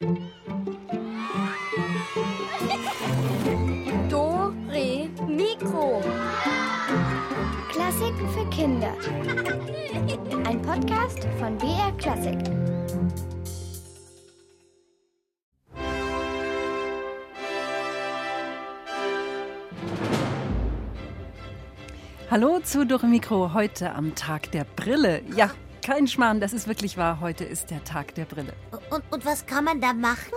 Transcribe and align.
Do, 0.00 0.06
Re, 4.70 5.10
Mikro. 5.26 6.00
Klassiken 7.68 8.28
für 8.28 8.48
Kinder. 8.50 8.94
Ein 10.46 10.62
Podcast 10.62 11.26
von 11.40 11.58
BR 11.58 11.90
Klassik. 11.98 12.38
Hallo 22.30 22.60
zu 22.60 22.86
Dore 22.86 23.08
Mikro, 23.08 23.52
heute 23.52 23.96
am 23.96 24.14
Tag 24.14 24.52
der 24.52 24.62
Brille. 24.62 25.22
Ja, 25.34 25.50
kein 25.88 26.06
Schmarrn, 26.06 26.38
das 26.38 26.52
ist 26.52 26.68
wirklich 26.68 26.98
wahr. 26.98 27.18
Heute 27.22 27.44
ist 27.44 27.70
der 27.70 27.82
Tag 27.82 28.14
der 28.14 28.26
Brille. 28.26 28.52
Und, 28.90 29.02
und 29.10 29.24
was 29.24 29.46
kann 29.46 29.64
man 29.64 29.80
da 29.80 29.94
machen? 29.94 30.34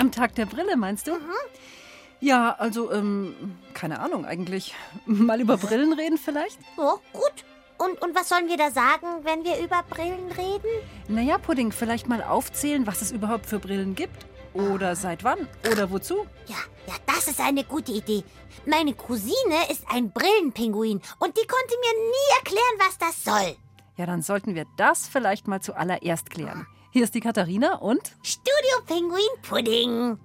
Am 0.00 0.10
Tag 0.10 0.34
der 0.34 0.44
Brille, 0.44 0.76
meinst 0.76 1.06
du? 1.06 1.12
Ja, 2.18 2.56
also, 2.58 2.90
ähm, 2.90 3.56
keine 3.74 4.00
Ahnung 4.00 4.24
eigentlich. 4.24 4.74
Mal 5.06 5.40
über 5.40 5.56
Brillen 5.56 5.92
reden 5.92 6.18
vielleicht? 6.18 6.58
Oh, 6.76 6.98
gut. 7.12 7.44
Und, 7.78 8.02
und 8.02 8.12
was 8.16 8.28
sollen 8.28 8.48
wir 8.48 8.56
da 8.56 8.72
sagen, 8.72 9.06
wenn 9.22 9.44
wir 9.44 9.60
über 9.62 9.84
Brillen 9.88 10.32
reden? 10.32 10.68
Naja, 11.06 11.38
Pudding, 11.38 11.70
vielleicht 11.70 12.08
mal 12.08 12.24
aufzählen, 12.24 12.84
was 12.84 13.00
es 13.00 13.12
überhaupt 13.12 13.46
für 13.46 13.60
Brillen 13.60 13.94
gibt. 13.94 14.26
Oder 14.52 14.96
seit 14.96 15.22
wann? 15.22 15.46
Oder 15.70 15.92
wozu? 15.92 16.26
Ja, 16.46 16.56
ja, 16.88 16.94
das 17.06 17.28
ist 17.28 17.40
eine 17.40 17.62
gute 17.62 17.92
Idee. 17.92 18.24
Meine 18.66 18.94
Cousine 18.94 19.70
ist 19.70 19.84
ein 19.88 20.10
Brillenpinguin 20.10 21.00
und 21.20 21.36
die 21.36 21.46
konnte 21.46 21.76
mir 21.82 22.10
nie 22.10 22.36
erklären, 22.38 22.78
was 22.78 22.98
das 22.98 23.24
soll. 23.24 23.56
Ja, 23.98 24.06
dann 24.06 24.22
sollten 24.22 24.54
wir 24.54 24.64
das 24.76 25.08
vielleicht 25.08 25.48
mal 25.48 25.60
zuallererst 25.60 26.30
klären. 26.30 26.68
Hier 26.92 27.02
ist 27.02 27.16
die 27.16 27.20
Katharina 27.20 27.78
und 27.78 28.16
Studio 28.22 28.80
Pinguin 28.86 29.42
Pudding. 29.42 30.18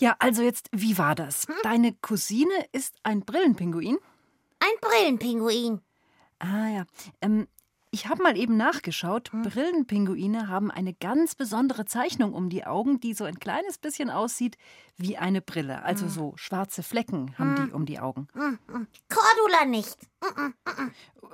Ja, 0.00 0.16
also 0.18 0.42
jetzt, 0.42 0.68
wie 0.72 0.98
war 0.98 1.14
das? 1.14 1.46
Deine 1.62 1.92
Cousine 1.94 2.54
ist 2.72 2.96
ein 3.02 3.20
Brillenpinguin? 3.20 3.98
Ein 4.58 4.80
Brillenpinguin. 4.80 5.80
Ah 6.38 6.68
ja. 6.68 6.84
Ähm, 7.20 7.46
ich 7.92 8.06
habe 8.06 8.22
mal 8.22 8.36
eben 8.36 8.56
nachgeschaut. 8.56 9.30
Brillenpinguine 9.32 10.46
haben 10.48 10.70
eine 10.70 10.94
ganz 10.94 11.34
besondere 11.34 11.86
Zeichnung 11.86 12.34
um 12.34 12.48
die 12.48 12.64
Augen, 12.64 13.00
die 13.00 13.14
so 13.14 13.24
ein 13.24 13.40
kleines 13.40 13.78
bisschen 13.78 14.10
aussieht 14.10 14.56
wie 14.96 15.16
eine 15.16 15.40
Brille. 15.40 15.82
Also 15.82 16.06
so 16.06 16.32
schwarze 16.36 16.84
Flecken 16.84 17.36
haben 17.36 17.56
die 17.56 17.72
um 17.72 17.86
die 17.86 17.98
Augen. 17.98 18.28
Cordula 18.32 19.64
nicht. 19.66 19.96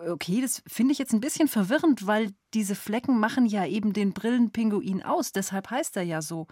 Okay, 0.08 0.40
das 0.40 0.62
finde 0.66 0.92
ich 0.92 0.98
jetzt 0.98 1.12
ein 1.12 1.20
bisschen 1.20 1.48
verwirrend, 1.48 2.06
weil 2.06 2.32
diese 2.54 2.74
Flecken 2.74 3.20
machen 3.20 3.44
ja 3.44 3.66
eben 3.66 3.92
den 3.92 4.14
Brillenpinguin 4.14 5.02
aus. 5.02 5.32
Deshalb 5.32 5.70
heißt 5.70 5.96
er 5.96 6.04
ja 6.04 6.22
so. 6.22 6.46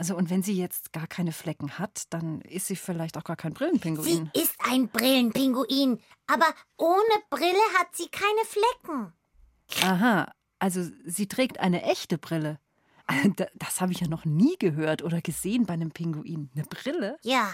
Also 0.00 0.16
und 0.16 0.30
wenn 0.30 0.42
sie 0.42 0.54
jetzt 0.54 0.94
gar 0.94 1.06
keine 1.06 1.30
Flecken 1.30 1.78
hat, 1.78 2.04
dann 2.08 2.40
ist 2.40 2.68
sie 2.68 2.76
vielleicht 2.76 3.18
auch 3.18 3.24
gar 3.24 3.36
kein 3.36 3.52
Sie 3.52 3.58
Brillenpinguin. 3.58 4.30
ist 4.32 4.54
ein 4.66 4.88
Brillenpinguin, 4.88 6.00
aber 6.26 6.46
ohne 6.78 7.14
Brille 7.28 7.60
hat 7.78 7.94
sie 7.94 8.08
keine 8.08 8.46
Flecken. 8.46 9.12
Aha, 9.82 10.32
also 10.58 10.88
sie 11.04 11.28
trägt 11.28 11.60
eine 11.60 11.82
echte 11.82 12.16
Brille. 12.16 12.58
Da- 13.36 13.48
Das 13.56 13.82
habe 13.82 13.92
ich 13.92 14.00
ja 14.00 14.08
noch 14.08 14.24
nie 14.24 14.56
gehört 14.58 15.02
oder 15.02 15.20
gesehen 15.20 15.66
bei 15.66 15.74
einem 15.74 15.90
Pinguin. 15.90 16.48
Eine 16.54 16.64
Brille? 16.64 17.18
Ja, 17.22 17.50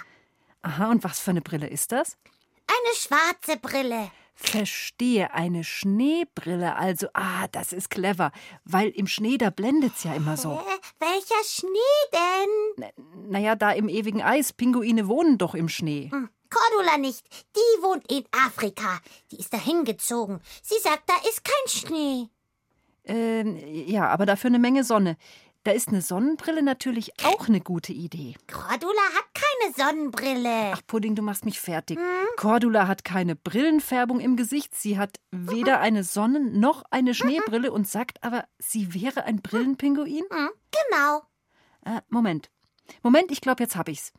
Aha, 0.63 0.91
und 0.93 1.03
was 1.03 1.19
für 1.19 1.31
eine 1.33 1.43
Brille 1.43 1.67
ist 1.69 1.91
das? 1.91 2.17
Eine 2.67 2.97
schwarze 2.97 3.59
Brille. 3.61 4.11
Verstehe, 4.39 5.33
eine 5.33 5.65
Schneebrille. 5.65 6.77
Also, 6.77 7.09
ah, 7.15 7.49
das 7.53 7.73
ist 7.73 7.89
clever, 7.89 8.33
weil 8.65 8.91
im 8.91 9.07
Schnee, 9.07 9.39
da 9.39 9.49
blendet's 9.49 10.05
ja 10.05 10.15
immer 10.15 10.37
so. 10.37 10.53
Äh, 10.53 11.01
welcher 11.01 11.43
Schnee 11.45 12.13
denn? 12.13 13.31
Naja, 13.31 13.57
da 13.57 13.73
im 13.73 13.89
ewigen 13.89 14.23
Eis, 14.23 14.53
Pinguine 14.53 15.09
wohnen 15.09 15.39
doch 15.39 15.55
im 15.55 15.71
Schnee. 15.71 16.11
Hm, 16.11 16.29
Cordula 16.51 16.99
nicht. 16.99 17.25
Die 17.57 17.83
wohnt 17.83 18.11
in 18.13 18.25
Afrika. 18.47 19.01
Die 19.33 19.39
ist 19.39 19.55
dahin 19.55 19.85
gezogen. 19.85 20.41
Sie 20.63 20.79
sagt, 20.83 21.05
da 21.09 21.15
ist 21.29 21.43
kein 21.43 21.69
Schnee. 21.69 22.29
Ähm, 23.05 23.59
ja, 23.87 24.09
aber 24.09 24.27
dafür 24.27 24.49
eine 24.49 24.59
Menge 24.59 24.85
Sonne. 24.85 25.17
Da 25.67 25.73
ist 25.73 25.89
eine 25.89 26.01
Sonnenbrille 26.01 26.63
natürlich 26.63 27.13
auch 27.25 27.49
eine 27.49 27.61
gute 27.61 27.93
Idee. 27.93 28.37
Cordula 28.47 29.03
hat 29.17 29.25
keine 29.35 29.75
Sonnenbrille. 29.75 30.71
Ach, 30.73 30.81
Pudding, 30.87 31.17
du 31.17 31.23
machst 31.23 31.45
mich 31.45 31.59
fertig. 31.59 31.99
Cordula 32.37 32.87
hat 32.87 33.05
keine 33.05 33.35
Brillenfärbung 33.35 34.21
im 34.21 34.37
Gesicht. 34.37 34.77
Sie 34.77 34.97
hat 34.97 35.19
weder 35.33 35.81
eine 35.81 36.05
Sonnen- 36.05 36.61
noch 36.61 36.85
eine 36.93 37.15
Schneebrille 37.15 37.73
und 37.73 37.89
sagt 37.89 38.23
aber, 38.23 38.45
sie 38.61 38.95
wäre 38.95 39.25
ein 39.25 39.43
Brillenpinguin? 39.43 40.23
Hm, 40.31 40.51
genau. 40.71 41.23
Äh, 41.85 42.01
Moment. 42.11 42.49
Moment, 43.03 43.33
ich 43.33 43.41
glaube, 43.41 43.65
jetzt 43.65 43.75
hab 43.75 43.89
ich's. 43.89 44.13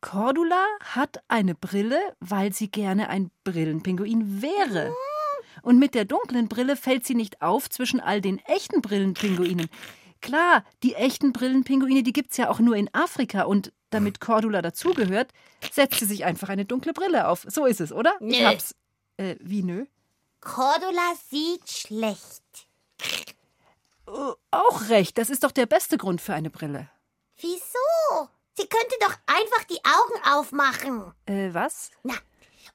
Cordula 0.00 0.64
hat 0.80 1.22
eine 1.28 1.54
Brille, 1.54 2.00
weil 2.20 2.54
sie 2.54 2.70
gerne 2.70 3.10
ein 3.10 3.30
Brillenpinguin 3.44 4.40
wäre. 4.40 4.94
Und 5.60 5.78
mit 5.78 5.94
der 5.94 6.06
dunklen 6.06 6.48
Brille 6.48 6.76
fällt 6.76 7.06
sie 7.06 7.14
nicht 7.14 7.42
auf 7.42 7.68
zwischen 7.68 8.00
all 8.00 8.22
den 8.22 8.38
echten 8.38 8.80
Brillenpinguinen. 8.80 9.68
Klar, 10.26 10.64
die 10.82 10.96
echten 10.96 11.32
Brillenpinguine, 11.32 12.02
die 12.02 12.12
gibt's 12.12 12.36
ja 12.36 12.50
auch 12.50 12.58
nur 12.58 12.74
in 12.74 12.92
Afrika 12.92 13.42
und 13.42 13.72
damit 13.90 14.20
Cordula 14.20 14.60
dazugehört, 14.60 15.30
setzt 15.70 16.00
sie 16.00 16.04
sich 16.04 16.24
einfach 16.24 16.48
eine 16.48 16.64
dunkle 16.64 16.92
Brille 16.92 17.28
auf. 17.28 17.46
So 17.48 17.64
ist 17.64 17.80
es, 17.80 17.92
oder? 17.92 18.16
Ich 18.18 18.40
Nö. 18.40 18.44
hab's. 18.44 18.74
Äh, 19.18 19.36
wie 19.38 19.62
nö? 19.62 19.86
Cordula 20.40 21.12
sieht 21.30 21.70
schlecht. 21.70 22.42
Äh, 24.08 24.32
auch 24.50 24.88
recht, 24.88 25.16
das 25.16 25.30
ist 25.30 25.44
doch 25.44 25.52
der 25.52 25.66
beste 25.66 25.96
Grund 25.96 26.20
für 26.20 26.34
eine 26.34 26.50
Brille. 26.50 26.90
Wieso? 27.40 28.28
Sie 28.54 28.66
könnte 28.66 28.96
doch 29.00 29.14
einfach 29.26 29.64
die 29.70 29.78
Augen 29.84 30.38
aufmachen. 30.38 31.12
Äh, 31.26 31.54
was? 31.54 31.92
Na, 32.02 32.14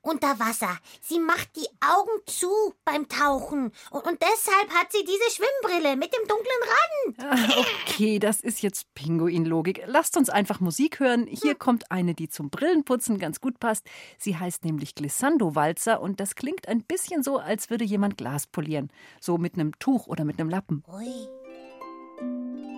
unter 0.02 0.40
Wasser. 0.40 0.78
Sie 1.02 1.20
macht 1.20 1.56
die 1.56 1.68
Augen 1.80 2.12
zu 2.26 2.50
beim 2.86 3.08
Tauchen. 3.08 3.72
Und, 3.92 4.06
und 4.06 4.22
deshalb 4.22 4.70
hat 4.74 4.92
sie 4.92 5.04
diese 5.04 5.36
Schwimmbrille 5.36 5.96
mit 5.96 6.14
dem 6.14 6.28
dunklen 6.28 6.62
Rand. 6.64 7.52
Ah, 7.60 7.66
Okay, 7.88 8.20
das 8.20 8.42
ist 8.42 8.62
jetzt 8.62 8.94
Pinguin-Logik. 8.96 9.84
Lasst 9.86 10.18
uns 10.18 10.30
einfach 10.30 10.60
Musik 10.60 11.00
hören. 11.00 11.28
Hier 11.28 11.56
kommt 11.56 11.92
eine, 11.92 12.14
die 12.16 12.30
zum 12.30 12.50
Brillenputzen 12.50 13.20
ganz 13.20 13.42
gut 13.42 13.60
passt. 13.60 13.86
Sie 14.18 14.38
heißt 14.38 14.66
nämlich 14.66 14.96
Glissando-Walzer 14.96 16.02
und 16.02 16.20
das 16.20 16.36
klingt 16.36 16.68
ein 16.68 16.84
bisschen 16.84 17.22
so, 17.24 17.38
als 17.38 17.70
würde 17.70 17.86
jemand 17.86 18.18
Glas 18.18 18.48
polieren. 18.48 18.92
So 19.20 19.38
mit 19.38 19.56
einem 19.56 19.78
Tuch 19.80 20.08
oder 20.08 20.24
mit 20.26 20.40
einem 20.40 20.50
Lappen. 20.50 20.84
Ui. 20.92 22.71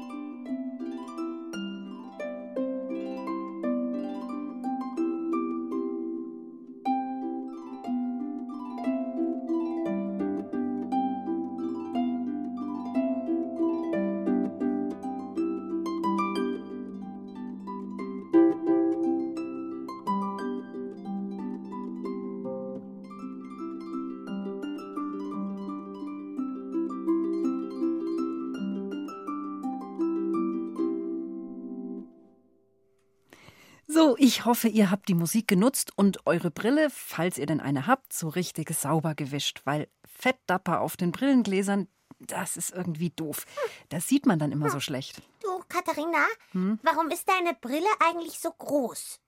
So, 33.93 34.15
ich 34.17 34.45
hoffe, 34.45 34.67
ihr 34.67 34.89
habt 34.89 35.07
die 35.07 35.13
Musik 35.13 35.47
genutzt 35.47 35.91
und 35.95 36.25
eure 36.25 36.49
Brille, 36.51 36.89
falls 36.89 37.37
ihr 37.37 37.45
denn 37.45 37.59
eine 37.59 37.85
habt, 37.85 38.13
so 38.13 38.29
richtig 38.29 38.69
sauber 38.73 39.13
gewischt, 39.13 39.61
weil 39.65 39.87
Fettdapper 40.05 40.81
auf 40.81 40.97
den 40.97 41.11
Brillengläsern, 41.11 41.87
das 42.19 42.57
ist 42.57 42.71
irgendwie 42.71 43.11
doof. 43.11 43.45
Das 43.89 44.07
sieht 44.07 44.25
man 44.25 44.39
dann 44.39 44.51
immer 44.51 44.69
so 44.69 44.79
schlecht. 44.79 45.21
Du, 45.41 45.49
Katharina, 45.67 46.25
warum 46.53 47.09
ist 47.09 47.29
deine 47.29 47.53
Brille 47.59 47.89
eigentlich 47.99 48.39
so 48.39 48.51
groß? 48.51 49.19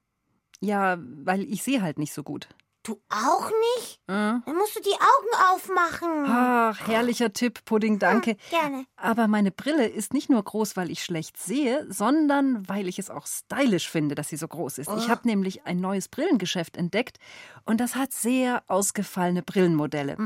Ja, 0.61 0.97
weil 0.99 1.43
ich 1.43 1.61
sehe 1.61 1.81
halt 1.81 1.99
nicht 1.99 2.13
so 2.13 2.23
gut. 2.23 2.47
Du 2.85 3.01
auch 3.09 3.49
nicht? 3.77 3.99
Äh? 4.07 4.13
Dann 4.45 4.55
musst 4.55 4.75
du 4.75 4.79
die 4.79 4.93
Augen 4.93 5.53
aufmachen. 5.53 6.25
Ach, 6.27 6.87
herrlicher 6.87 7.33
Tipp, 7.33 7.65
Pudding, 7.65 7.97
danke. 7.97 8.37
Gerne. 8.51 8.85
Aber 8.95 9.27
meine 9.27 9.49
Brille 9.49 9.87
ist 9.87 10.13
nicht 10.13 10.29
nur 10.29 10.43
groß, 10.43 10.77
weil 10.77 10.91
ich 10.91 11.03
schlecht 11.03 11.35
sehe, 11.35 11.85
sondern 11.91 12.69
weil 12.69 12.87
ich 12.87 12.99
es 12.99 13.09
auch 13.09 13.25
stylisch 13.25 13.89
finde, 13.89 14.13
dass 14.13 14.29
sie 14.29 14.37
so 14.37 14.47
groß 14.47 14.77
ist. 14.77 14.91
Ich 14.97 15.09
habe 15.09 15.27
nämlich 15.27 15.65
ein 15.65 15.79
neues 15.79 16.07
Brillengeschäft 16.09 16.77
entdeckt 16.77 17.17
und 17.65 17.81
das 17.81 17.95
hat 17.95 18.13
sehr 18.13 18.63
ausgefallene 18.67 19.41
Brillenmodelle. 19.41 20.17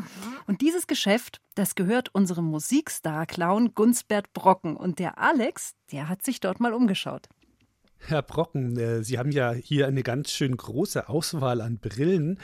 Und 0.45 0.59
dieses 0.59 0.85
Geschäft, 0.85 1.39
das 1.55 1.75
gehört 1.75 2.13
unserem 2.13 2.45
Musikstar-Clown 2.45 3.73
Gunsbert 3.73 4.33
Brocken. 4.33 4.75
Und 4.75 4.99
der 4.99 5.17
Alex, 5.17 5.75
der 5.91 6.09
hat 6.09 6.23
sich 6.23 6.41
dort 6.41 6.59
mal 6.59 6.73
umgeschaut. 6.73 7.29
Herr 7.99 8.21
Brocken, 8.21 8.77
äh, 8.77 9.03
Sie 9.03 9.19
haben 9.19 9.31
ja 9.31 9.51
hier 9.51 9.87
eine 9.87 10.03
ganz 10.03 10.31
schön 10.31 10.55
große 10.55 11.09
Auswahl 11.09 11.61
an 11.61 11.77
Brillen. 11.79 12.39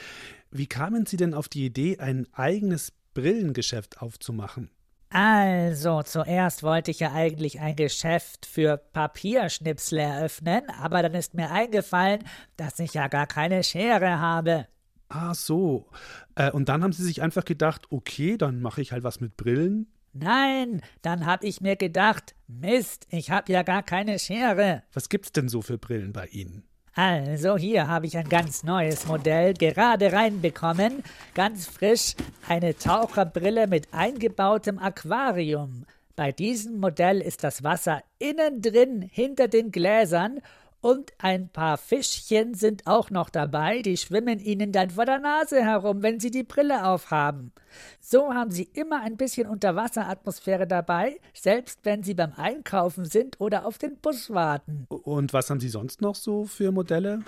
Wie 0.52 0.68
kamen 0.68 1.06
Sie 1.06 1.18
denn 1.18 1.34
auf 1.34 1.50
die 1.50 1.66
Idee, 1.66 2.00
ein 2.00 2.28
eigenes 2.34 2.94
Brillengeschäft 3.13 4.02
aufzumachen? 4.02 4.69
Also, 5.10 6.04
zuerst 6.04 6.62
wollte 6.62 6.92
ich 6.92 7.00
ja 7.00 7.13
eigentlich 7.13 7.62
ein 7.62 7.75
Geschäft 7.75 8.46
für 8.46 8.78
Papierschnipsel 8.78 10.00
eröffnen, 10.00 10.63
aber 10.81 11.02
dann 11.04 11.13
ist 11.13 11.34
mir 11.34 11.52
eingefallen, 11.52 12.24
dass 12.57 12.80
ich 12.80 12.94
ja 12.94 13.07
gar 13.07 13.25
keine 13.25 13.63
Schere 13.63 14.19
habe. 14.19 14.68
Ah, 15.07 15.34
so. 15.34 15.88
Äh, 16.36 16.52
und 16.52 16.68
dann 16.68 16.84
haben 16.84 16.92
Sie 16.92 17.04
sich 17.04 17.22
einfach 17.22 17.46
gedacht, 17.46 17.84
okay, 17.92 18.38
dann 18.38 18.60
mache 18.62 18.81
ich 18.81 18.92
halt 18.92 19.04
was 19.04 19.22
mit 19.22 19.38
Brillen. 19.38 19.88
Nein, 20.18 20.82
dann 21.02 21.26
hab 21.26 21.44
ich 21.44 21.60
mir 21.60 21.76
gedacht, 21.76 22.36
Mist, 22.48 23.06
ich 23.10 23.32
hab 23.32 23.50
ja 23.50 23.64
gar 23.64 23.84
keine 23.84 24.18
Schere. 24.18 24.84
Was 24.94 25.10
gibt's 25.10 25.34
denn 25.34 25.50
so 25.50 25.62
für 25.62 25.78
Brillen 25.78 26.14
bei 26.14 26.28
Ihnen? 26.28 26.64
Also, 26.94 27.58
hier 27.58 27.90
habe 27.90 28.06
ich 28.06 28.16
ein 28.18 28.30
ganz 28.30 28.64
neues 28.64 29.06
Modell 29.08 29.54
gerade 29.54 30.14
reinbekommen. 30.14 31.04
Ganz 31.34 31.66
frisch. 31.68 32.16
Eine 32.48 32.78
Taucherbrille 32.78 33.68
mit 33.68 33.94
eingebautem 33.94 34.80
Aquarium. 34.80 35.86
Bei 36.16 36.32
diesem 36.32 36.80
Modell 36.80 37.20
ist 37.20 37.44
das 37.44 37.64
Wasser 37.64 38.02
innen 38.18 38.62
drin 38.62 39.02
hinter 39.02 39.50
den 39.50 39.70
Gläsern 39.70 40.40
und 40.81 41.12
ein 41.18 41.50
paar 41.50 41.77
Fischchen 41.77 42.54
sind 42.54 42.86
auch 42.86 43.10
noch 43.10 43.30
dabei, 43.30 43.81
die 43.81 43.98
schwimmen 43.98 44.39
Ihnen 44.39 44.72
dann 44.72 44.92
vor 44.92 45.06
der 45.06 45.19
Nase 45.19 45.63
herum, 45.63 46.04
wenn 46.04 46.19
Sie 46.19 46.31
die 46.31 46.44
Brille 46.44 46.86
aufhaben. 46.86 47.51
So 48.00 48.33
haben 48.33 48.51
Sie 48.51 48.69
immer 48.74 49.01
ein 49.01 49.18
bisschen 49.18 49.48
Unterwasseratmosphäre 49.48 50.68
dabei, 50.68 51.19
selbst 51.33 51.80
wenn 51.83 52.04
Sie 52.04 52.13
beim 52.13 52.33
Einkaufen 52.33 53.06
sind 53.06 53.39
oder 53.39 53.66
auf 53.66 53.77
den 53.77 53.98
Bus 53.98 54.30
warten. 54.30 54.86
Und 54.89 55.33
was 55.33 55.50
haben 55.50 55.60
Sie 55.60 55.69
sonst 55.69 56.01
noch 56.01 56.16
so 56.16 56.45
für 56.45 56.72
Modelle? 56.72 57.21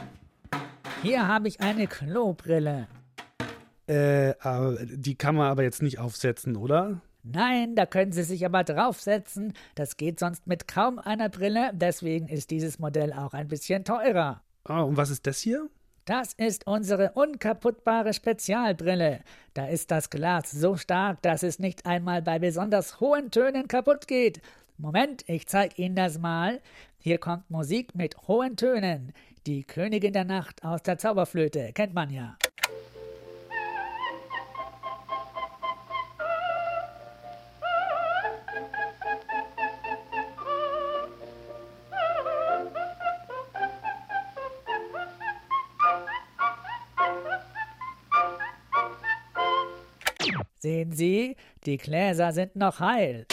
Hier 1.01 1.27
habe 1.27 1.47
ich 1.47 1.59
eine 1.59 1.87
Klobrille. 1.87 2.87
Äh, 3.87 4.33
aber 4.39 4.77
die 4.85 5.15
kann 5.15 5.35
man 5.35 5.49
aber 5.49 5.63
jetzt 5.63 5.81
nicht 5.81 5.99
aufsetzen, 5.99 6.57
oder? 6.57 7.01
Nein, 7.31 7.75
da 7.75 7.85
können 7.85 8.11
Sie 8.11 8.23
sich 8.23 8.45
aber 8.45 8.63
draufsetzen. 8.63 9.53
Das 9.75 9.97
geht 9.97 10.19
sonst 10.19 10.47
mit 10.47 10.67
kaum 10.67 10.99
einer 10.99 11.29
Brille, 11.29 11.71
deswegen 11.73 12.27
ist 12.27 12.51
dieses 12.51 12.79
Modell 12.79 13.13
auch 13.13 13.33
ein 13.33 13.47
bisschen 13.47 13.83
teurer. 13.83 14.41
Ah, 14.63 14.81
und 14.81 14.97
was 14.97 15.09
ist 15.09 15.27
das 15.27 15.39
hier? 15.39 15.69
Das 16.05 16.33
ist 16.33 16.67
unsere 16.67 17.11
unkaputtbare 17.11 18.13
Spezialbrille. 18.13 19.19
Da 19.53 19.67
ist 19.67 19.91
das 19.91 20.09
Glas 20.09 20.51
so 20.51 20.77
stark, 20.77 21.21
dass 21.21 21.43
es 21.43 21.59
nicht 21.59 21.85
einmal 21.85 22.21
bei 22.21 22.39
besonders 22.39 23.01
hohen 23.01 23.29
Tönen 23.29 23.67
kaputt 23.67 24.07
geht. 24.07 24.41
Moment, 24.77 25.27
ich 25.27 25.47
zeig 25.47 25.77
Ihnen 25.77 25.95
das 25.95 26.19
mal. 26.19 26.61
Hier 26.97 27.17
kommt 27.17 27.49
Musik 27.49 27.93
mit 27.93 28.15
hohen 28.27 28.55
Tönen. 28.55 29.11
Die 29.47 29.63
Königin 29.63 30.13
der 30.13 30.23
Nacht 30.23 30.63
aus 30.63 30.81
der 30.83 30.97
Zauberflöte, 30.97 31.71
kennt 31.73 31.93
man 31.93 32.09
ja. 32.09 32.37
Sehen 50.67 50.91
Sie, 50.91 51.37
die 51.65 51.77
Gläser 51.77 52.33
sind 52.33 52.57
noch 52.57 52.81
heil. 52.81 53.25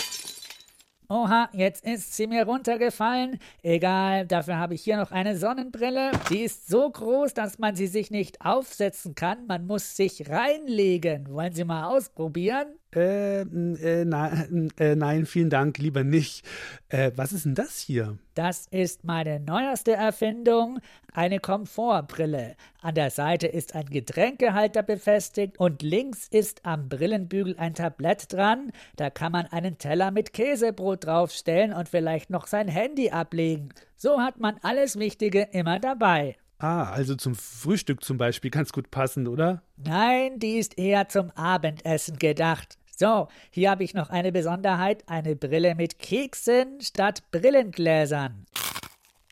Oha, 1.09 1.49
jetzt 1.53 1.85
ist 1.85 2.15
sie 2.15 2.29
mir 2.29 2.45
runtergefallen. 2.45 3.41
Egal, 3.65 4.25
dafür 4.25 4.59
habe 4.59 4.75
ich 4.75 4.85
hier 4.85 4.99
noch 4.99 5.11
eine 5.11 5.37
Sonnenbrille. 5.37 6.13
Die 6.31 6.43
ist 6.43 6.69
so 6.69 6.89
groß, 6.89 7.35
dass 7.35 7.59
man 7.59 7.75
sie 7.75 7.89
sich 7.89 8.13
nicht 8.13 8.41
aufsetzen 8.41 9.17
kann. 9.17 9.49
Man 9.49 9.67
muss 9.67 9.97
sich 9.97 10.31
reinlegen. 10.31 11.29
Wollen 11.29 11.53
Sie 11.53 11.65
mal 11.65 11.89
ausprobieren? 11.89 12.69
Äh, 12.95 13.41
äh, 13.41 14.05
nein, 14.05 14.73
äh, 14.79 14.95
nein, 14.95 15.27
vielen 15.27 15.51
Dank, 15.51 15.79
lieber 15.79 16.05
nicht. 16.05 16.45
Äh, 16.89 17.11
was 17.17 17.33
ist 17.33 17.45
denn 17.45 17.55
das 17.55 17.79
hier? 17.79 18.19
Das 18.35 18.67
ist 18.71 19.05
meine 19.05 19.41
neueste 19.41 19.93
Erfindung, 19.93 20.79
eine 21.13 21.41
Komfortbrille. 21.41 22.57
An 22.83 22.95
der 22.95 23.11
Seite 23.11 23.47
ist 23.49 23.75
ein 23.75 23.87
Getränkehalter 23.87 24.83
befestigt 24.83 25.59
und 25.59 25.83
links 25.83 26.29
ist 26.29 26.65
am 26.65 26.89
Brillenbügel 26.89 27.57
ein 27.59 27.75
Tablett 27.75 28.33
dran. 28.33 28.71
Da 28.97 29.11
kann 29.11 29.33
man 29.33 29.47
einen 29.47 29.79
Teller 29.79 30.11
mit 30.11 30.33
Käsebrot 30.33 31.07
draufstellen 31.07 31.73
und 31.73 31.89
vielleicht 31.89 32.31
noch 32.31 32.47
sein 32.47 32.69
Handy 32.69 33.11
ablegen. 33.11 33.71
So 33.97 34.21
hat 34.21 34.39
man 34.39 34.57
alles 34.63 34.99
Wichtige 34.99 35.49
immer 35.53 35.81
dabei. 35.81 36.37
Ah, 36.59 36.85
also 36.85 37.17
zum 37.17 37.35
Frühstück 37.35 38.05
zum 38.05 38.17
Beispiel 38.17 38.51
ganz 38.51 38.73
gut 38.73 38.91
passen, 38.91 39.27
oder? 39.27 39.63
Nein, 39.77 40.39
die 40.39 40.59
ist 40.59 40.79
eher 40.79 41.09
zum 41.09 41.31
Abendessen 41.33 42.19
gedacht. 42.19 42.79
So, 42.97 43.27
hier 43.51 43.71
habe 43.71 43.83
ich 43.83 43.93
noch 43.93 44.11
eine 44.11 44.31
Besonderheit, 44.31 45.03
eine 45.09 45.35
Brille 45.35 45.75
mit 45.75 45.99
Keksen 45.99 46.81
statt 46.81 47.25
Brillengläsern. 47.33 48.47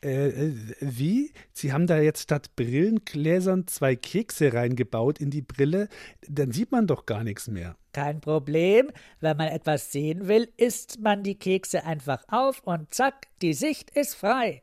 Äh, 0.03 0.27
äh, 0.27 0.55
wie? 0.81 1.31
Sie 1.53 1.71
haben 1.71 1.87
da 1.87 1.97
jetzt 1.97 2.23
statt 2.23 2.57
Brillengläsern 2.57 3.67
zwei 3.67 3.95
Kekse 3.95 4.53
reingebaut 4.53 5.19
in 5.19 5.29
die 5.29 5.41
Brille? 5.41 5.87
Dann 6.27 6.51
sieht 6.51 6.73
man 6.73 6.87
doch 6.87 7.05
gar 7.05 7.23
nichts 7.23 7.47
mehr. 7.47 7.77
Kein 7.93 8.19
Problem, 8.19 8.91
wenn 9.21 9.37
man 9.37 9.47
etwas 9.47 9.93
sehen 9.93 10.27
will, 10.27 10.49
isst 10.57 10.99
man 10.99 11.23
die 11.23 11.35
Kekse 11.35 11.85
einfach 11.85 12.25
auf 12.27 12.59
und 12.65 12.93
zack, 12.93 13.27
die 13.41 13.53
Sicht 13.53 13.91
ist 13.91 14.15
frei. 14.15 14.61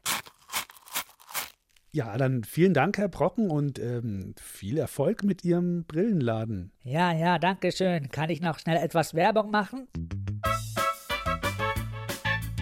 Ja, 1.92 2.16
dann 2.16 2.44
vielen 2.44 2.72
Dank, 2.72 2.98
Herr 2.98 3.08
Brocken, 3.08 3.50
und 3.50 3.80
ähm, 3.80 4.34
viel 4.40 4.78
Erfolg 4.78 5.24
mit 5.24 5.44
Ihrem 5.44 5.84
Brillenladen. 5.84 6.70
Ja, 6.84 7.12
ja, 7.12 7.38
danke 7.40 7.72
schön. 7.72 8.10
Kann 8.10 8.30
ich 8.30 8.40
noch 8.40 8.60
schnell 8.60 8.76
etwas 8.76 9.14
Werbung 9.14 9.50
machen? 9.50 9.88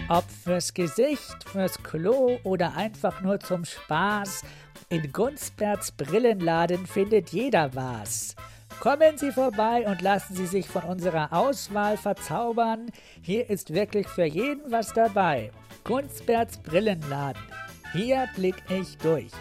Ob 0.07 0.25
fürs 0.31 0.73
Gesicht, 0.73 1.43
fürs 1.45 1.83
Klo 1.83 2.39
oder 2.43 2.75
einfach 2.75 3.21
nur 3.21 3.39
zum 3.39 3.65
Spaß, 3.65 4.43
in 4.89 5.11
Gunsberts 5.11 5.91
Brillenladen 5.91 6.87
findet 6.87 7.29
jeder 7.29 7.75
was. 7.75 8.35
Kommen 8.79 9.19
Sie 9.19 9.31
vorbei 9.31 9.85
und 9.85 10.01
lassen 10.01 10.35
Sie 10.35 10.47
sich 10.47 10.67
von 10.67 10.81
unserer 10.81 11.31
Auswahl 11.31 11.97
verzaubern. 11.97 12.87
Hier 13.21 13.47
ist 13.47 13.75
wirklich 13.75 14.07
für 14.07 14.25
jeden 14.25 14.71
was 14.71 14.91
dabei. 14.93 15.51
Gunsberts 15.83 16.57
Brillenladen. 16.57 17.43
Hier 17.91 18.29
blick 18.35 18.55
ich 18.69 18.97
durch. 18.99 19.31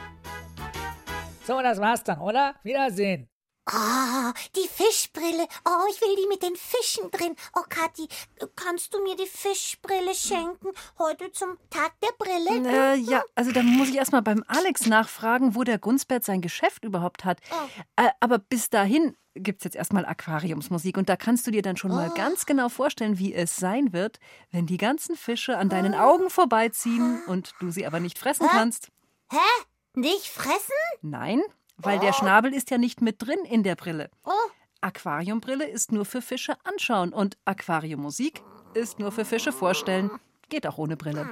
So, 1.46 1.60
das 1.60 1.78
war's 1.78 2.02
dann, 2.02 2.20
oder? 2.20 2.54
Wiedersehen. 2.62 3.28
Oh, 3.70 4.32
die 4.56 4.66
Fischbrille. 4.66 5.46
Oh, 5.66 5.84
ich 5.90 6.00
will 6.00 6.16
die 6.16 6.26
mit 6.28 6.42
den 6.42 6.56
Fischen 6.56 7.10
drin. 7.10 7.36
Oh, 7.54 7.64
Kathi, 7.68 8.08
kannst 8.56 8.94
du 8.94 9.02
mir 9.02 9.14
die 9.16 9.26
Fischbrille 9.26 10.14
schenken? 10.14 10.68
Heute 10.98 11.30
zum 11.32 11.58
Tag 11.68 11.92
der 12.00 12.12
Brille? 12.18 12.94
Äh, 12.94 12.96
ja, 12.96 13.22
also 13.34 13.52
da 13.52 13.62
muss 13.62 13.90
ich 13.90 13.96
erstmal 13.96 14.22
beim 14.22 14.42
Alex 14.48 14.86
nachfragen, 14.86 15.54
wo 15.54 15.64
der 15.64 15.78
Gunsbert 15.78 16.24
sein 16.24 16.40
Geschäft 16.40 16.84
überhaupt 16.84 17.26
hat. 17.26 17.40
Oh. 17.50 18.02
Äh, 18.02 18.08
aber 18.20 18.38
bis 18.38 18.70
dahin 18.70 19.14
gibt 19.38 19.60
es 19.60 19.64
jetzt 19.64 19.76
erstmal 19.76 20.06
Aquariumsmusik 20.06 20.96
und 20.96 21.08
da 21.08 21.16
kannst 21.16 21.46
du 21.46 21.50
dir 21.50 21.62
dann 21.62 21.76
schon 21.76 21.90
mal 21.90 22.10
ganz 22.10 22.46
genau 22.46 22.68
vorstellen, 22.68 23.18
wie 23.18 23.34
es 23.34 23.56
sein 23.56 23.92
wird, 23.92 24.18
wenn 24.50 24.66
die 24.66 24.76
ganzen 24.76 25.16
Fische 25.16 25.56
an 25.58 25.68
deinen 25.68 25.94
Augen 25.94 26.30
vorbeiziehen 26.30 27.20
und 27.26 27.54
du 27.60 27.70
sie 27.70 27.86
aber 27.86 28.00
nicht 28.00 28.18
fressen 28.18 28.46
kannst. 28.50 28.88
Hä? 29.30 29.36
Nicht 29.94 30.26
fressen? 30.28 30.74
Nein, 31.02 31.42
weil 31.76 31.98
der 31.98 32.12
Schnabel 32.12 32.52
ist 32.52 32.70
ja 32.70 32.78
nicht 32.78 33.00
mit 33.00 33.16
drin 33.20 33.40
in 33.44 33.62
der 33.62 33.76
Brille. 33.76 34.10
Oh. 34.24 34.30
Aquariumbrille 34.80 35.66
ist 35.66 35.92
nur 35.92 36.04
für 36.04 36.22
Fische 36.22 36.56
anschauen 36.64 37.12
und 37.12 37.36
Aquariummusik 37.44 38.42
ist 38.74 38.98
nur 38.98 39.10
für 39.10 39.24
Fische 39.24 39.52
vorstellen. 39.52 40.10
Geht 40.48 40.66
auch 40.66 40.78
ohne 40.78 40.96
Brille. 40.96 41.28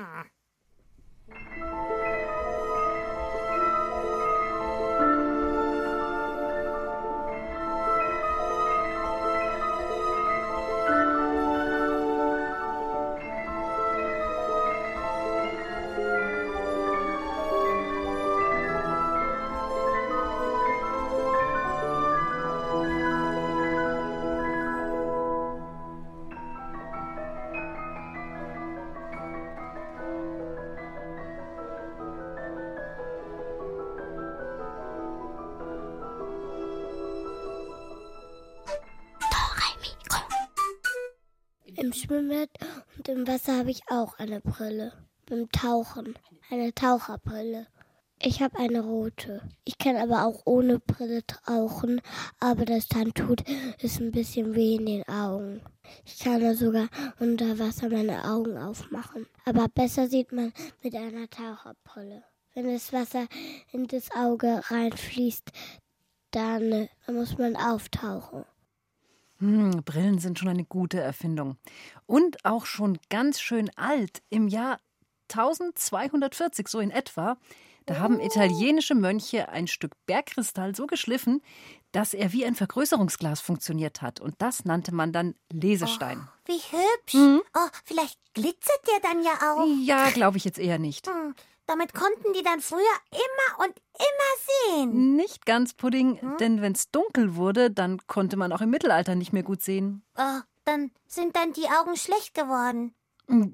Wasser 43.46 43.58
habe 43.58 43.70
ich 43.70 43.82
auch 43.88 44.18
eine 44.18 44.40
Brille. 44.40 44.92
Beim 45.26 45.48
Tauchen. 45.52 46.18
Eine 46.50 46.74
Taucherbrille. 46.74 47.68
Ich 48.20 48.42
habe 48.42 48.58
eine 48.58 48.80
rote. 48.80 49.40
Ich 49.64 49.78
kann 49.78 49.94
aber 49.94 50.24
auch 50.24 50.42
ohne 50.46 50.80
Brille 50.80 51.24
tauchen, 51.24 52.00
aber 52.40 52.64
das 52.64 52.88
dann 52.88 53.14
tut 53.14 53.44
es 53.80 54.00
ein 54.00 54.10
bisschen 54.10 54.56
weh 54.56 54.74
in 54.74 54.86
den 54.86 55.08
Augen. 55.08 55.60
Ich 56.04 56.18
kann 56.18 56.56
sogar 56.56 56.88
unter 57.20 57.56
Wasser 57.60 57.88
meine 57.88 58.24
Augen 58.24 58.58
aufmachen. 58.58 59.26
Aber 59.44 59.68
besser 59.68 60.08
sieht 60.08 60.32
man 60.32 60.52
mit 60.82 60.96
einer 60.96 61.30
Taucherbrille. 61.30 62.24
Wenn 62.52 62.72
das 62.72 62.92
Wasser 62.92 63.28
in 63.70 63.86
das 63.86 64.10
Auge 64.10 64.60
reinfließt, 64.64 65.52
dann, 66.32 66.72
äh, 66.72 66.88
muss 67.06 67.38
man 67.38 67.54
auftauchen. 67.54 68.44
Hm, 69.38 69.82
Brillen 69.84 70.18
sind 70.18 70.38
schon 70.38 70.48
eine 70.48 70.64
gute 70.64 71.00
Erfindung. 71.00 71.56
Und 72.06 72.44
auch 72.44 72.66
schon 72.66 72.98
ganz 73.10 73.40
schön 73.40 73.70
alt. 73.76 74.22
Im 74.30 74.48
Jahr 74.48 74.78
1240, 75.30 76.68
so 76.68 76.80
in 76.80 76.90
etwa, 76.90 77.36
da 77.86 77.98
haben 77.98 78.18
italienische 78.20 78.96
Mönche 78.96 79.48
ein 79.48 79.68
Stück 79.68 79.92
Bergkristall 80.06 80.74
so 80.74 80.86
geschliffen, 80.86 81.40
dass 81.92 82.14
er 82.14 82.32
wie 82.32 82.44
ein 82.44 82.56
Vergrößerungsglas 82.56 83.40
funktioniert 83.40 84.02
hat. 84.02 84.20
Und 84.20 84.34
das 84.38 84.64
nannte 84.64 84.92
man 84.92 85.12
dann 85.12 85.34
Lesestein. 85.52 86.28
Wie 86.46 86.58
hübsch. 86.58 87.14
Oh, 87.54 87.68
vielleicht 87.84 88.18
glitzert 88.34 88.80
der 88.88 89.08
dann 89.08 89.22
ja 89.22 89.32
auch. 89.32 89.66
Ja, 89.84 90.10
glaube 90.10 90.36
ich 90.36 90.44
jetzt 90.44 90.58
eher 90.58 90.78
nicht. 90.78 91.06
Hm, 91.06 91.34
damit 91.66 91.94
konnten 91.94 92.32
die 92.32 92.42
dann 92.42 92.60
früher 92.60 92.80
immer 93.10 93.64
und 93.64 93.74
immer 93.98 94.82
sehen. 94.88 95.16
Nicht 95.16 95.46
ganz 95.46 95.74
Pudding, 95.74 96.20
denn 96.38 96.62
wenn 96.62 96.72
es 96.72 96.90
dunkel 96.90 97.36
wurde, 97.36 97.70
dann 97.70 98.06
konnte 98.06 98.36
man 98.36 98.52
auch 98.52 98.60
im 98.60 98.70
Mittelalter 98.70 99.14
nicht 99.14 99.32
mehr 99.32 99.42
gut 99.42 99.62
sehen. 99.62 100.02
Oh, 100.16 100.40
dann 100.64 100.90
sind 101.06 101.36
dann 101.36 101.52
die 101.52 101.68
Augen 101.68 101.96
schlecht 101.96 102.34
geworden. 102.34 102.94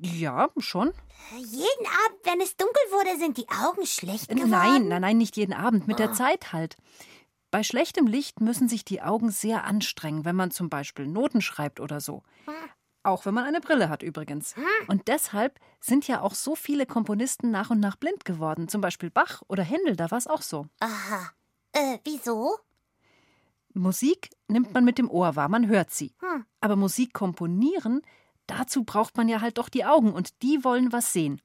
Ja, 0.03 0.49
schon. 0.59 0.93
Jeden 1.37 1.87
Abend, 2.07 2.19
wenn 2.25 2.41
es 2.41 2.57
dunkel 2.57 2.83
wurde, 2.91 3.19
sind 3.19 3.39
die 3.39 3.49
Augen 3.49 3.87
schlecht 3.87 4.29
geworden. 4.29 4.51
Nein, 4.51 4.89
nein, 4.89 5.01
nein, 5.01 5.19
nicht 5.19 5.37
jeden 5.37 5.55
Abend, 5.55 5.89
mit 5.89 5.99
der 5.99 6.13
Zeit 6.13 6.53
halt. 6.53 6.77
Bei 7.51 7.63
schlechtem 7.63 8.07
Licht 8.07 8.41
müssen 8.41 8.69
sich 8.69 8.85
die 8.85 9.03
Augen 9.03 9.31
sehr 9.31 9.65
anstrengen, 9.65 10.25
wenn 10.25 10.37
man 10.37 10.51
zum 10.51 10.69
Beispiel 10.69 11.07
Noten 11.07 11.41
schreibt 11.41 11.81
oder 11.81 12.01
so. 12.01 12.23
Auch 13.05 13.27
wenn 13.27 13.35
man 13.35 13.45
eine 13.45 13.61
Brille 13.61 13.89
hat 13.89 14.03
übrigens. 14.03 14.55
Und 14.87 15.09
deshalb 15.09 15.59
sind 15.81 16.07
ja 16.07 16.21
auch 16.21 16.35
so 16.35 16.55
viele 16.55 16.87
Komponisten 16.87 17.51
nach 17.51 17.71
und 17.71 17.81
nach 17.81 17.97
blind 17.97 18.25
geworden. 18.25 18.69
Zum 18.69 18.81
Beispiel 18.81 19.11
Bach 19.11 19.43
oder 19.49 19.65
Händel, 19.65 19.97
da 19.97 20.11
war 20.11 20.19
es 20.19 20.29
auch 20.29 20.43
so. 20.43 20.67
Aha. 20.81 21.33
Äh, 21.73 21.99
wieso? 22.05 22.57
Musik 23.75 24.31
nimmt 24.49 24.75
man 24.75 24.85
mit 24.85 24.99
dem 24.99 25.11
Ohr 25.11 25.35
wahr, 25.35 25.49
man 25.49 25.67
hört 25.67 25.91
sie. 25.91 26.15
Hm. 26.21 26.45
Aber 26.61 26.77
Musik 26.77 27.13
komponieren, 27.13 28.03
dazu 28.47 28.85
braucht 28.85 29.17
man 29.17 29.29
ja 29.29 29.41
halt 29.41 29.59
doch 29.59 29.69
die 29.69 29.85
Augen 29.85 30.13
und 30.13 30.43
die 30.43 30.63
wollen 30.63 30.93
was 30.93 31.13
sehen. 31.13 31.41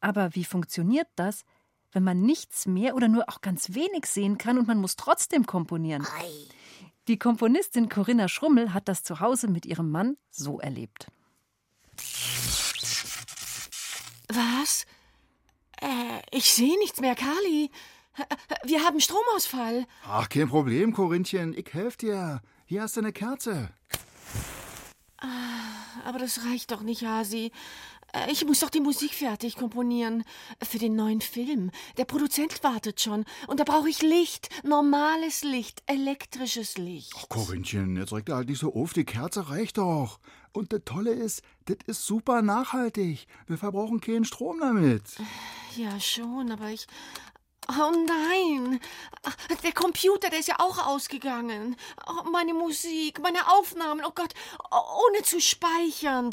Aber 0.00 0.34
wie 0.34 0.44
funktioniert 0.44 1.08
das, 1.16 1.44
wenn 1.92 2.02
man 2.02 2.20
nichts 2.22 2.66
mehr 2.66 2.94
oder 2.94 3.08
nur 3.08 3.28
auch 3.28 3.40
ganz 3.40 3.74
wenig 3.74 4.06
sehen 4.06 4.38
kann 4.38 4.58
und 4.58 4.66
man 4.66 4.78
muss 4.78 4.96
trotzdem 4.96 5.46
komponieren? 5.46 6.06
Ei. 6.18 6.48
Die 7.08 7.18
Komponistin 7.18 7.88
Corinna 7.88 8.28
Schrummel 8.28 8.72
hat 8.72 8.88
das 8.88 9.02
zu 9.02 9.20
Hause 9.20 9.48
mit 9.48 9.66
ihrem 9.66 9.90
Mann 9.90 10.16
so 10.30 10.60
erlebt. 10.60 11.06
Was? 14.28 14.86
Äh, 15.80 16.20
ich 16.30 16.52
sehe 16.52 16.78
nichts 16.78 17.00
mehr, 17.00 17.14
Kali. 17.14 17.70
Wir 18.64 18.84
haben 18.84 19.00
Stromausfall. 19.00 19.86
Ach, 20.04 20.28
kein 20.28 20.48
Problem, 20.48 20.92
Korinthchen. 20.92 21.54
Ich 21.56 21.72
helfe 21.72 21.98
dir. 21.98 22.42
Hier 22.66 22.82
hast 22.82 22.96
du 22.96 23.00
eine 23.00 23.12
Kerze. 23.12 23.70
Aber 26.04 26.18
das 26.18 26.44
reicht 26.44 26.70
doch 26.72 26.82
nicht, 26.82 27.04
Hasi. 27.04 27.52
Äh, 28.12 28.30
Ich 28.32 28.44
muss 28.44 28.60
doch 28.60 28.70
die 28.70 28.80
Musik 28.80 29.14
fertig 29.14 29.56
komponieren. 29.56 30.24
Für 30.62 30.78
den 30.78 30.96
neuen 30.96 31.20
Film. 31.20 31.70
Der 31.96 32.04
Produzent 32.04 32.62
wartet 32.62 33.00
schon. 33.00 33.24
Und 33.46 33.60
da 33.60 33.64
brauche 33.64 33.88
ich 33.88 34.02
Licht. 34.02 34.48
Normales 34.64 35.42
Licht. 35.42 35.82
Elektrisches 35.86 36.78
Licht. 36.78 37.12
Ach, 37.16 37.28
Korinthchen, 37.28 37.96
jetzt 37.96 38.12
regt 38.12 38.28
er 38.28 38.36
halt 38.36 38.48
nicht 38.48 38.60
so 38.60 38.74
auf. 38.74 38.92
Die 38.92 39.04
Kerze 39.04 39.48
reicht 39.50 39.78
doch. 39.78 40.18
Und 40.52 40.72
das 40.72 40.80
Tolle 40.84 41.12
ist, 41.12 41.42
das 41.66 41.76
ist 41.86 42.04
super 42.06 42.42
nachhaltig. 42.42 43.26
Wir 43.46 43.58
verbrauchen 43.58 44.00
keinen 44.00 44.24
Strom 44.24 44.58
damit. 44.60 45.02
Ja, 45.76 45.98
schon, 46.00 46.50
aber 46.50 46.70
ich. 46.70 46.86
Oh 47.68 47.92
nein! 48.06 48.80
Ach, 49.22 49.36
Der 49.62 49.70
Computer, 49.72 50.28
der 50.28 50.40
ist 50.40 50.48
ja 50.48 50.56
auch 50.58 50.84
ausgegangen. 50.88 51.76
Oh, 52.08 52.28
meine 52.30 52.52
Musik, 52.52 53.20
meine 53.22 53.48
Aufnahmen, 53.52 54.02
oh 54.04 54.10
Gott, 54.12 54.34
oh, 54.72 55.06
ohne 55.08 55.22
zu 55.22 55.40
speichern. 55.40 56.30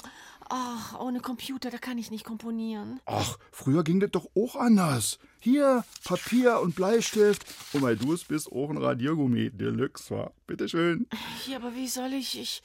Ach, 0.50 1.00
ohne 1.00 1.20
Computer, 1.20 1.70
da 1.70 1.78
kann 1.78 1.98
ich 1.98 2.10
nicht 2.10 2.24
komponieren. 2.24 3.02
Ach, 3.06 3.38
früher 3.52 3.84
ging 3.84 4.00
das 4.00 4.12
doch 4.12 4.30
auch 4.36 4.56
anders. 4.56 5.20
Hier, 5.42 5.84
Papier 6.04 6.62
und 6.62 6.76
Bleistift. 6.76 7.46
Und 7.74 7.82
weil 7.82 7.98
du 7.98 8.14
es 8.14 8.24
bist, 8.24 8.52
auch 8.52 8.70
ein 8.70 8.78
Radiergummi 8.78 9.52
Deluxe, 9.52 10.12
war. 10.12 10.32
Bitteschön. 10.46 11.08
Ja, 11.48 11.58
aber 11.58 11.76
wie 11.76 11.88
soll 11.88 12.14
ich. 12.14 12.40
Ich. 12.40 12.62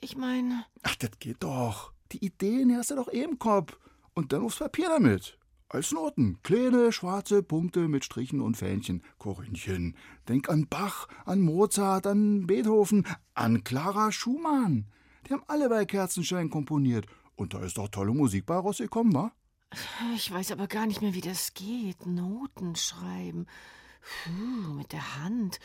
Ich 0.00 0.16
meine. 0.16 0.64
Ach, 0.82 0.96
das 0.96 1.10
geht 1.20 1.42
doch. 1.42 1.92
Die 2.12 2.24
Ideen 2.24 2.76
hast 2.76 2.90
du 2.90 2.96
doch 2.96 3.12
eh 3.12 3.22
im 3.22 3.38
Kopf. 3.38 3.78
Und 4.14 4.32
dann 4.32 4.42
aufs 4.42 4.58
Papier 4.58 4.88
damit. 4.88 5.38
Als 5.68 5.92
Noten. 5.92 6.38
Kleine, 6.42 6.90
schwarze 6.90 7.44
Punkte 7.44 7.86
mit 7.86 8.04
Strichen 8.04 8.40
und 8.40 8.56
Fähnchen. 8.56 9.04
Korinthchen. 9.18 9.94
Denk 10.28 10.48
an 10.48 10.66
Bach, 10.68 11.06
an 11.26 11.40
Mozart, 11.40 12.08
an 12.08 12.46
Beethoven, 12.48 13.06
an 13.34 13.62
Clara 13.62 14.10
Schumann. 14.10 14.86
Die 15.28 15.32
haben 15.32 15.44
alle 15.46 15.68
bei 15.68 15.84
Kerzenschein 15.84 16.50
komponiert. 16.50 17.06
Und 17.40 17.54
da 17.54 17.60
ist 17.60 17.78
doch 17.78 17.88
tolle 17.88 18.12
Musik 18.12 18.44
bei 18.44 18.56
rausgekommen, 18.56 19.14
wa? 19.14 19.32
Ich 20.14 20.30
weiß 20.30 20.52
aber 20.52 20.66
gar 20.66 20.84
nicht 20.84 21.00
mehr, 21.00 21.14
wie 21.14 21.22
das 21.22 21.54
geht. 21.54 22.04
Noten 22.04 22.76
schreiben. 22.76 23.46
Puh, 24.24 24.74
mit 24.74 24.92
der 24.92 25.16
Hand. 25.24 25.58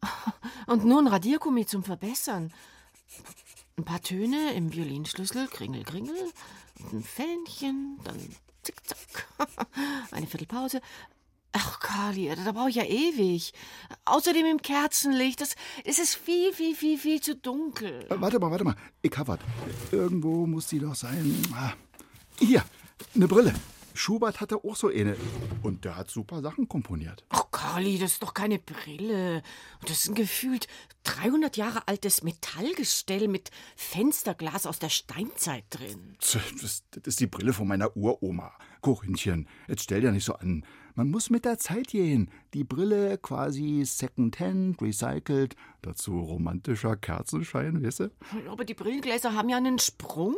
Und 0.68 0.84
nur 0.84 1.00
ein 1.00 1.08
Radiergummi 1.08 1.66
zum 1.66 1.82
Verbessern. 1.82 2.52
Ein 3.76 3.84
paar 3.84 4.00
Töne 4.02 4.54
im 4.54 4.72
Violinschlüssel, 4.72 5.48
Kringel, 5.48 5.82
Kringel. 5.82 6.14
Ein 6.92 7.02
Fähnchen, 7.02 7.98
dann 8.04 8.20
zick-zack. 8.62 9.26
Eine 10.12 10.28
Viertelpause. 10.28 10.80
Ach, 11.58 11.80
Kali, 11.80 12.30
da 12.44 12.52
brauche 12.52 12.68
ich 12.68 12.76
ja 12.76 12.84
ewig. 12.84 13.54
Außerdem 14.04 14.44
im 14.44 14.60
Kerzenlicht, 14.60 15.40
das, 15.40 15.56
es 15.84 15.98
ist 15.98 16.14
viel, 16.14 16.52
viel, 16.52 16.74
viel, 16.74 16.98
viel 16.98 17.22
zu 17.22 17.34
dunkel. 17.34 18.04
Äh, 18.10 18.20
warte 18.20 18.38
mal, 18.38 18.50
warte 18.50 18.64
mal. 18.64 18.76
Ich 19.00 19.16
hab 19.16 19.28
was. 19.28 19.38
Irgendwo 19.90 20.46
muss 20.46 20.66
die 20.66 20.80
doch 20.80 20.94
sein. 20.94 21.34
Ah. 21.54 21.72
Hier, 22.38 22.62
eine 23.14 23.26
Brille. 23.26 23.54
Schubert 23.94 24.42
hatte 24.42 24.62
auch 24.62 24.76
so 24.76 24.88
eine. 24.88 25.16
Und 25.62 25.86
der 25.86 25.96
hat 25.96 26.10
super 26.10 26.42
Sachen 26.42 26.68
komponiert. 26.68 27.24
Ach, 27.30 27.50
Kali, 27.50 27.98
das 27.98 28.12
ist 28.12 28.22
doch 28.22 28.34
keine 28.34 28.58
Brille. 28.58 29.42
Das 29.80 30.00
ist 30.00 30.08
ein 30.10 30.14
gefühlt 30.14 30.66
300 31.04 31.56
Jahre 31.56 31.88
altes 31.88 32.22
Metallgestell 32.22 33.28
mit 33.28 33.50
Fensterglas 33.76 34.66
aus 34.66 34.78
der 34.78 34.90
Steinzeit 34.90 35.64
drin. 35.70 36.18
Das, 36.20 36.82
das 36.90 37.06
ist 37.06 37.20
die 37.20 37.26
Brille 37.26 37.54
von 37.54 37.66
meiner 37.66 37.96
Uroma. 37.96 38.52
Korinthchen, 38.82 39.48
jetzt 39.68 39.84
stell 39.84 40.02
dir 40.02 40.12
nicht 40.12 40.26
so 40.26 40.34
an. 40.34 40.66
Man 40.96 41.10
muss 41.10 41.28
mit 41.28 41.44
der 41.44 41.58
Zeit 41.58 41.88
gehen. 41.88 42.30
Die 42.54 42.64
Brille 42.64 43.18
quasi 43.18 43.82
second-hand, 43.84 44.80
recycelt. 44.80 45.54
Dazu 45.82 46.18
romantischer 46.18 46.96
Kerzenschein, 46.96 47.84
weißt 47.84 48.00
du? 48.00 48.10
Aber 48.50 48.64
die 48.64 48.72
Brillengläser 48.74 49.34
haben 49.34 49.50
ja 49.50 49.58
einen 49.58 49.78
Sprung. 49.78 50.34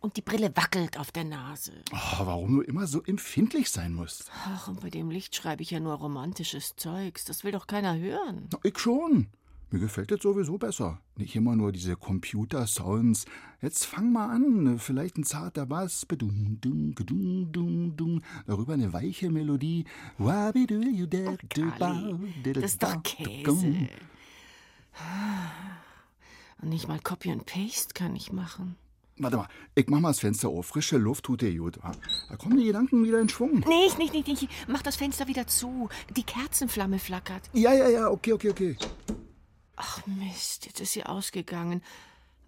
Und 0.00 0.18
die 0.18 0.22
Brille 0.22 0.54
wackelt 0.54 0.98
auf 0.98 1.10
der 1.12 1.24
Nase. 1.24 1.72
Oh, 1.90 2.26
warum 2.26 2.56
du 2.56 2.60
immer 2.60 2.86
so 2.86 3.02
empfindlich 3.04 3.70
sein 3.70 3.94
musst. 3.94 4.30
Ach, 4.44 4.68
und 4.68 4.82
bei 4.82 4.90
dem 4.90 5.10
Licht 5.10 5.34
schreibe 5.34 5.62
ich 5.62 5.70
ja 5.70 5.80
nur 5.80 5.94
romantisches 5.94 6.76
Zeugs. 6.76 7.24
Das 7.24 7.42
will 7.42 7.52
doch 7.52 7.66
keiner 7.66 7.96
hören. 7.98 8.48
Na, 8.52 8.58
Ich 8.64 8.78
schon. 8.78 9.28
Mir 9.70 9.80
gefällt 9.80 10.10
das 10.10 10.20
sowieso 10.22 10.56
besser. 10.56 11.00
Nicht 11.16 11.34
immer 11.34 11.56
nur 11.56 11.72
diese 11.72 11.96
Computer-Sounds. 11.96 13.24
Jetzt 13.60 13.86
fang 13.86 14.12
mal 14.12 14.28
an. 14.28 14.78
Vielleicht 14.78 15.16
ein 15.18 15.24
zarter 15.24 15.66
Bass. 15.66 16.06
Darüber 18.46 18.74
eine 18.74 18.92
weiche 18.92 19.30
Melodie. 19.30 19.84
Das 20.18 20.54
ist 22.56 22.82
doch 22.82 23.02
Käse. 23.02 23.88
Und 26.62 26.68
nicht 26.68 26.86
mal 26.86 27.00
Copy 27.00 27.32
and 27.32 27.44
Paste 27.44 27.94
kann 27.94 28.14
ich 28.14 28.30
machen. 28.32 28.76
Warte 29.16 29.36
mal, 29.36 29.48
ich 29.74 29.86
mach 29.88 30.00
mal 30.00 30.10
das 30.10 30.20
Fenster 30.20 30.48
auf. 30.48 30.66
Frische 30.66 30.98
Luft 30.98 31.24
tut 31.24 31.40
dir 31.42 31.56
gut. 31.56 31.78
Da 32.28 32.36
kommen 32.36 32.56
die 32.56 32.64
Gedanken 32.64 33.04
wieder 33.04 33.20
in 33.20 33.28
Schwung. 33.28 33.60
Nicht, 33.66 33.98
nicht, 33.98 34.12
nicht, 34.12 34.26
nicht. 34.26 34.48
Mach 34.66 34.82
das 34.82 34.96
Fenster 34.96 35.28
wieder 35.28 35.46
zu. 35.46 35.88
Die 36.16 36.22
Kerzenflamme 36.24 36.98
flackert. 36.98 37.42
Ja, 37.52 37.72
ja, 37.72 37.88
ja, 37.88 38.08
okay, 38.08 38.32
okay, 38.32 38.50
okay. 38.50 38.76
Ach 39.76 40.06
Mist, 40.06 40.66
jetzt 40.66 40.80
ist 40.80 40.92
sie 40.92 41.04
ausgegangen. 41.04 41.82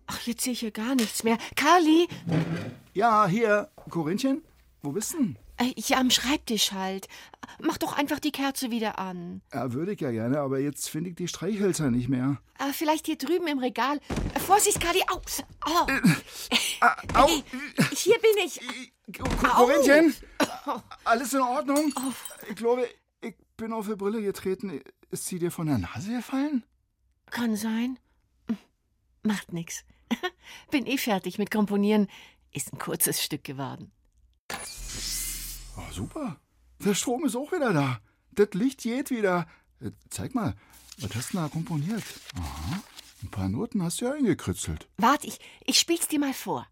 Ach, 0.07 0.21
jetzt 0.23 0.43
sehe 0.45 0.53
ich 0.53 0.61
hier 0.61 0.71
gar 0.71 0.95
nichts 0.95 1.25
mehr. 1.25 1.37
Carly, 1.57 2.07
Ja, 2.95 3.27
hier, 3.27 3.69
Korinthchen, 3.91 4.43
wo 4.83 4.93
bist 4.93 5.15
du 5.15 5.19
denn? 5.19 5.39
äh, 5.59 5.73
hier 5.77 5.99
am 5.99 6.11
Schreibtisch 6.11 6.71
halt. 6.73 7.09
Mach 7.61 7.79
doch 7.79 7.97
einfach 7.97 8.21
die 8.21 8.31
Kerze 8.31 8.71
wieder 8.71 8.99
an. 9.01 9.41
Ja, 9.53 9.73
würde 9.73 9.93
ich 9.95 10.01
ja 10.01 10.11
gerne, 10.13 10.39
aber 10.41 10.61
jetzt 10.61 10.89
finde 10.89 11.11
ich 11.11 11.17
die 11.17 11.27
Streichhölzer 11.29 11.91
nicht 11.91 12.09
mehr. 12.09 12.41
Äh, 12.59 12.73
vielleicht 12.73 13.07
hier 13.07 13.17
drüben 13.17 13.47
im 13.49 13.59
Regal. 13.59 13.99
Äh, 14.35 14.39
Vorsicht, 14.41 14.81
Carly. 14.81 15.03
Au. 15.11 15.21
Au. 15.63 15.87
Ah, 16.81 16.97
au. 17.15 17.29
Hier 17.95 18.17
bin 18.21 18.45
ich. 18.45 18.61
Corinchen, 19.19 20.15
alles 21.05 21.33
in 21.33 21.41
Ordnung? 21.41 21.93
Ich 22.51 22.57
glaube, 22.57 22.87
ich 23.23 23.35
bin 23.57 23.73
auf 23.73 23.87
die 23.89 23.97
Brille 23.97 24.23
getreten. 24.23 24.81
Ist 25.11 25.27
sie 25.27 25.39
dir 25.39 25.51
von 25.51 25.67
der 25.67 25.79
Nase 25.79 26.11
gefallen? 26.17 26.65
Kann 27.31 27.57
sein. 27.57 27.99
Macht 29.23 29.53
nix. 29.53 29.85
Bin 30.71 30.87
eh 30.87 30.99
fertig 30.99 31.39
mit 31.39 31.51
Komponieren. 31.51 32.09
Ist 32.53 32.73
ein 32.73 32.79
kurzes 32.79 33.23
Stück 33.23 33.45
geworden. 33.45 33.91
Oh, 35.77 35.93
super. 35.93 36.41
Der 36.85 36.95
Strom 36.95 37.25
ist 37.25 37.37
auch 37.37 37.53
wieder 37.53 37.73
da. 37.73 38.01
Das 38.33 38.49
Licht 38.55 38.83
geht 38.83 39.11
wieder. 39.11 39.47
Äh, 39.81 39.91
Zeig 40.11 40.35
mal, 40.35 40.55
was 40.99 41.15
hast 41.15 41.33
du 41.33 41.39
da 41.39 41.49
komponiert? 41.49 42.05
Aha, 42.39 42.81
ein 43.23 43.31
paar 43.31 43.49
Noten 43.49 43.83
hast 43.83 44.01
du 44.01 44.07
ja 44.07 44.13
eingekritzelt. 44.13 44.89
Warte, 44.97 45.27
ich, 45.27 45.39
ich 45.65 45.79
spiel's 45.79 46.09
dir 46.09 46.19
mal 46.21 46.33
vor. 46.33 46.67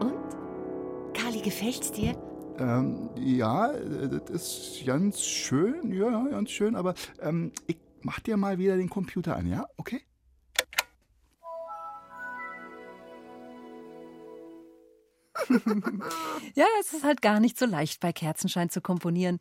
Und? 0.00 1.14
Kali, 1.14 1.40
gefällt's 1.40 1.92
dir? 1.92 2.14
Ähm, 2.58 3.10
ja, 3.16 3.72
äh, 3.72 4.08
das 4.08 4.30
ist 4.30 4.86
ganz 4.86 5.22
schön. 5.22 5.92
Ja, 5.92 6.10
ja, 6.10 6.24
ganz 6.28 6.50
schön. 6.50 6.76
Aber 6.76 6.94
ähm, 7.20 7.52
ich 7.66 7.78
mach 8.02 8.20
dir 8.20 8.36
mal 8.36 8.58
wieder 8.58 8.76
den 8.76 8.88
Computer 8.88 9.36
an, 9.36 9.46
ja? 9.46 9.66
Okay? 9.76 10.02
Ja, 16.54 16.66
es 16.80 16.92
ist 16.92 17.04
halt 17.04 17.20
gar 17.20 17.40
nicht 17.40 17.58
so 17.58 17.66
leicht, 17.66 18.00
bei 18.00 18.12
Kerzenschein 18.12 18.70
zu 18.70 18.80
komponieren. 18.80 19.40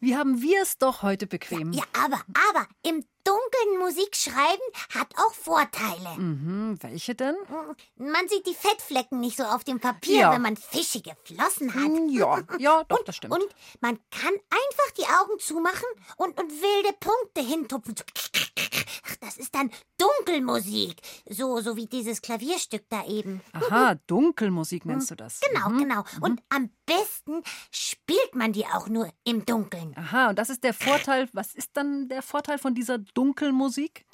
Wie 0.00 0.16
haben 0.16 0.42
wir 0.42 0.62
es 0.62 0.78
doch 0.78 1.02
heute 1.02 1.26
bequem? 1.26 1.72
Ja, 1.72 1.84
aber, 1.92 2.20
aber 2.50 2.66
im 2.82 3.04
Dunkeln 3.30 3.78
Musik 3.78 4.16
schreiben 4.16 4.62
hat 4.92 5.14
auch 5.16 5.32
Vorteile. 5.34 6.16
Mhm, 6.18 6.78
welche 6.80 7.14
denn? 7.14 7.36
Man 7.96 8.28
sieht 8.28 8.44
die 8.46 8.54
Fettflecken 8.54 9.20
nicht 9.20 9.36
so 9.36 9.44
auf 9.44 9.62
dem 9.62 9.78
Papier, 9.78 10.16
Ja. 10.18 10.32
wenn 10.32 10.42
man 10.42 10.56
fischige 10.56 11.12
Flossen 11.24 11.72
hat. 11.72 11.82
Hm, 11.82 12.08
Ja, 12.08 12.40
ja, 12.58 12.82
doch, 12.84 13.04
das 13.04 13.16
stimmt. 13.16 13.34
Und 13.34 13.44
man 13.80 13.98
kann 14.10 14.32
einfach 14.32 14.90
die 14.98 15.04
Augen 15.04 15.38
zumachen 15.38 15.86
und, 16.16 16.36
und 16.40 16.50
wilde 16.50 16.92
Punkte 16.98 17.40
hintupfen. 17.42 17.94
Ach, 19.08 19.16
das 19.20 19.36
ist 19.38 19.54
dann 19.54 19.70
Dunkelmusik. 19.98 20.96
So, 21.28 21.60
so 21.60 21.76
wie 21.76 21.86
dieses 21.86 22.22
Klavierstück 22.22 22.84
da 22.88 23.04
eben. 23.06 23.40
Aha, 23.52 23.96
Dunkelmusik 24.06 24.84
nennst 24.86 25.10
du 25.10 25.14
das. 25.14 25.40
Genau, 25.40 25.68
genau. 25.78 26.04
Und 26.20 26.42
am 26.48 26.70
besten 26.86 27.42
spielt 27.70 28.34
man 28.34 28.52
die 28.52 28.66
auch 28.66 28.88
nur 28.88 29.08
im 29.24 29.44
Dunkeln. 29.46 29.94
Aha, 29.96 30.30
und 30.30 30.38
das 30.38 30.50
ist 30.50 30.64
der 30.64 30.74
Vorteil. 30.74 31.28
Was 31.32 31.54
ist 31.54 31.70
dann 31.74 32.08
der 32.08 32.22
Vorteil 32.22 32.58
von 32.58 32.74
dieser 32.74 32.98
Dunkelmusik? 32.98 33.19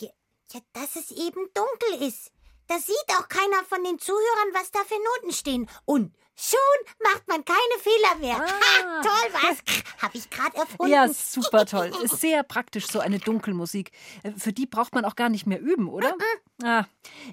Ja, 0.00 0.08
ja, 0.52 0.60
dass 0.72 0.96
es 0.96 1.10
eben 1.10 1.48
dunkel 1.54 2.08
ist. 2.08 2.30
Da 2.68 2.78
sieht 2.78 2.96
auch 3.18 3.28
keiner 3.28 3.62
von 3.68 3.84
den 3.84 3.98
Zuhörern, 3.98 4.52
was 4.52 4.72
da 4.72 4.80
für 4.80 4.96
Noten 4.96 5.32
stehen. 5.32 5.68
Und 5.84 6.12
schon 6.34 6.58
macht 7.00 7.28
man 7.28 7.44
keine 7.44 7.58
Fehler 7.80 8.14
mehr. 8.16 8.38
Ha, 8.38 9.02
toll, 9.02 9.32
was? 9.32 10.02
Hab 10.02 10.14
ich 10.14 10.28
gerade 10.30 10.56
erfunden. 10.56 10.92
Ja, 10.92 11.08
super 11.08 11.64
toll. 11.64 11.92
Ist 12.02 12.20
sehr 12.20 12.42
praktisch, 12.42 12.88
so 12.88 12.98
eine 12.98 13.20
Dunkelmusik. 13.20 13.92
Äh, 14.24 14.32
Für 14.32 14.52
die 14.52 14.66
braucht 14.66 14.94
man 14.94 15.04
auch 15.04 15.14
gar 15.14 15.28
nicht 15.28 15.46
mehr 15.46 15.60
üben, 15.60 15.88
oder? 15.88 16.16
Ah, 16.62 16.84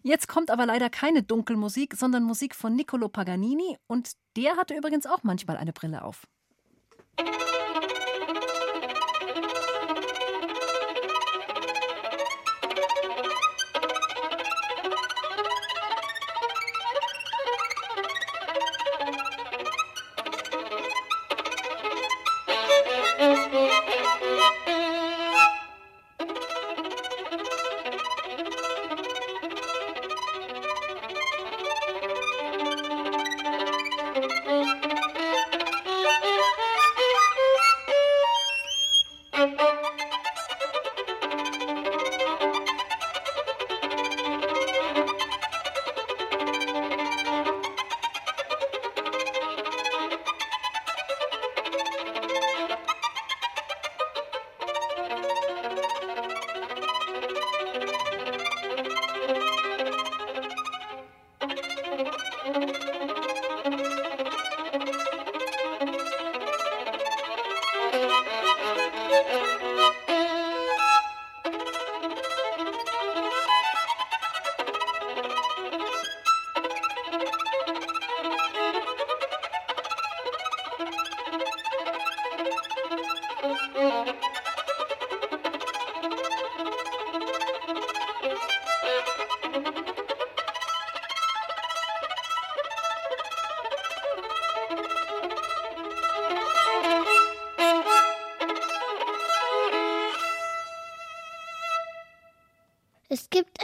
jetzt 0.03 0.27
kommt 0.27 0.51
aber 0.51 0.67
leider 0.67 0.91
keine 0.91 1.23
Dunkelmusik, 1.23 1.95
sondern 1.95 2.23
Musik 2.23 2.53
von 2.53 2.75
Niccolo 2.75 3.09
Paganini. 3.09 3.77
Und 3.87 4.11
der 4.35 4.55
hatte 4.57 4.75
übrigens 4.75 5.07
auch 5.07 5.23
manchmal 5.23 5.57
eine 5.57 5.73
Brille 5.73 6.03
auf. 6.03 6.27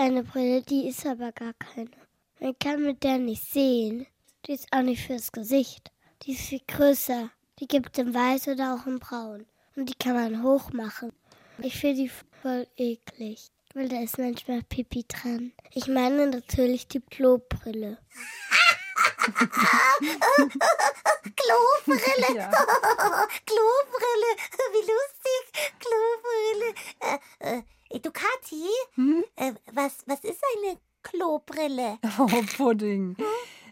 Eine 0.09 0.23
Brille, 0.23 0.61
die 0.63 0.87
ist 0.87 1.05
aber 1.05 1.31
gar 1.31 1.53
keine. 1.53 1.91
Man 2.39 2.57
kann 2.57 2.83
mit 2.83 3.03
der 3.03 3.17
nicht 3.17 3.43
sehen. 3.43 4.07
Die 4.45 4.53
ist 4.53 4.67
auch 4.71 4.81
nicht 4.81 5.05
fürs 5.05 5.31
Gesicht. 5.31 5.91
Die 6.23 6.31
ist 6.33 6.41
viel 6.41 6.61
größer. 6.67 7.29
Die 7.59 7.67
gibt 7.67 7.97
es 7.97 8.03
in 8.03 8.13
weiß 8.13 8.47
oder 8.49 8.75
auch 8.75 8.87
in 8.87 8.99
braun. 8.99 9.45
Und 9.75 9.89
die 9.89 9.95
kann 9.95 10.13
man 10.13 10.43
hochmachen. 10.43 11.13
Ich 11.59 11.77
finde 11.77 12.03
die 12.03 12.11
voll 12.41 12.67
eklig. 12.77 13.51
Weil 13.73 13.87
da 13.87 14.01
ist 14.01 14.17
manchmal 14.17 14.63
Pipi 14.63 15.05
dran. 15.07 15.51
Ich 15.71 15.87
meine 15.87 16.27
natürlich 16.27 16.87
die 16.87 17.01
Klobrille. 17.01 17.97
Klobrille. 21.35 22.35
Ja. 22.35 22.49
Klobrille. 23.45 24.31
Wie 24.71 24.85
lustig. 24.91 25.43
Klobrille. 25.79 26.73
Äh, 26.99 27.57
äh, 27.57 27.63
du, 27.91 28.11
Kathi, 28.11 28.63
Hm? 28.95 29.23
äh, 29.35 29.53
was, 29.73 30.03
was 30.05 30.23
ist 30.23 30.41
eine 30.57 30.77
Klobrille? 31.03 31.97
Oh, 32.19 32.27
Pudding. 32.57 33.15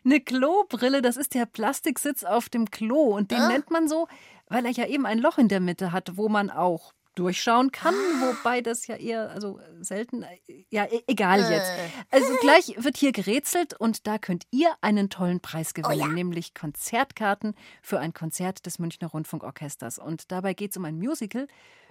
Eine 0.05 0.21
Klobrille, 0.21 1.01
das 1.01 1.17
ist 1.17 1.33
der 1.33 1.45
Plastiksitz 1.45 2.23
auf 2.23 2.49
dem 2.49 2.71
Klo. 2.71 3.15
Und 3.15 3.31
den 3.31 3.45
nennt 3.49 3.69
man 3.71 3.87
so, 3.89 4.07
weil 4.47 4.65
er 4.65 4.71
ja 4.71 4.85
eben 4.85 5.05
ein 5.05 5.19
Loch 5.19 5.37
in 5.37 5.49
der 5.49 5.59
Mitte 5.59 5.91
hat, 5.91 6.15
wo 6.17 6.29
man 6.29 6.49
auch 6.49 6.93
durchschauen 7.15 7.71
kann, 7.71 7.95
wobei 7.95 8.61
das 8.61 8.85
ja 8.85 8.95
eher, 8.95 9.31
also 9.31 9.59
selten, 9.81 10.23
ja, 10.69 10.85
e- 10.85 11.01
egal 11.07 11.39
jetzt. 11.51 11.71
Also 12.11 12.27
gleich 12.41 12.75
wird 12.77 12.95
hier 12.95 13.11
gerätselt 13.11 13.73
und 13.73 14.05
da 14.05 14.19
könnt 14.19 14.45
ihr 14.51 14.69
einen 14.81 15.09
tollen 15.09 15.39
Preis 15.41 15.73
gewinnen, 15.73 16.13
nämlich 16.13 16.53
Konzertkarten 16.53 17.55
für 17.81 17.99
ein 17.99 18.13
Konzert 18.13 18.65
des 18.67 18.77
Münchner 18.77 19.07
Rundfunkorchesters. 19.07 19.97
Und 19.97 20.31
dabei 20.31 20.53
geht 20.53 20.71
es 20.71 20.77
um 20.77 20.85
ein 20.85 20.99
Musical 20.99 21.47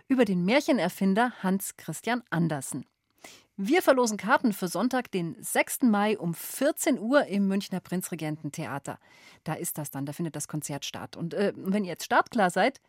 über 0.08 0.24
den 0.24 0.44
Märchenerfinder 0.44 1.32
Hans 1.42 1.76
Christian 1.76 2.22
Andersen. 2.30 2.86
Wir 3.56 3.80
verlosen 3.80 4.18
Karten 4.18 4.52
für 4.52 4.68
Sonntag, 4.68 5.10
den 5.10 5.36
6. 5.42 5.82
Mai 5.84 6.18
um 6.18 6.34
14 6.34 6.98
Uhr 6.98 7.24
im 7.26 7.48
Münchner 7.48 7.80
Prinzregententheater. 7.80 8.98
Da 9.44 9.54
ist 9.54 9.78
das 9.78 9.90
dann, 9.90 10.04
da 10.04 10.12
findet 10.12 10.36
das 10.36 10.46
Konzert 10.46 10.84
statt. 10.84 11.16
Und 11.16 11.32
äh, 11.32 11.54
wenn 11.56 11.84
ihr 11.84 11.90
jetzt 11.90 12.04
startklar 12.04 12.50
seid, 12.50 12.80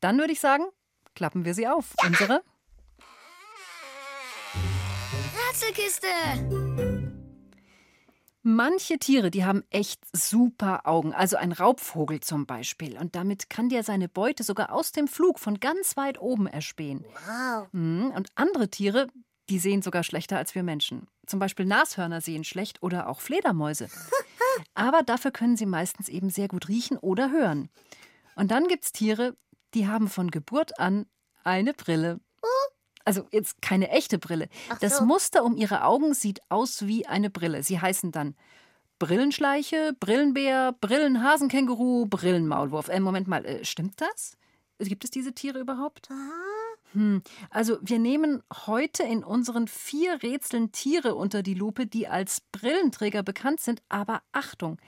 dann 0.00 0.18
würde 0.18 0.32
ich 0.32 0.40
sagen, 0.40 0.64
klappen 1.14 1.46
wir 1.46 1.54
sie 1.54 1.66
auf. 1.66 1.94
Unsere 2.04 2.42
Rätselkiste. 5.48 6.89
Manche 8.42 8.98
Tiere, 8.98 9.30
die 9.30 9.44
haben 9.44 9.64
echt 9.68 10.00
super 10.16 10.86
Augen, 10.86 11.12
also 11.12 11.36
ein 11.36 11.52
Raubvogel 11.52 12.20
zum 12.20 12.46
Beispiel. 12.46 12.96
Und 12.96 13.14
damit 13.14 13.50
kann 13.50 13.68
der 13.68 13.82
seine 13.84 14.08
Beute 14.08 14.44
sogar 14.44 14.72
aus 14.72 14.92
dem 14.92 15.08
Flug 15.08 15.38
von 15.38 15.60
ganz 15.60 15.96
weit 15.98 16.18
oben 16.20 16.46
erspähen. 16.46 17.04
Wow. 17.26 17.68
Mhm, 17.72 18.12
Und 18.14 18.30
andere 18.36 18.68
Tiere, 18.70 19.08
die 19.50 19.58
sehen 19.58 19.82
sogar 19.82 20.04
schlechter 20.04 20.38
als 20.38 20.54
wir 20.54 20.62
Menschen. 20.62 21.06
Zum 21.26 21.38
Beispiel 21.38 21.66
Nashörner 21.66 22.20
sehen 22.22 22.44
schlecht 22.44 22.82
oder 22.82 23.08
auch 23.08 23.20
Fledermäuse. 23.20 23.88
Aber 24.74 25.02
dafür 25.02 25.32
können 25.32 25.56
sie 25.56 25.66
meistens 25.66 26.08
eben 26.08 26.30
sehr 26.30 26.48
gut 26.48 26.68
riechen 26.68 26.96
oder 26.96 27.30
hören. 27.30 27.68
Und 28.36 28.50
dann 28.50 28.68
gibt 28.68 28.84
es 28.84 28.92
Tiere, 28.92 29.36
die 29.74 29.86
haben 29.86 30.08
von 30.08 30.30
Geburt 30.30 30.78
an 30.78 31.06
eine 31.44 31.74
Brille. 31.74 32.20
Also 33.04 33.26
jetzt 33.30 33.62
keine 33.62 33.90
echte 33.90 34.18
Brille. 34.18 34.48
Das 34.80 34.98
so. 34.98 35.04
Muster 35.04 35.44
um 35.44 35.56
ihre 35.56 35.84
Augen 35.84 36.14
sieht 36.14 36.40
aus 36.48 36.86
wie 36.86 37.06
eine 37.06 37.30
Brille. 37.30 37.62
Sie 37.62 37.80
heißen 37.80 38.12
dann 38.12 38.34
Brillenschleiche, 38.98 39.96
Brillenbär, 39.98 40.76
Brillenhasenkänguru, 40.80 42.06
Brillenmaulwurf. 42.06 42.88
Äh, 42.88 43.00
Moment 43.00 43.28
mal, 43.28 43.44
äh, 43.46 43.64
stimmt 43.64 44.00
das? 44.00 44.36
Gibt 44.78 45.04
es 45.04 45.10
diese 45.10 45.32
Tiere 45.32 45.58
überhaupt? 45.58 46.08
Hm. 46.92 47.22
Also 47.50 47.78
wir 47.82 47.98
nehmen 47.98 48.42
heute 48.66 49.02
in 49.02 49.24
unseren 49.24 49.68
vier 49.68 50.22
Rätseln 50.22 50.72
Tiere 50.72 51.14
unter 51.14 51.42
die 51.42 51.54
Lupe, 51.54 51.86
die 51.86 52.08
als 52.08 52.42
Brillenträger 52.52 53.22
bekannt 53.22 53.60
sind. 53.60 53.82
Aber 53.88 54.22
Achtung, 54.32 54.78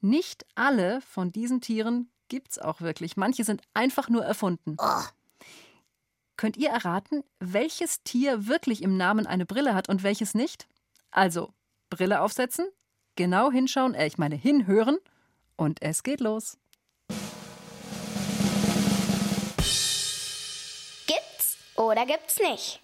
nicht 0.00 0.46
alle 0.54 1.00
von 1.00 1.32
diesen 1.32 1.60
Tieren 1.60 2.10
gibt's 2.28 2.58
auch 2.58 2.80
wirklich. 2.80 3.16
Manche 3.16 3.44
sind 3.44 3.62
einfach 3.74 4.08
nur 4.08 4.24
erfunden. 4.24 4.76
Könnt 6.36 6.58
ihr 6.58 6.68
erraten, 6.68 7.24
welches 7.40 8.02
Tier 8.02 8.46
wirklich 8.46 8.82
im 8.82 8.98
Namen 8.98 9.26
eine 9.26 9.46
Brille 9.46 9.74
hat 9.74 9.88
und 9.88 10.02
welches 10.02 10.34
nicht? 10.34 10.68
Also, 11.10 11.54
Brille 11.88 12.20
aufsetzen, 12.20 12.66
genau 13.14 13.50
hinschauen, 13.50 13.94
äh, 13.94 14.06
ich 14.06 14.18
meine 14.18 14.34
hinhören 14.34 14.98
und 15.56 15.80
es 15.80 16.02
geht 16.02 16.20
los. 16.20 16.58
Gibt's 21.06 21.56
oder 21.76 22.04
gibt's 22.04 22.38
nicht? 22.38 22.82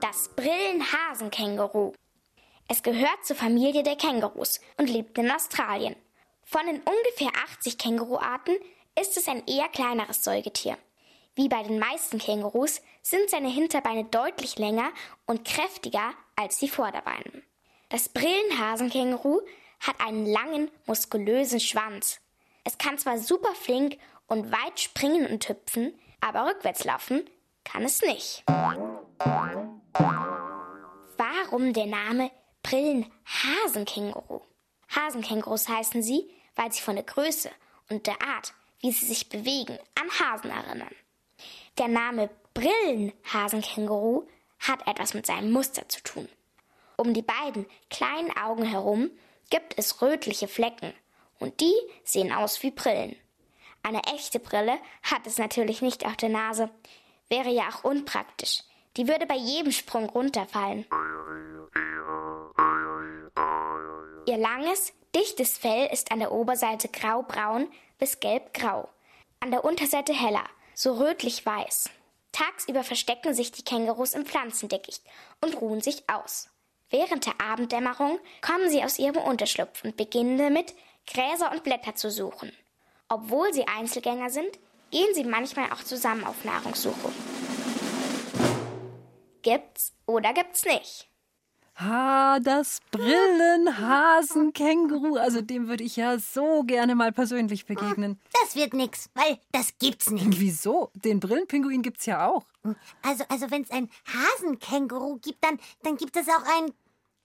Das 0.00 0.30
Brillenhasenkänguru. 0.34 1.92
Es 2.66 2.82
gehört 2.82 3.24
zur 3.24 3.36
Familie 3.36 3.84
der 3.84 3.94
Kängurus 3.94 4.60
und 4.76 4.90
lebt 4.90 5.16
in 5.18 5.30
Australien. 5.30 5.94
Von 6.42 6.66
den 6.66 6.80
ungefähr 6.80 7.30
80 7.44 7.78
Känguruarten 7.78 8.56
ist 9.00 9.16
es 9.16 9.28
ein 9.28 9.46
eher 9.46 9.68
kleineres 9.68 10.24
Säugetier. 10.24 10.76
Wie 11.36 11.48
bei 11.50 11.62
den 11.62 11.78
meisten 11.78 12.18
Kängurus 12.18 12.80
sind 13.02 13.28
seine 13.28 13.50
Hinterbeine 13.50 14.04
deutlich 14.04 14.58
länger 14.58 14.90
und 15.26 15.44
kräftiger 15.44 16.14
als 16.34 16.58
die 16.58 16.68
Vorderbeine. 16.68 17.42
Das 17.90 18.08
Brillenhasenkänguru 18.08 19.42
hat 19.80 20.00
einen 20.00 20.24
langen, 20.24 20.70
muskulösen 20.86 21.60
Schwanz. 21.60 22.20
Es 22.64 22.78
kann 22.78 22.96
zwar 22.96 23.18
super 23.18 23.54
flink 23.54 23.98
und 24.26 24.50
weit 24.50 24.80
springen 24.80 25.26
und 25.26 25.46
hüpfen, 25.46 25.92
aber 26.22 26.46
rückwärts 26.46 26.84
laufen 26.84 27.28
kann 27.64 27.84
es 27.84 28.00
nicht. 28.00 28.42
Warum 31.18 31.74
der 31.74 31.86
Name 31.86 32.30
Brillenhasenkänguru? 32.62 34.40
Hasenkängurus 34.88 35.68
heißen 35.68 36.02
sie, 36.02 36.30
weil 36.54 36.72
sie 36.72 36.80
von 36.80 36.96
der 36.96 37.04
Größe 37.04 37.50
und 37.90 38.06
der 38.06 38.22
Art, 38.22 38.54
wie 38.80 38.90
sie 38.90 39.04
sich 39.04 39.28
bewegen, 39.28 39.78
an 40.00 40.08
Hasen 40.18 40.50
erinnern. 40.50 40.94
Der 41.78 41.88
Name 41.88 42.30
Brillenhasenkänguru 42.54 44.26
hat 44.60 44.86
etwas 44.86 45.12
mit 45.12 45.26
seinem 45.26 45.52
Muster 45.52 45.86
zu 45.90 46.02
tun. 46.02 46.26
Um 46.96 47.12
die 47.12 47.20
beiden 47.20 47.66
kleinen 47.90 48.34
Augen 48.34 48.64
herum 48.64 49.10
gibt 49.50 49.78
es 49.78 50.00
rötliche 50.00 50.48
Flecken 50.48 50.94
und 51.38 51.60
die 51.60 51.74
sehen 52.02 52.32
aus 52.32 52.62
wie 52.62 52.70
Brillen. 52.70 53.14
Eine 53.82 54.02
echte 54.04 54.40
Brille 54.40 54.78
hat 55.02 55.26
es 55.26 55.36
natürlich 55.36 55.82
nicht 55.82 56.06
auf 56.06 56.16
der 56.16 56.30
Nase. 56.30 56.70
Wäre 57.28 57.50
ja 57.50 57.68
auch 57.68 57.84
unpraktisch. 57.84 58.62
Die 58.96 59.06
würde 59.06 59.26
bei 59.26 59.36
jedem 59.36 59.70
Sprung 59.70 60.08
runterfallen. 60.08 60.86
Ihr 64.26 64.38
langes, 64.38 64.94
dichtes 65.14 65.58
Fell 65.58 65.90
ist 65.92 66.10
an 66.10 66.20
der 66.20 66.32
Oberseite 66.32 66.88
graubraun 66.88 67.68
bis 67.98 68.18
gelbgrau, 68.18 68.88
an 69.40 69.50
der 69.50 69.64
Unterseite 69.64 70.14
heller, 70.14 70.44
so 70.76 70.92
rötlich-weiß. 70.92 71.88
Tagsüber 72.32 72.84
verstecken 72.84 73.32
sich 73.32 73.50
die 73.50 73.64
Kängurus 73.64 74.12
im 74.12 74.26
Pflanzendickicht 74.26 75.02
und 75.40 75.58
ruhen 75.60 75.80
sich 75.80 76.08
aus. 76.08 76.50
Während 76.90 77.24
der 77.24 77.40
Abenddämmerung 77.40 78.20
kommen 78.42 78.68
sie 78.68 78.84
aus 78.84 78.98
ihrem 78.98 79.16
Unterschlupf 79.16 79.82
und 79.82 79.96
beginnen 79.96 80.36
damit, 80.36 80.74
Gräser 81.06 81.50
und 81.50 81.64
Blätter 81.64 81.94
zu 81.94 82.10
suchen. 82.10 82.52
Obwohl 83.08 83.52
sie 83.54 83.66
Einzelgänger 83.66 84.28
sind, 84.28 84.58
gehen 84.90 85.14
sie 85.14 85.24
manchmal 85.24 85.72
auch 85.72 85.82
zusammen 85.82 86.24
auf 86.24 86.44
Nahrungssuche. 86.44 87.10
Gibt's 89.40 89.94
oder 90.04 90.34
gibt's 90.34 90.64
nicht? 90.64 91.08
Ha, 91.76 92.40
das 92.40 92.80
Brillenhasenkänguru. 92.90 95.16
Also 95.16 95.40
dem 95.42 95.68
würde 95.68 95.84
ich 95.84 95.96
ja 95.96 96.18
so 96.18 96.62
gerne 96.62 96.94
mal 96.94 97.12
persönlich 97.12 97.66
begegnen. 97.66 98.18
Das 98.32 98.56
wird 98.56 98.72
nix, 98.72 99.10
weil 99.14 99.38
das 99.52 99.76
gibt's 99.78 100.08
nicht. 100.10 100.40
Wieso? 100.40 100.88
Den 100.94 101.20
Brillenpinguin 101.20 101.82
gibt's 101.82 102.06
ja 102.06 102.26
auch. 102.26 102.46
Also, 103.02 103.24
also 103.28 103.50
wenn 103.50 103.60
es 103.62 103.70
ein 103.70 103.90
Hasenkänguru 104.06 105.18
gibt, 105.18 105.44
dann, 105.44 105.60
dann 105.82 105.98
gibt 105.98 106.16
es 106.16 106.26
auch 106.28 106.44
einen 106.56 106.72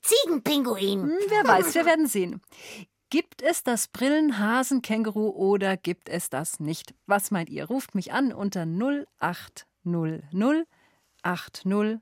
Ziegenpinguin. 0.01 1.03
Hm, 1.03 1.17
wer 1.29 1.47
weiß, 1.47 1.73
wir 1.73 1.85
werden 1.85 2.07
sehen. 2.07 2.41
Gibt 3.09 3.41
es 3.41 3.63
das 3.63 3.87
Brillenhasenkänguru 3.87 5.29
oder 5.29 5.77
gibt 5.77 6.09
es 6.09 6.29
das 6.29 6.59
nicht? 6.59 6.93
Was 7.07 7.31
meint 7.31 7.49
ihr? 7.49 7.63
Ruft 7.65 7.95
mich 7.95 8.11
an 8.11 8.33
unter 8.33 8.65
0800 8.65 10.67
80 11.23 12.01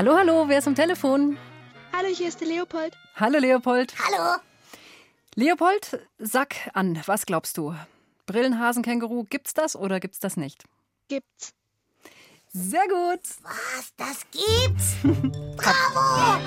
Hallo, 0.00 0.16
hallo, 0.16 0.48
wer 0.48 0.56
ist 0.56 0.66
am 0.66 0.74
Telefon? 0.74 1.36
Hallo, 1.92 2.08
hier 2.08 2.28
ist 2.28 2.40
der 2.40 2.48
Leopold. 2.48 2.96
Hallo, 3.16 3.38
Leopold. 3.38 3.92
Hallo? 3.98 4.40
Leopold, 5.34 6.00
sag 6.18 6.54
an, 6.72 6.98
was 7.04 7.26
glaubst 7.26 7.58
du? 7.58 7.74
Brillenhasenkänguru, 8.24 9.24
gibt's 9.24 9.52
das 9.52 9.76
oder 9.76 10.00
gibt's 10.00 10.18
das 10.18 10.38
nicht? 10.38 10.64
Gibt's. 11.08 11.52
Sehr 12.48 12.88
gut. 12.88 13.20
Was, 13.42 13.92
das 13.98 14.24
gibt's? 14.30 14.94
Bravo! 15.58 16.40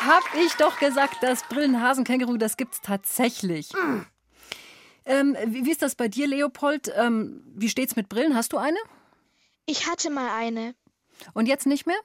Hab 0.00 0.22
ich 0.42 0.54
doch 0.54 0.78
gesagt, 0.78 1.16
das 1.20 1.42
Brillenhasenkänguru, 1.50 2.38
das 2.38 2.56
gibt's 2.56 2.80
tatsächlich. 2.80 3.68
Ähm, 5.04 5.36
wie, 5.48 5.66
wie 5.66 5.70
ist 5.70 5.82
das 5.82 5.96
bei 5.96 6.08
dir, 6.08 6.26
Leopold? 6.26 6.90
Ähm, 6.96 7.42
wie 7.54 7.68
steht's 7.68 7.94
mit 7.94 8.08
Brillen? 8.08 8.34
Hast 8.34 8.54
du 8.54 8.56
eine? 8.56 8.78
Ich 9.66 9.86
hatte 9.86 10.10
mal 10.10 10.30
eine. 10.36 10.74
Und 11.34 11.46
jetzt 11.46 11.66
nicht 11.66 11.86
mehr? 11.86 11.98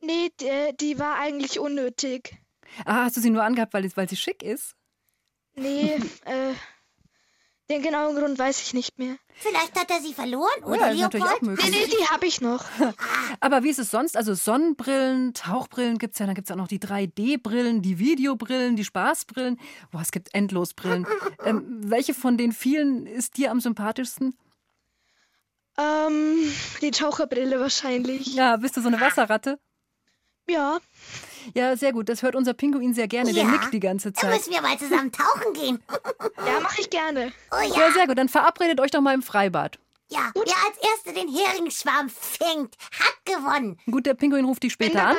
Nee, 0.00 0.30
die, 0.40 0.76
die 0.78 0.98
war 0.98 1.18
eigentlich 1.18 1.58
unnötig. 1.58 2.36
Ah, 2.84 3.04
hast 3.04 3.16
du 3.16 3.20
sie 3.20 3.30
nur 3.30 3.44
angehabt, 3.44 3.72
weil, 3.72 3.90
weil 3.96 4.08
sie 4.08 4.16
schick 4.16 4.42
ist? 4.42 4.74
Nee, 5.54 5.94
äh, 6.24 6.54
den 7.68 7.82
genauen 7.82 8.14
Grund 8.14 8.38
weiß 8.38 8.62
ich 8.62 8.74
nicht 8.74 8.98
mehr. 8.98 9.16
Vielleicht 9.34 9.78
hat 9.78 9.90
er 9.90 10.00
sie 10.00 10.14
verloren, 10.14 10.48
Ja, 10.60 10.66
oder 10.66 10.92
ist 10.92 11.00
natürlich 11.00 11.26
auch 11.26 11.40
Leopold? 11.40 11.64
Nee, 11.64 11.70
nee, 11.70 11.86
die 11.86 12.08
habe 12.08 12.26
ich 12.26 12.40
noch. 12.40 12.64
Aber 13.40 13.64
wie 13.64 13.70
ist 13.70 13.78
es 13.78 13.90
sonst? 13.90 14.16
Also 14.16 14.34
Sonnenbrillen, 14.34 15.34
Tauchbrillen 15.34 15.98
gibt's 15.98 16.18
ja, 16.18 16.26
dann 16.26 16.34
gibt's 16.34 16.50
auch 16.50 16.56
noch 16.56 16.68
die 16.68 16.78
3D-Brillen, 16.78 17.82
die 17.82 17.98
Videobrillen, 17.98 18.76
die 18.76 18.84
Spaßbrillen. 18.84 19.58
Boah, 19.90 20.00
es 20.00 20.12
gibt 20.12 20.32
endlos 20.34 20.74
Brillen. 20.74 21.06
ähm, 21.44 21.64
welche 21.82 22.14
von 22.14 22.38
den 22.38 22.52
vielen 22.52 23.06
ist 23.06 23.36
dir 23.36 23.50
am 23.50 23.60
sympathischsten? 23.60 24.36
Ähm, 25.78 26.52
die 26.80 26.90
Taucherbrille 26.90 27.60
wahrscheinlich. 27.60 28.34
Ja, 28.34 28.56
bist 28.56 28.76
du 28.76 28.80
so 28.80 28.88
eine 28.88 29.00
Wasserratte? 29.00 29.58
Ja, 30.48 30.78
Ja, 31.54 31.76
sehr 31.76 31.92
gut. 31.92 32.08
Das 32.08 32.22
hört 32.22 32.34
unser 32.34 32.54
Pinguin 32.54 32.92
sehr 32.94 33.06
gerne. 33.08 33.32
Der 33.32 33.44
Ja. 33.44 33.50
nickt 33.50 33.72
die 33.72 33.78
ganze 33.80 34.10
Da 34.12 34.20
Zeit. 34.20 34.34
müssen 34.34 34.52
wir 34.52 34.62
mal 34.62 34.76
zusammen 34.78 35.12
tauchen 35.12 35.52
gehen. 35.52 35.80
Ja, 36.44 36.58
mache 36.60 36.80
ich 36.80 36.90
gerne. 36.90 37.32
Oh 37.52 37.60
ja. 37.60 37.80
Ja, 37.86 37.92
sehr 37.92 38.06
gut. 38.08 38.18
Dann 38.18 38.28
verabredet 38.28 38.80
euch 38.80 38.90
doch 38.90 39.00
mal 39.00 39.14
im 39.14 39.22
Freibad. 39.22 39.78
Ja, 40.08 40.30
wer 40.34 40.42
als 40.42 40.78
Erster 40.78 41.12
den 41.20 41.28
Heringsschwarm 41.32 42.08
fängt, 42.08 42.76
hat 42.92 43.24
gewonnen. 43.24 43.78
Gut, 43.90 44.06
der 44.06 44.14
Pinguin 44.14 44.44
ruft 44.44 44.62
dich 44.62 44.72
später 44.72 45.04
an. 45.06 45.16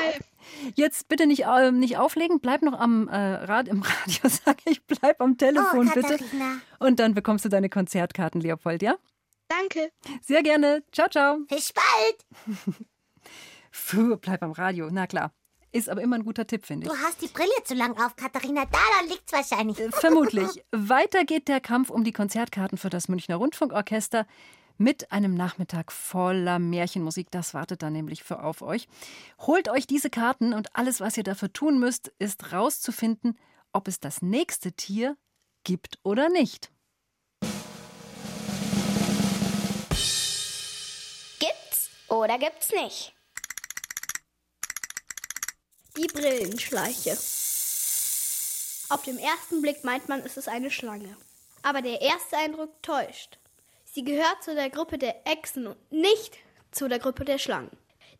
Jetzt 0.75 1.07
bitte 1.09 1.27
nicht, 1.27 1.43
ähm, 1.45 1.79
nicht 1.79 1.97
auflegen. 1.97 2.39
Bleib 2.39 2.61
noch 2.61 2.79
am 2.79 3.07
äh, 3.09 3.15
Rad 3.17 3.67
im 3.67 3.81
Radio, 3.83 4.29
sag 4.45 4.57
ich. 4.65 4.81
Bleib 4.85 5.19
am 5.21 5.37
Telefon, 5.37 5.89
oh, 5.89 5.93
bitte. 5.93 6.17
Und 6.79 6.99
dann 7.01 7.13
bekommst 7.13 7.43
du 7.45 7.49
deine 7.49 7.69
Konzertkarten, 7.69 8.39
Leopold, 8.41 8.81
ja? 8.81 8.95
Danke. 9.47 9.91
Sehr 10.21 10.43
gerne. 10.43 10.83
Ciao, 10.91 11.07
ciao. 11.09 11.39
Bis 11.47 11.73
bald. 11.73 12.57
Puh, 13.71 14.17
bleib 14.17 14.43
am 14.43 14.51
Radio. 14.51 14.89
Na 14.91 15.07
klar. 15.07 15.31
Ist 15.71 15.89
aber 15.89 16.01
immer 16.01 16.15
ein 16.15 16.23
guter 16.23 16.47
Tipp, 16.47 16.65
finde 16.65 16.87
ich. 16.87 16.91
Du 16.93 16.97
hast 16.97 17.21
die 17.21 17.27
Brille 17.27 17.51
zu 17.63 17.75
lang 17.75 17.91
auf, 17.99 18.15
Katharina. 18.15 18.65
Daran 18.65 19.09
liegt's 19.09 19.33
wahrscheinlich. 19.33 19.79
Äh, 19.79 19.91
Vermutlich. 19.91 20.63
Weiter 20.71 21.25
geht 21.25 21.47
der 21.47 21.59
Kampf 21.59 21.89
um 21.89 22.03
die 22.03 22.13
Konzertkarten 22.13 22.77
für 22.77 22.89
das 22.89 23.09
Münchner 23.09 23.35
Rundfunkorchester 23.35 24.25
mit 24.77 25.11
einem 25.11 25.33
Nachmittag 25.33 25.91
voller 25.91 26.59
Märchenmusik. 26.59 27.31
Das 27.31 27.53
wartet 27.53 27.81
dann 27.81 27.93
nämlich 27.93 28.23
für 28.23 28.43
auf 28.43 28.61
euch. 28.61 28.87
Holt 29.39 29.69
euch 29.69 29.87
diese 29.87 30.09
Karten 30.09 30.53
und 30.53 30.75
alles, 30.75 31.01
was 31.01 31.17
ihr 31.17 31.23
dafür 31.23 31.51
tun 31.51 31.79
müsst, 31.79 32.13
ist 32.19 32.53
rauszufinden, 32.53 33.37
ob 33.73 33.87
es 33.87 33.99
das 33.99 34.21
nächste 34.21 34.71
Tier 34.71 35.17
gibt 35.63 35.99
oder 36.03 36.29
nicht. 36.29 36.71
Oder 42.09 42.37
gibt's 42.37 42.71
nicht? 42.71 43.13
Die 45.97 46.07
Brillenschleiche. 46.07 47.17
Auf 48.89 49.03
den 49.03 49.17
ersten 49.17 49.61
Blick 49.61 49.83
meint 49.83 50.07
man, 50.07 50.21
es 50.21 50.37
ist 50.37 50.47
eine 50.47 50.71
Schlange. 50.71 51.17
Aber 51.63 51.81
der 51.81 52.01
erste 52.01 52.37
Eindruck 52.37 52.81
täuscht. 52.81 53.37
Sie 53.83 54.03
gehört 54.03 54.43
zu 54.43 54.53
der 54.53 54.69
Gruppe 54.69 54.97
der 54.97 55.27
Echsen 55.27 55.67
und 55.67 55.91
nicht 55.91 56.37
zu 56.71 56.87
der 56.87 56.99
Gruppe 56.99 57.25
der 57.25 57.39
Schlangen. 57.39 57.75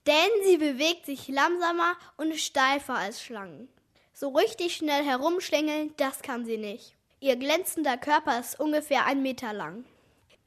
Denn 0.08 0.30
sie 0.44 0.58
bewegt 0.58 1.06
sich 1.06 1.28
langsamer 1.28 1.96
und 2.18 2.36
steifer 2.40 2.96
als 2.96 3.22
Schlangen. 3.22 3.70
So 4.14 4.30
richtig 4.30 4.76
schnell 4.76 5.06
herumschlängeln, 5.06 5.94
das 5.98 6.22
kann 6.22 6.46
sie 6.46 6.58
nicht. 6.58 6.96
Ihr 7.20 7.36
glänzender 7.36 7.98
Körper 7.98 8.40
ist 8.40 8.60
ungefähr 8.60 9.06
ein 9.06 9.22
Meter 9.22 9.54
lang. 9.54 9.86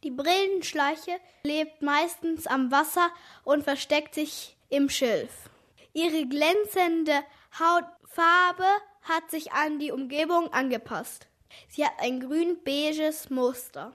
Die 0.03 0.11
Brillenschleiche 0.11 1.21
lebt 1.43 1.83
meistens 1.83 2.47
am 2.47 2.71
Wasser 2.71 3.11
und 3.45 3.65
versteckt 3.65 4.15
sich 4.15 4.57
im 4.71 4.89
Schilf. 4.89 5.51
Ihre 5.93 6.27
glänzende 6.27 7.23
Hautfarbe 7.59 8.65
hat 9.03 9.31
sich 9.31 9.53
an 9.53 9.79
die 9.79 9.93
Umgebung 9.93 10.53
angepasst. 10.53 11.27
Sie 11.69 11.85
hat 11.85 11.93
ein 11.99 12.21
grün-beiges 12.21 13.29
Muster. 13.29 13.95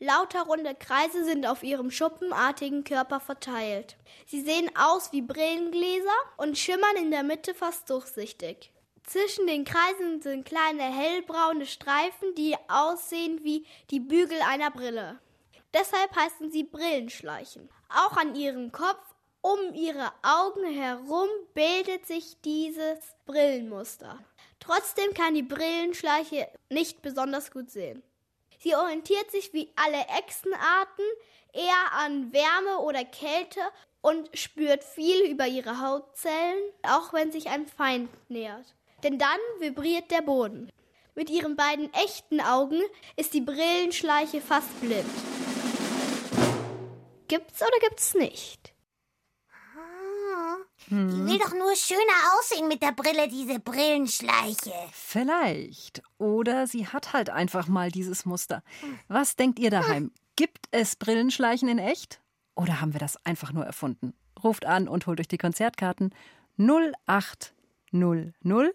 Lauter 0.00 0.42
runde 0.42 0.74
Kreise 0.74 1.24
sind 1.24 1.46
auf 1.46 1.62
ihrem 1.62 1.92
schuppenartigen 1.92 2.82
Körper 2.82 3.20
verteilt. 3.20 3.96
Sie 4.26 4.42
sehen 4.42 4.68
aus 4.76 5.12
wie 5.12 5.22
Brillengläser 5.22 6.10
und 6.36 6.58
schimmern 6.58 6.96
in 6.96 7.12
der 7.12 7.22
Mitte 7.22 7.54
fast 7.54 7.88
durchsichtig. 7.88 8.71
Zwischen 9.04 9.46
den 9.46 9.64
Kreisen 9.64 10.22
sind 10.22 10.44
kleine 10.44 10.84
hellbraune 10.84 11.66
Streifen, 11.66 12.34
die 12.36 12.56
aussehen 12.68 13.42
wie 13.42 13.66
die 13.90 14.00
Bügel 14.00 14.40
einer 14.42 14.70
Brille. 14.70 15.18
Deshalb 15.74 16.14
heißen 16.14 16.50
sie 16.50 16.64
Brillenschleichen. 16.64 17.68
Auch 17.88 18.16
an 18.16 18.34
ihrem 18.34 18.72
Kopf 18.72 19.14
um 19.40 19.74
ihre 19.74 20.12
Augen 20.22 20.64
herum 20.64 21.28
bildet 21.52 22.06
sich 22.06 22.40
dieses 22.42 22.98
Brillenmuster. 23.26 24.18
Trotzdem 24.60 25.12
kann 25.14 25.34
die 25.34 25.42
Brillenschleiche 25.42 26.48
nicht 26.70 27.02
besonders 27.02 27.50
gut 27.50 27.70
sehen. 27.70 28.02
Sie 28.60 28.76
orientiert 28.76 29.30
sich 29.32 29.52
wie 29.52 29.72
alle 29.74 30.00
Echsenarten 30.18 31.04
eher 31.52 31.92
an 31.92 32.32
Wärme 32.32 32.78
oder 32.78 33.04
Kälte 33.04 33.60
und 34.00 34.30
spürt 34.38 34.84
viel 34.84 35.22
über 35.28 35.48
ihre 35.48 35.80
Hautzellen, 35.80 36.62
auch 36.82 37.12
wenn 37.12 37.32
sich 37.32 37.48
ein 37.48 37.66
Feind 37.66 38.08
nähert. 38.30 38.74
Denn 39.02 39.18
dann 39.18 39.38
vibriert 39.58 40.10
der 40.10 40.22
Boden. 40.22 40.70
Mit 41.14 41.28
ihren 41.28 41.56
beiden 41.56 41.92
echten 41.92 42.40
Augen 42.40 42.80
ist 43.16 43.34
die 43.34 43.40
Brillenschleiche 43.40 44.40
fast 44.40 44.80
blind. 44.80 45.04
Gibt's 47.28 47.60
oder 47.60 47.78
gibt's 47.80 48.14
nicht? 48.14 48.72
Die 50.88 50.96
will 50.96 51.38
doch 51.38 51.54
nur 51.54 51.74
schöner 51.74 52.00
aussehen 52.38 52.68
mit 52.68 52.82
der 52.82 52.92
Brille, 52.92 53.28
diese 53.28 53.58
Brillenschleiche. 53.60 54.72
Vielleicht. 54.92 56.02
Oder 56.18 56.66
sie 56.66 56.86
hat 56.86 57.14
halt 57.14 57.30
einfach 57.30 57.66
mal 57.66 57.90
dieses 57.90 58.26
Muster. 58.26 58.62
Was 59.08 59.36
denkt 59.36 59.58
ihr 59.58 59.70
daheim? 59.70 60.12
Gibt 60.36 60.66
es 60.70 60.96
Brillenschleichen 60.96 61.68
in 61.68 61.78
echt? 61.78 62.20
Oder 62.56 62.82
haben 62.82 62.92
wir 62.92 63.00
das 63.00 63.16
einfach 63.24 63.52
nur 63.52 63.64
erfunden? 63.64 64.12
Ruft 64.42 64.66
an 64.66 64.86
und 64.86 65.06
holt 65.06 65.20
euch 65.20 65.28
die 65.28 65.38
Konzertkarten 65.38 66.14
0800 66.58 68.74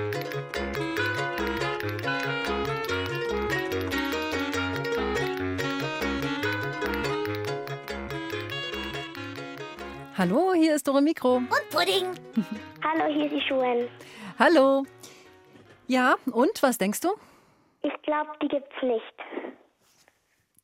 Hallo, 10.21 10.53
hier 10.53 10.75
ist 10.75 10.87
Dore 10.87 11.01
Mikro. 11.01 11.37
Und 11.37 11.69
Pudding. 11.71 12.05
Hallo, 12.83 13.11
hier 13.11 13.25
ist 13.25 13.33
die 13.33 13.41
Schuhen. 13.41 13.89
Hallo. 14.37 14.85
Ja, 15.87 16.15
und 16.27 16.61
was 16.61 16.77
denkst 16.77 16.99
du? 16.99 17.09
Ich 17.81 18.01
glaube, 18.03 18.29
die 18.39 18.47
gibt's 18.47 18.75
nicht. 18.83 19.15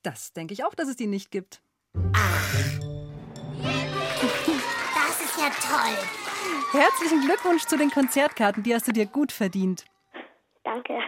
Das 0.03 0.31
denke 0.33 0.53
ich 0.53 0.63
auch, 0.63 0.75
dass 0.75 0.87
es 0.87 0.95
die 0.95 1.07
nicht 1.07 1.31
gibt. 1.31 1.59
Das 4.93 5.21
ist 5.21 5.39
ja 5.39 5.49
toll. 5.49 6.79
Herzlichen 6.79 7.21
Glückwunsch 7.21 7.63
zu 7.65 7.77
den 7.77 7.89
Konzertkarten, 7.89 8.61
die 8.61 8.75
hast 8.75 8.87
du 8.87 8.91
dir 8.91 9.07
gut 9.07 9.31
verdient. 9.31 9.85
Danke. 10.63 10.99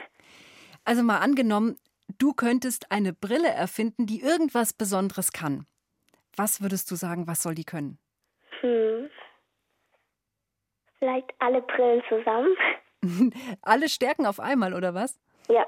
Also 0.86 1.04
mal 1.04 1.20
angenommen, 1.20 1.78
du 2.18 2.34
könntest 2.34 2.92
eine 2.92 3.14
Brille 3.14 3.50
erfinden, 3.50 4.08
die 4.08 4.22
irgendwas 4.22 4.74
Besonderes 4.74 5.34
kann. 5.34 5.68
Was 6.36 6.62
würdest 6.62 6.90
du 6.90 6.96
sagen, 6.96 7.28
was 7.28 7.44
soll 7.44 7.54
die 7.54 7.64
können? 7.64 8.00
Hm. 8.62 9.10
Vielleicht 11.00 11.30
alle 11.40 11.62
Brillen 11.62 12.04
zusammen? 12.10 12.56
Alle 13.62 13.88
Stärken 13.88 14.26
auf 14.26 14.42
einmal, 14.42 14.74
oder 14.74 14.94
was? 14.94 15.18
Ja. 15.48 15.66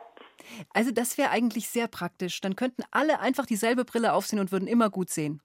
Also 0.74 0.92
das 0.92 1.18
wäre 1.18 1.30
eigentlich 1.30 1.70
sehr 1.70 1.88
praktisch. 1.88 2.42
Dann 2.42 2.58
könnten 2.58 2.84
alle 2.92 3.20
einfach 3.22 3.46
dieselbe 3.46 3.86
Brille 3.86 4.12
aufsehen 4.12 4.40
und 4.40 4.52
würden 4.52 4.68
immer 4.68 4.90
gut 4.90 5.10
sehen. 5.10 5.42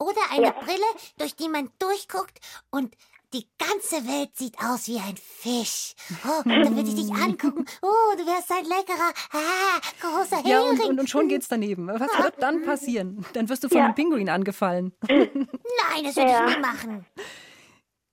Oder 0.00 0.20
eine 0.32 0.46
Ja. 0.46 0.50
Brille, 0.52 0.84
durch 1.18 1.36
die 1.36 1.48
man 1.48 1.70
durchguckt 1.78 2.40
und 2.70 2.96
die 3.34 3.46
ganze 3.58 3.96
Welt 4.06 4.30
sieht 4.36 4.56
aus 4.60 4.86
wie 4.88 4.98
ein 4.98 5.16
Fisch. 5.16 5.94
Oh, 6.24 6.42
dann 6.44 6.76
würde 6.76 6.88
ich 6.88 6.94
dich 6.94 7.12
angucken. 7.12 7.64
Oh, 7.82 8.16
du 8.16 8.24
wärst 8.26 8.50
ein 8.52 8.64
leckerer, 8.64 9.12
ah, 9.32 9.80
großer 10.00 10.46
Ja, 10.48 10.62
und, 10.62 10.76
Hering. 10.78 10.90
und, 10.90 11.00
und 11.00 11.10
schon 11.10 11.28
geht's 11.28 11.48
daneben. 11.48 11.88
Was 11.88 12.00
wird 12.22 12.34
dann 12.40 12.62
passieren? 12.64 13.24
Dann 13.34 13.48
wirst 13.48 13.64
du 13.64 13.68
von 13.68 13.78
Ja. 13.78 13.84
einem 13.86 13.94
Pinguin 13.94 14.30
angefallen. 14.30 14.92
Nein, 15.08 16.04
das 16.04 16.16
würde 16.16 16.30
Ja. 16.30 16.48
ich 16.48 16.54
nie 16.56 16.60
machen. 16.62 17.06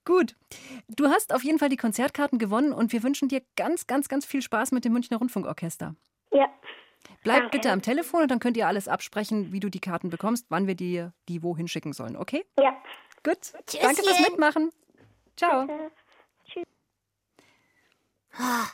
Gut. 0.04 0.34
Du 0.88 1.06
hast 1.08 1.32
auf 1.32 1.44
jeden 1.44 1.58
Fall 1.60 1.68
die 1.68 1.76
Konzertkarten 1.76 2.38
gewonnen 2.40 2.72
und 2.72 2.92
wir 2.92 3.02
wünschen 3.04 3.28
dir 3.28 3.40
ganz, 3.56 3.86
ganz, 3.86 4.08
ganz 4.08 4.26
viel 4.26 4.42
Spaß 4.42 4.72
mit 4.72 4.84
dem 4.84 4.92
Münchner 4.92 5.18
Rundfunkorchester. 5.18 5.94
Ja. 6.32 6.48
Bleib 7.22 7.42
Danke. 7.42 7.50
bitte 7.58 7.70
am 7.70 7.82
Telefon 7.82 8.22
und 8.22 8.30
dann 8.32 8.40
könnt 8.40 8.56
ihr 8.56 8.66
alles 8.66 8.88
absprechen, 8.88 9.52
wie 9.52 9.60
du 9.60 9.68
die 9.68 9.78
Karten 9.80 10.10
bekommst, 10.10 10.46
wann 10.48 10.66
wir 10.66 10.74
dir 10.74 11.12
die 11.28 11.42
wohin 11.44 11.68
schicken 11.68 11.92
sollen, 11.92 12.16
okay? 12.16 12.44
Ja. 12.58 12.76
Gut. 13.22 13.52
Danke 13.54 14.02
fürs 14.02 14.16
Tschüsschen. 14.16 14.22
Mitmachen. 14.32 14.70
Ciao. 15.36 15.66
Ah, 18.34 18.66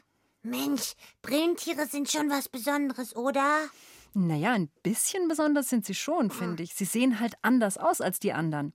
Mensch, 0.43 0.95
Brillentiere 1.21 1.87
sind 1.87 2.11
schon 2.11 2.31
was 2.31 2.49
Besonderes, 2.49 3.17
oder? 3.17 3.69
Naja, 4.15 4.53
ein 4.53 4.69
bisschen 4.83 5.29
besonders 5.29 5.69
sind 5.69 5.85
sie 5.85 5.95
schon, 5.95 6.31
finde 6.31 6.63
ich. 6.63 6.75
Sie 6.75 6.85
sehen 6.85 7.21
halt 7.21 7.35
anders 7.43 7.77
aus 7.77 8.01
als 8.01 8.19
die 8.19 8.33
anderen. 8.33 8.73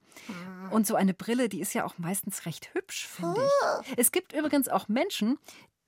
Und 0.71 0.87
so 0.87 0.95
eine 0.95 1.13
Brille, 1.13 1.49
die 1.49 1.59
ist 1.59 1.73
ja 1.73 1.85
auch 1.85 1.97
meistens 1.97 2.45
recht 2.45 2.73
hübsch, 2.73 3.07
finde 3.07 3.41
ich. 3.81 3.93
Es 3.97 4.11
gibt 4.11 4.33
übrigens 4.33 4.69
auch 4.69 4.87
Menschen, 4.87 5.37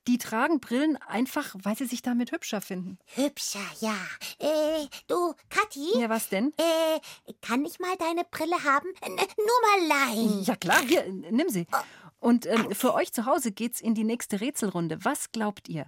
Die 0.07 0.19
tragen 0.19 0.59
Brillen 0.59 0.97
einfach, 1.07 1.55
weil 1.63 1.75
sie 1.75 1.87
sich 1.87 2.03
damit 2.03 2.31
hübscher 2.31 2.61
finden. 2.61 2.99
Hübscher, 3.15 3.65
ja. 3.79 3.95
Äh, 4.37 4.85
du, 5.07 5.33
Kathi? 5.49 5.99
Ja, 5.99 6.09
was 6.09 6.29
denn? 6.29 6.53
Äh, 6.57 6.99
kann 7.41 7.65
ich 7.65 7.79
mal 7.79 7.95
deine 7.97 8.23
Brille 8.29 8.63
haben? 8.63 8.87
N 9.01 9.15
nur 9.15 9.61
mal 9.61 9.87
leihen. 9.87 10.43
Ja, 10.43 10.55
klar, 10.55 10.81
hier, 10.83 11.11
nimm 11.11 11.49
sie. 11.49 11.65
Und 12.19 12.45
ähm, 12.45 12.71
für 12.71 12.93
euch 12.93 13.13
zu 13.13 13.25
Hause 13.25 13.51
geht's 13.51 13.81
in 13.81 13.95
die 13.95 14.03
nächste 14.03 14.41
Rätselrunde. 14.41 15.03
Was 15.03 15.31
glaubt 15.31 15.69
ihr? 15.69 15.87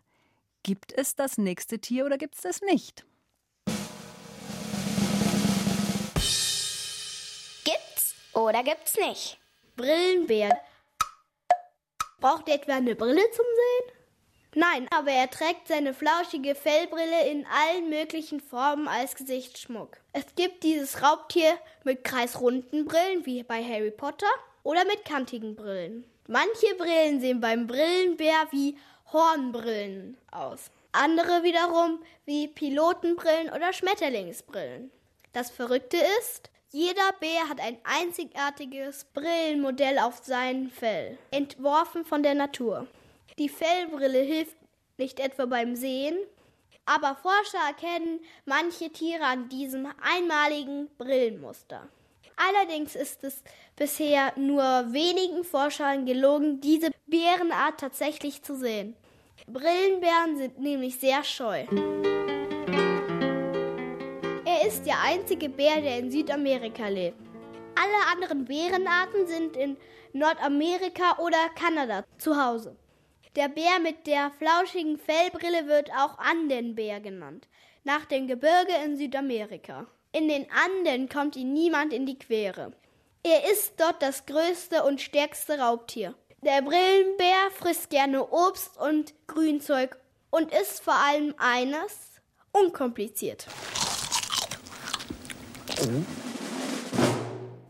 Gibt 0.63 0.91
es 0.93 1.13
das 1.13 1.37
nächste 1.37 1.77
Tier 1.79 2.05
oder 2.05 2.17
gibt 2.17 2.35
es 2.35 2.41
das 2.41 2.61
nicht? 2.61 3.05
Gibt's 7.63 8.15
oder 8.33 8.63
gibt's 8.63 8.95
nicht? 8.95 9.39
Brillenbär. 9.75 10.59
Braucht 12.19 12.47
er 12.49 12.55
etwa 12.55 12.77
eine 12.77 12.95
Brille 12.95 13.21
zum 13.31 13.45
Sehen? 13.45 13.96
Nein, 14.59 14.87
aber 14.89 15.11
er 15.11 15.29
trägt 15.29 15.67
seine 15.67 15.93
flauschige 15.93 16.55
Fellbrille 16.55 17.29
in 17.29 17.45
allen 17.45 17.91
möglichen 17.91 18.39
Formen 18.39 18.87
als 18.87 19.13
Gesichtsschmuck. 19.13 19.97
Es 20.13 20.25
gibt 20.35 20.63
dieses 20.63 21.03
Raubtier 21.03 21.59
mit 21.83 22.03
kreisrunden 22.03 22.85
Brillen 22.85 23.23
wie 23.27 23.43
bei 23.43 23.63
Harry 23.63 23.91
Potter 23.91 24.25
oder 24.63 24.83
mit 24.85 25.05
kantigen 25.05 25.55
Brillen. 25.55 26.05
Manche 26.27 26.73
Brillen 26.75 27.21
sehen 27.21 27.39
beim 27.39 27.67
Brillenbär 27.67 28.47
wie 28.49 28.75
Hornbrillen 29.13 30.17
aus. 30.31 30.71
Andere 30.91 31.43
wiederum 31.43 31.99
wie 32.25 32.47
Pilotenbrillen 32.47 33.51
oder 33.51 33.73
Schmetterlingsbrillen. 33.73 34.89
Das 35.33 35.51
Verrückte 35.51 35.97
ist, 36.19 36.49
jeder 36.71 37.13
Bär 37.19 37.47
hat 37.47 37.59
ein 37.59 37.77
einzigartiges 37.83 39.05
Brillenmodell 39.13 39.99
auf 39.99 40.23
seinem 40.23 40.71
Fell, 40.71 41.19
entworfen 41.29 42.05
von 42.05 42.23
der 42.23 42.33
Natur. 42.33 42.87
Die 43.39 43.49
Fellbrille 43.49 44.21
hilft 44.21 44.57
nicht 44.97 45.19
etwa 45.19 45.45
beim 45.45 45.75
Sehen, 45.75 46.17
aber 46.85 47.15
Forscher 47.15 47.59
erkennen 47.67 48.19
manche 48.45 48.89
Tiere 48.89 49.23
an 49.25 49.47
diesem 49.47 49.87
einmaligen 50.01 50.89
Brillenmuster. 50.97 51.87
Allerdings 52.35 52.95
ist 52.95 53.23
es 53.23 53.43
bisher 53.75 54.33
nur 54.37 54.63
wenigen 54.91 55.43
Forschern 55.43 56.07
gelungen, 56.07 56.61
diese 56.61 56.89
Bärenart 57.05 57.79
tatsächlich 57.79 58.41
zu 58.41 58.55
sehen. 58.55 58.95
Brillenbären 59.45 60.37
sind 60.37 60.59
nämlich 60.59 60.99
sehr 60.99 61.23
scheu. 61.23 61.65
Er 64.45 64.67
ist 64.67 64.83
der 64.85 64.99
einzige 65.03 65.49
Bär, 65.49 65.79
der 65.81 65.99
in 65.99 66.09
Südamerika 66.09 66.87
lebt. 66.87 67.19
Alle 67.75 68.11
anderen 68.11 68.45
Bärenarten 68.45 69.27
sind 69.27 69.55
in 69.55 69.77
Nordamerika 70.13 71.19
oder 71.19 71.49
Kanada 71.55 72.03
zu 72.17 72.35
Hause. 72.35 72.75
Der 73.35 73.49
Bär 73.49 73.79
mit 73.81 74.07
der 74.07 74.31
flauschigen 74.31 74.97
Fellbrille 74.97 75.67
wird 75.67 75.91
auch 75.91 76.17
Andenbär 76.17 76.99
genannt, 76.99 77.47
nach 77.83 78.05
dem 78.05 78.27
Gebirge 78.27 78.73
in 78.85 78.97
Südamerika. 78.97 79.85
In 80.11 80.27
den 80.27 80.47
Anden 80.51 81.09
kommt 81.09 81.35
ihm 81.35 81.53
niemand 81.53 81.93
in 81.93 82.05
die 82.05 82.17
Quere. 82.17 82.73
Er 83.23 83.51
ist 83.51 83.73
dort 83.79 84.01
das 84.01 84.25
größte 84.25 84.83
und 84.83 85.01
stärkste 85.01 85.59
Raubtier. 85.59 86.15
Der 86.41 86.61
Brillenbär 86.61 87.51
frisst 87.53 87.89
gerne 87.89 88.27
Obst 88.29 88.77
und 88.77 89.13
Grünzeug 89.27 89.97
und 90.29 90.53
ist 90.53 90.81
vor 90.81 90.95
allem 90.95 91.35
eines 91.37 92.21
unkompliziert. 92.51 93.47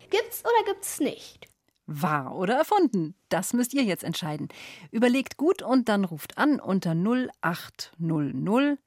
Gibt's 0.09 0.43
oder 0.43 0.63
gibt's 0.65 0.99
nicht? 0.99 1.47
Wahr 1.87 2.35
oder 2.35 2.55
erfunden? 2.55 3.15
Das 3.29 3.53
müsst 3.53 3.73
ihr 3.73 3.83
jetzt 3.83 4.03
entscheiden. 4.03 4.49
Überlegt 4.91 5.37
gut 5.37 5.61
und 5.61 5.89
dann 5.89 6.05
ruft 6.05 6.37
an 6.37 6.59
unter 6.59 6.91
0800 6.91 8.77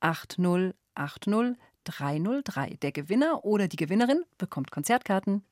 8080 0.00 0.74
303. 1.84 2.78
Der 2.82 2.92
Gewinner 2.92 3.44
oder 3.44 3.68
die 3.68 3.76
Gewinnerin 3.76 4.22
bekommt 4.36 4.70
Konzertkarten. 4.70 5.42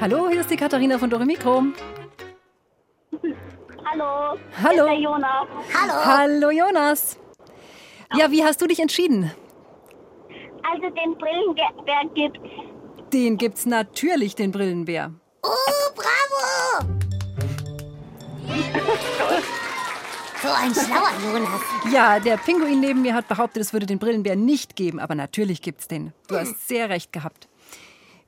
Hallo, 0.00 0.30
hier 0.30 0.40
ist 0.40 0.50
die 0.50 0.56
Katharina 0.56 0.98
von 0.98 1.10
Dore 1.10 1.26
Mikro. 1.26 1.62
Hallo. 4.62 4.82
Hallo. 4.82 4.88
Hier 4.88 4.94
ist 4.94 5.02
der 5.02 5.10
Jonas. 5.10 5.48
Hallo. 5.74 6.04
Hallo 6.04 6.50
Jonas. 6.50 7.16
Ja, 8.16 8.30
wie 8.30 8.44
hast 8.44 8.60
du 8.60 8.66
dich 8.66 8.80
entschieden? 8.80 9.30
Also 10.62 10.94
den 10.94 11.16
Brillenbär 11.16 12.02
gibt's. 12.14 12.40
Den 13.12 13.36
gibt's 13.38 13.66
natürlich, 13.66 14.34
den 14.34 14.52
Brillenbär. 14.52 15.12
Oh, 15.42 15.48
bravo! 15.94 16.86
so 20.42 20.48
ein 20.48 20.74
schlauer 20.74 21.12
Jonas. 21.24 21.60
Ja, 21.92 22.20
der 22.20 22.36
Pinguin 22.36 22.80
neben 22.80 23.02
mir 23.02 23.14
hat 23.14 23.28
behauptet, 23.28 23.62
es 23.62 23.72
würde 23.72 23.86
den 23.86 23.98
Brillenbär 23.98 24.36
nicht 24.36 24.76
geben, 24.76 25.00
aber 25.00 25.14
natürlich 25.14 25.62
gibt's 25.62 25.88
den. 25.88 26.12
Du 26.28 26.36
hast 26.36 26.68
sehr 26.68 26.88
recht 26.88 27.12
gehabt. 27.12 27.48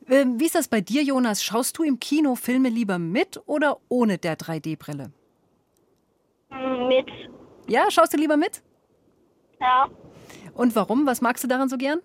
Ähm, 0.09 0.41
wie 0.41 0.47
ist 0.47 0.55
das 0.55 0.69
bei 0.69 0.81
dir, 0.81 1.03
Jonas? 1.03 1.45
Schaust 1.45 1.79
du 1.79 1.83
im 1.83 2.01
Kino 2.01 2.35
Filme 2.35 2.71
lieber 2.71 2.99
mit 2.99 3.41
oder 3.47 3.79
ohne 3.89 4.19
der 4.19 4.37
3D-Brille? 4.37 5.13
Mit. 6.89 7.09
Ja, 7.69 7.91
schaust 7.91 8.13
du 8.13 8.17
lieber 8.17 8.37
mit? 8.37 8.63
Ja. 9.61 9.89
Und 10.55 10.75
warum? 10.77 11.07
Was 11.07 11.21
magst 11.21 11.45
du 11.45 11.49
daran 11.49 11.69
so 11.69 11.77
gern? 11.77 12.01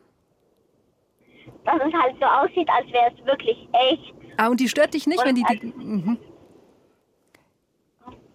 Dass 1.66 1.76
es 1.76 1.94
halt 1.94 2.16
so 2.20 2.26
aussieht, 2.26 2.70
als 2.70 2.88
wäre 2.92 3.12
es 3.14 3.26
wirklich 3.26 3.68
echt. 3.74 4.14
Ah, 4.38 4.48
und 4.48 4.60
die 4.60 4.70
stört 4.70 4.94
dich 4.94 5.08
nicht, 5.08 5.20
Und 5.20 5.26
wenn 5.26 5.36
die. 5.36 5.44
die 5.44 5.66
mhm. 5.66 6.18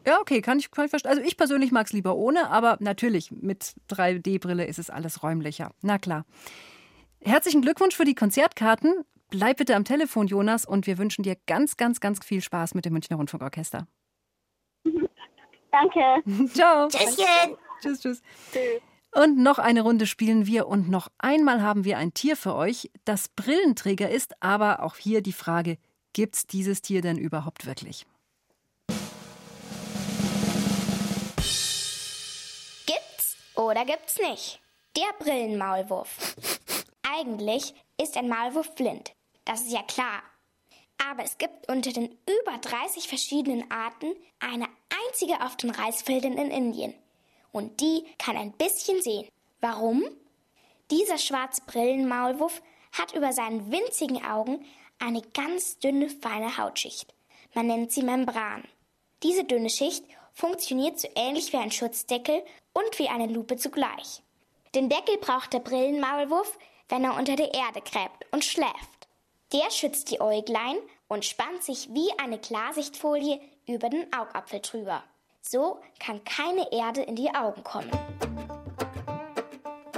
Ja, 0.05 0.19
okay, 0.21 0.41
kann 0.41 0.59
ich, 0.59 0.71
kann 0.71 0.85
ich 0.85 0.91
verstehen. 0.91 1.11
Also 1.11 1.23
ich 1.23 1.37
persönlich 1.37 1.71
mag 1.71 1.87
es 1.87 1.93
lieber 1.93 2.17
ohne, 2.17 2.51
aber 2.51 2.77
natürlich 2.81 3.31
mit 3.31 3.75
3D-Brille 3.89 4.65
ist 4.65 4.81
es 4.81 4.91
alles 4.91 5.23
räumlicher. 5.23 5.71
Na 5.81 5.99
klar. 5.99 6.25
Herzlichen 7.21 7.63
Glückwunsch 7.63 7.95
für 7.95 8.05
die 8.05 8.17
Konzertkarten. 8.17 9.05
Bleib 9.31 9.59
bitte 9.59 9.77
am 9.77 9.85
Telefon, 9.85 10.27
Jonas, 10.27 10.67
und 10.67 10.87
wir 10.89 10.99
wünschen 10.99 11.23
dir 11.23 11.37
ganz, 11.47 11.77
ganz, 11.77 12.01
ganz 12.01 12.25
viel 12.25 12.43
Spaß 12.43 12.75
mit 12.75 12.85
dem 12.85 12.93
Münchner 12.93 13.17
Rundfunkorchester. 13.17 13.87
Danke. 15.73 16.23
Ciao. 16.55 16.89
Tschüsschen. 16.89 17.57
Tschüss, 17.81 18.01
tschüss. 18.01 18.23
Und 19.15 19.39
noch 19.39 19.59
eine 19.59 19.83
Runde 19.83 20.07
spielen 20.07 20.47
wir 20.47 20.69
und 20.69 20.89
noch 20.89 21.09
einmal 21.19 21.61
haben 21.61 21.85
wir 21.85 21.99
ein 21.99 22.15
Tier 22.15 22.37
für 22.37 22.55
euch, 22.55 22.91
das 23.05 23.29
Brillenträger 23.29 24.09
ist, 24.09 24.35
aber 24.41 24.83
auch 24.83 24.97
hier 24.97 25.21
die 25.21 25.35
Frage, 25.35 25.77
gibt's 26.15 26.47
dieses 26.47 26.81
Tier 26.81 27.03
denn 27.03 27.19
überhaupt 27.19 27.67
wirklich? 27.67 28.07
Gibt's 32.87 33.37
oder 33.55 33.85
gibt's 33.85 34.19
nicht? 34.19 34.63
Der 34.97 35.13
Brillenmaulwurf. 35.19 36.37
Eigentlich 37.15 37.75
ist 38.01 38.17
ein 38.17 38.29
Maulwurf 38.29 38.75
blind. 38.75 39.13
Das 39.45 39.63
ist 39.63 39.73
ja 39.73 39.83
klar. 39.83 40.23
Aber 41.11 41.25
es 41.25 41.39
gibt 41.39 41.69
unter 41.69 41.93
den 41.93 42.07
über 42.07 42.59
30 42.61 43.09
verschiedenen 43.09 43.71
Arten 43.71 44.15
eine 44.41 44.67
einzige 45.07 45.45
auf 45.45 45.57
den 45.57 45.71
Reisfeldern 45.71 46.39
in 46.39 46.51
Indien. 46.51 46.95
Und 47.51 47.81
die 47.81 48.05
kann 48.19 48.37
ein 48.37 48.53
bisschen 48.53 49.03
sehen. 49.03 49.29
Warum? 49.61 50.05
Dieser 50.91 51.19
schwarze 51.19 51.63
Brillenmaulwurf 51.67 52.63
hat 52.93 53.15
über 53.15 53.33
seinen 53.33 53.73
winzigen 53.73 54.25
Augen 54.25 54.65
eine 54.99 55.23
ganz 55.35 55.79
dünne, 55.79 56.09
feine 56.09 56.57
Hautschicht. 56.59 57.15
Man 57.55 57.67
nennt 57.67 57.93
sie 57.93 58.03
Membran. 58.03 58.65
Diese 59.23 59.45
dünne 59.45 59.71
Schicht 59.71 60.05
funktioniert 60.33 60.99
so 60.99 61.09
ähnlich 61.15 61.53
wie 61.53 61.59
ein 61.59 61.71
Schutzdeckel 61.71 62.43
und 62.73 62.99
wie 62.99 63.09
eine 63.09 63.27
Lupe 63.27 63.57
zugleich. 63.57 64.23
Den 64.75 64.89
Deckel 64.89 65.19
braucht 65.19 65.53
der 65.53 65.61
Brillenmaulwurf, 65.61 66.59
wenn 66.89 67.05
er 67.05 67.17
unter 67.17 67.37
der 67.37 67.53
Erde 67.53 67.81
gräbt 67.83 68.27
und 68.31 68.45
schläft. 68.45 68.92
Der 69.53 69.71
schützt 69.71 70.11
die 70.11 70.19
Äuglein 70.19 70.79
und 71.09 71.27
spannt 71.27 71.63
sich 71.63 71.91
wie 71.93 72.09
eine 72.19 72.39
Klarsichtfolie 72.39 73.39
über 73.67 73.91
den 73.91 74.07
Augapfel 74.11 74.61
drüber. 74.61 75.03
So 75.43 75.79
kann 76.01 76.25
keine 76.25 76.73
Erde 76.73 77.03
in 77.03 77.17
die 77.17 77.35
Augen 77.35 77.63
kommen. 77.63 77.91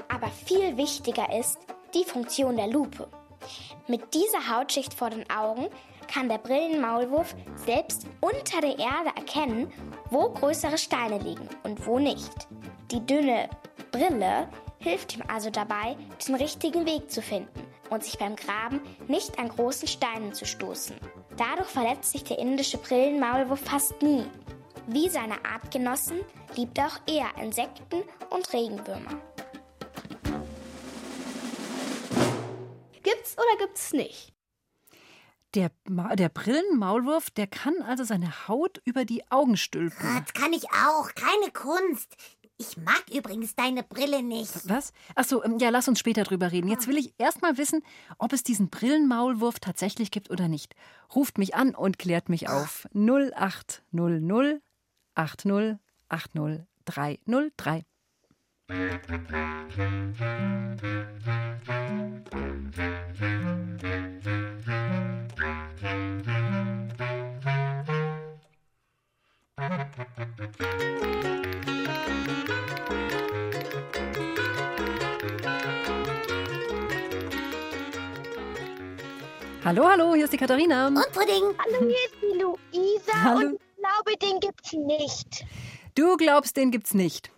Aber 0.09 0.27
viel 0.29 0.77
wichtiger 0.77 1.33
ist 1.39 1.59
die 1.95 2.05
Funktion 2.05 2.57
der 2.57 2.67
Lupe. 2.67 3.09
Mit 3.87 4.13
dieser 4.13 4.57
Hautschicht 4.57 4.93
vor 4.93 5.11
den 5.11 5.29
Augen 5.31 5.69
kann 6.13 6.29
der 6.29 6.39
Brillenmaulwurf 6.39 7.37
selbst 7.55 8.09
unter 8.21 8.61
der 8.61 8.77
Erde 8.79 9.13
erkennen, 9.15 9.73
wo 10.11 10.31
größere 10.31 10.79
Steine 10.79 11.19
liegen 11.19 11.49
und 11.63 11.87
wo 11.87 12.01
nicht. 12.01 12.49
Die 12.91 13.07
dünne 13.07 13.49
Brille 13.93 14.49
hilft 14.81 15.15
ihm 15.15 15.23
also 15.29 15.51
dabei, 15.51 15.97
den 16.27 16.35
richtigen 16.35 16.87
Weg 16.87 17.09
zu 17.09 17.23
finden 17.23 17.64
und 17.91 18.05
sich 18.05 18.19
beim 18.19 18.37
Graben 18.37 18.81
nicht 19.09 19.39
an 19.39 19.49
großen 19.49 19.89
Steinen 19.89 20.33
zu 20.35 20.45
stoßen. 20.45 20.97
Dadurch 21.37 21.69
verletzt 21.69 22.13
sich 22.13 22.25
der 22.25 22.39
indische 22.39 22.79
Brillenmaulwurf 22.79 23.61
fast 23.61 24.01
nie. 24.03 24.25
Wie 24.87 25.09
seine 25.09 25.45
Artgenossen 25.45 26.21
liebt 26.57 26.77
er 26.79 26.87
auch 26.87 27.01
eher 27.07 27.43
Insekten 27.43 28.03
und 28.31 28.53
Regenwürmer. 28.53 29.21
Gibt's 33.03 33.37
oder 33.37 33.67
gibt's 33.67 33.93
nicht? 33.93 34.35
Der, 35.55 35.71
Ma 35.89 36.17
der 36.17 36.31
Brillenmaulwurf, 36.31 37.31
der 37.31 37.47
kann 37.47 37.75
also 37.87 38.03
seine 38.03 38.49
Haut 38.49 38.81
über 38.85 39.05
die 39.05 39.23
Augen 39.31 39.57
stülpen. 39.57 40.25
Das 40.25 40.35
kann 40.35 40.53
ich 40.53 40.65
auch. 40.71 41.15
Keine 41.15 41.53
Kunst. 41.53 42.17
Ich 42.57 42.77
mag 42.77 43.03
übrigens 43.13 43.57
deine 43.57 43.83
Brille 43.83 44.23
nicht. 44.23 44.69
Was? 44.69 44.93
Achso, 45.17 45.43
ja, 45.59 45.71
lass 45.71 45.89
uns 45.89 45.99
später 45.99 46.23
drüber 46.23 46.53
reden. 46.53 46.69
Jetzt 46.69 46.87
will 46.87 46.97
ich 46.97 47.13
erst 47.19 47.43
mal 47.43 47.59
wissen, 47.59 47.83
ob 48.19 48.33
es 48.33 48.45
diesen 48.45 48.71
Brillenmaulwurf 48.71 49.59
tatsächlich 49.59 50.13
gibt 50.13 50.31
oder 50.31 50.47
nicht. 50.47 50.77
Ruft 51.15 51.37
mich 51.39 51.55
an 51.57 51.75
und 51.75 51.99
klärt 51.99 52.29
mich 52.29 52.49
auf. 52.49 52.87
0800 52.95 54.63
80 55.17 55.79
80 56.09 56.67
303. 56.85 57.85
Hallo, 79.65 79.89
hallo, 79.89 80.15
hier 80.15 80.25
ist 80.25 80.33
die 80.33 80.37
Katharina. 80.37 80.89
Und 80.89 81.13
Pudding. 81.13 81.55
Hallo, 81.59 81.79
hier 81.81 81.91
ist 81.91 82.15
die 82.21 82.39
Luisa 82.39 83.13
Hallo. 83.23 83.47
und 83.47 83.55
ich 83.55 83.61
glaube, 83.79 84.17
den 84.21 84.41
gibt's 84.41 84.73
nicht. 84.73 85.47
Du 85.95 86.17
glaubst, 86.17 86.57
den 86.57 86.73
gibt's 86.73 86.93
nicht. 86.93 87.31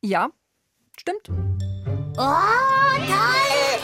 Ja, 0.00 0.30
stimmt. 0.98 1.28
Oh, 1.28 2.24
toll! 2.96 3.78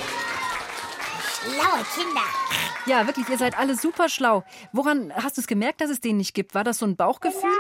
Schlaue 1.43 1.85
Kinder. 1.95 2.64
Ja, 2.87 3.07
wirklich, 3.07 3.29
ihr 3.29 3.39
seid 3.39 3.57
alle 3.57 3.77
super 3.77 4.09
schlau. 4.09 4.45
Woran 4.73 5.15
hast 5.15 5.37
du 5.37 5.41
es 5.41 5.47
gemerkt, 5.47 5.81
dass 5.81 5.91
es 5.91 6.01
den 6.01 6.19
nicht 6.19 6.35
gibt? 6.35 6.55
War 6.55 6.65
das 6.65 6.79
so 6.79 6.87
ein 6.87 6.97
Bauchgefühl? 6.97 7.59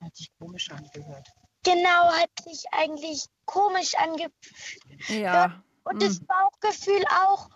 Hat 0.00 0.16
sich 0.16 0.30
komisch 0.38 0.70
angehört. 0.70 1.28
Genau, 1.64 2.12
hat 2.12 2.30
sich 2.44 2.64
eigentlich 2.72 3.26
komisch 3.44 3.94
angefühlt. 3.96 5.08
Ja. 5.08 5.62
Und 5.84 6.02
das 6.02 6.18
hm. 6.18 6.26
Bauchgefühl 6.26 7.04
auch. 7.26 7.48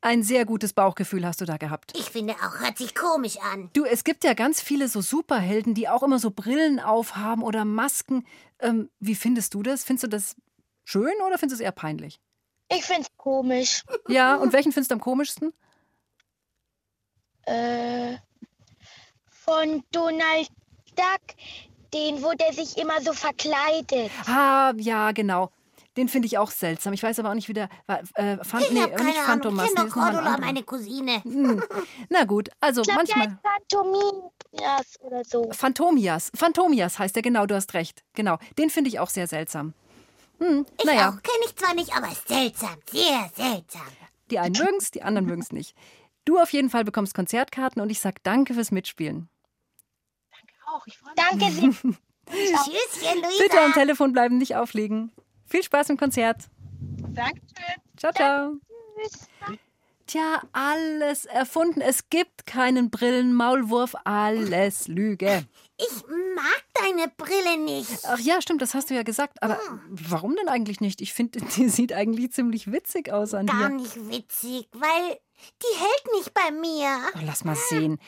Ein 0.00 0.22
sehr 0.22 0.44
gutes 0.44 0.74
Bauchgefühl 0.74 1.26
hast 1.26 1.40
du 1.40 1.46
da 1.46 1.56
gehabt. 1.56 1.92
Ich 1.96 2.10
finde 2.10 2.34
auch, 2.34 2.60
hört 2.60 2.76
sich 2.76 2.94
komisch 2.94 3.38
an. 3.38 3.70
Du, 3.72 3.84
es 3.86 4.04
gibt 4.04 4.22
ja 4.24 4.34
ganz 4.34 4.60
viele 4.60 4.88
so 4.88 5.00
Superhelden, 5.00 5.72
die 5.72 5.88
auch 5.88 6.02
immer 6.02 6.18
so 6.18 6.30
Brillen 6.30 6.78
aufhaben 6.78 7.42
oder 7.42 7.64
Masken. 7.64 8.26
Ähm, 8.58 8.90
wie 9.00 9.14
findest 9.14 9.54
du 9.54 9.62
das? 9.62 9.84
Findest 9.84 10.04
du 10.04 10.08
das 10.08 10.36
schön 10.84 11.14
oder 11.26 11.38
findest 11.38 11.60
du 11.60 11.64
es 11.64 11.66
eher 11.66 11.72
peinlich? 11.72 12.20
Ich 12.68 12.84
find's 12.84 13.08
komisch. 13.16 13.82
Ja, 14.08 14.36
und 14.36 14.52
welchen 14.52 14.72
findest 14.72 14.90
du 14.90 14.94
am 14.94 15.00
komischsten? 15.00 15.52
Äh, 17.42 18.16
von 19.28 19.84
Donald 19.92 20.48
Duck, 20.96 21.36
den, 21.92 22.22
wo 22.22 22.32
der 22.32 22.52
sich 22.52 22.78
immer 22.78 23.00
so 23.02 23.12
verkleidet. 23.12 24.10
Ah, 24.26 24.72
ja, 24.78 25.12
genau. 25.12 25.50
Den 25.96 26.08
finde 26.08 26.26
ich 26.26 26.38
auch 26.38 26.50
seltsam. 26.50 26.92
Ich 26.92 27.02
weiß 27.04 27.20
aber 27.20 27.30
auch 27.30 27.34
nicht, 27.34 27.48
wie 27.48 27.52
der. 27.52 27.68
Äh, 27.86 28.02
Ich 28.02 28.70
nee, 28.70 28.80
nicht. 28.80 28.98
Ich 28.98 29.14
Phantomas. 29.14 29.72
noch 29.74 29.84
ein 29.84 29.90
Cordula, 29.90 30.38
meine 30.38 30.64
Cousine. 30.64 31.22
Hm. 31.22 31.62
Na 32.08 32.24
gut, 32.24 32.48
also 32.60 32.80
Ich 32.80 32.88
glaube, 32.88 33.04
der 33.04 33.16
manchmal. 33.16 33.38
heißt 33.44 33.70
Phantomias 33.70 35.00
oder 35.02 35.24
so. 35.24 35.52
Phantomias. 35.52 36.32
Phantomias 36.34 36.98
heißt 36.98 37.14
er, 37.14 37.22
genau, 37.22 37.46
du 37.46 37.54
hast 37.54 37.74
recht. 37.74 38.02
Genau. 38.14 38.38
Den 38.58 38.70
finde 38.70 38.88
ich 38.88 38.98
auch 38.98 39.08
sehr 39.10 39.28
seltsam. 39.28 39.72
Hm, 40.44 40.66
Ich 40.78 40.84
naja, 40.84 41.08
auch. 41.10 41.22
Kenne 41.22 41.44
ich 41.46 41.56
zwar 41.56 41.74
nicht, 41.74 41.94
aber 41.96 42.08
seltsam. 42.26 42.76
Sehr 42.90 43.30
seltsam. 43.34 43.86
die 44.30 44.38
einen 44.38 44.54
mögen 44.56 44.76
es, 44.78 44.90
die 44.90 45.02
anderen 45.02 45.26
mögen 45.26 45.42
es 45.42 45.52
nicht. 45.52 45.74
Du 46.24 46.38
auf 46.38 46.52
jeden 46.52 46.70
Fall 46.70 46.84
bekommst 46.84 47.14
Konzertkarten 47.14 47.80
und 47.82 47.90
ich 47.90 48.00
sag 48.00 48.22
danke 48.22 48.54
fürs 48.54 48.70
Mitspielen. 48.70 49.28
Auch, 50.66 50.86
ich 50.86 50.96
freue 50.98 51.12
mich. 51.14 51.24
Danke 51.40 51.52
sehr. 51.52 51.70
Tschüsschen, 52.30 53.22
Luisa. 53.22 53.42
Bitte 53.42 53.60
am 53.60 53.72
Telefon 53.74 54.12
bleiben, 54.12 54.38
nicht 54.38 54.56
auflegen. 54.56 55.12
Viel 55.46 55.62
Spaß 55.62 55.90
im 55.90 55.96
Konzert. 55.98 56.48
Dankeschön. 57.12 57.74
Ciao, 57.98 58.12
ciao. 58.12 58.54
Tja, 60.06 60.42
alles 60.52 61.24
erfunden. 61.26 61.80
Es 61.80 62.08
gibt 62.10 62.46
keinen 62.46 62.90
Brillenmaulwurf. 62.90 63.94
Alles 64.04 64.88
Lüge. 64.88 65.46
Ich 65.76 66.04
mag 66.36 66.64
deine 66.74 67.08
Brille 67.16 67.58
nicht. 67.58 67.90
Ach 68.04 68.18
ja, 68.20 68.40
stimmt, 68.40 68.62
das 68.62 68.74
hast 68.74 68.90
du 68.90 68.94
ja 68.94 69.02
gesagt. 69.02 69.42
Aber 69.42 69.58
warum 69.88 70.36
denn 70.36 70.48
eigentlich 70.48 70.80
nicht? 70.80 71.00
Ich 71.00 71.12
finde, 71.12 71.40
die 71.56 71.68
sieht 71.68 71.92
eigentlich 71.92 72.32
ziemlich 72.32 72.70
witzig 72.70 73.12
aus 73.12 73.34
an 73.34 73.46
Gar 73.46 73.70
dir. 73.70 73.74
nicht 73.76 73.96
witzig, 74.08 74.68
weil 74.72 75.18
die 75.62 75.78
hält 75.78 76.14
nicht 76.16 76.32
bei 76.32 76.52
mir. 76.52 76.96
Oh, 77.16 77.18
lass 77.24 77.44
mal 77.44 77.56
sehen. 77.56 77.98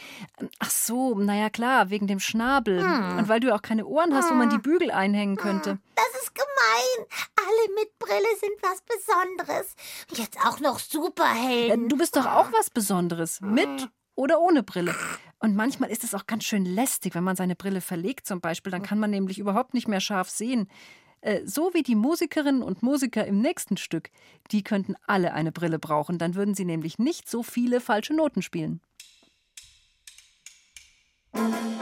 Ach 0.61 0.71
so, 0.71 1.19
naja 1.19 1.51
klar, 1.51 1.91
wegen 1.91 2.07
dem 2.07 2.21
Schnabel. 2.21 2.79
Und 2.79 3.29
weil 3.29 3.41
du 3.41 3.53
auch 3.53 3.63
keine 3.63 3.85
Ohren 3.85 4.15
hast, 4.15 4.31
wo 4.31 4.35
man 4.35 4.49
die 4.49 4.59
Bügel 4.59 4.93
einhängen 4.93 5.37
könnte. 5.37 5.79
Das 5.97 6.23
ist 6.23 6.35
gemein. 6.35 7.07
Alle 7.37 7.75
mit 7.75 7.99
Brille 7.99 8.29
sind 8.41 8.53
was 8.63 8.81
Besonderes. 8.83 9.75
Und 10.11 10.19
jetzt 10.19 10.39
auch 10.47 10.61
noch 10.61 10.79
Ja, 10.79 10.85
Superhelden. 10.89 11.89
Du 11.89 11.99
bist 11.99 12.17
doch 12.17 12.27
auch 12.27 12.53
was 12.53 12.71
Besonderes. 12.71 13.41
Mit 13.41 13.89
oder 14.15 14.41
ohne 14.41 14.63
Brille. 14.63 14.95
Und 15.47 15.55
manchmal 15.55 15.91
ist 15.91 16.03
es 16.03 16.13
auch 16.13 16.27
ganz 16.27 16.43
schön 16.43 16.65
lästig, 16.65 17.15
wenn 17.15 17.23
man 17.23 17.37
seine 17.37 17.55
Brille 17.55 17.81
verlegt 17.81 18.27
zum 18.27 18.41
Beispiel. 18.41 18.73
Dann 18.73 18.83
kann 18.83 18.99
man 18.99 19.11
nämlich 19.11 19.39
überhaupt 19.39 19.75
nicht 19.75 19.87
mehr 19.87 20.01
scharf 20.01 20.29
sehen. 20.29 20.69
Äh, 21.21 21.43
So 21.47 21.73
wie 21.73 21.85
die 21.85 21.95
Musikerinnen 21.95 22.65
und 22.65 22.83
Musiker 22.83 23.25
im 23.25 23.41
nächsten 23.41 23.77
Stück. 23.77 24.11
Die 24.51 24.65
könnten 24.65 24.97
alle 25.07 25.35
eine 25.35 25.53
Brille 25.53 25.79
brauchen. 25.79 26.19
Dann 26.19 26.35
würden 26.35 26.57
sie 26.57 26.65
nämlich 26.65 26.99
nicht 26.99 27.31
so 27.31 27.45
viele 27.45 27.81
falsche 27.81 28.13
Noten 28.13 28.43
spielen. 28.43 28.81
Meine 31.33 31.76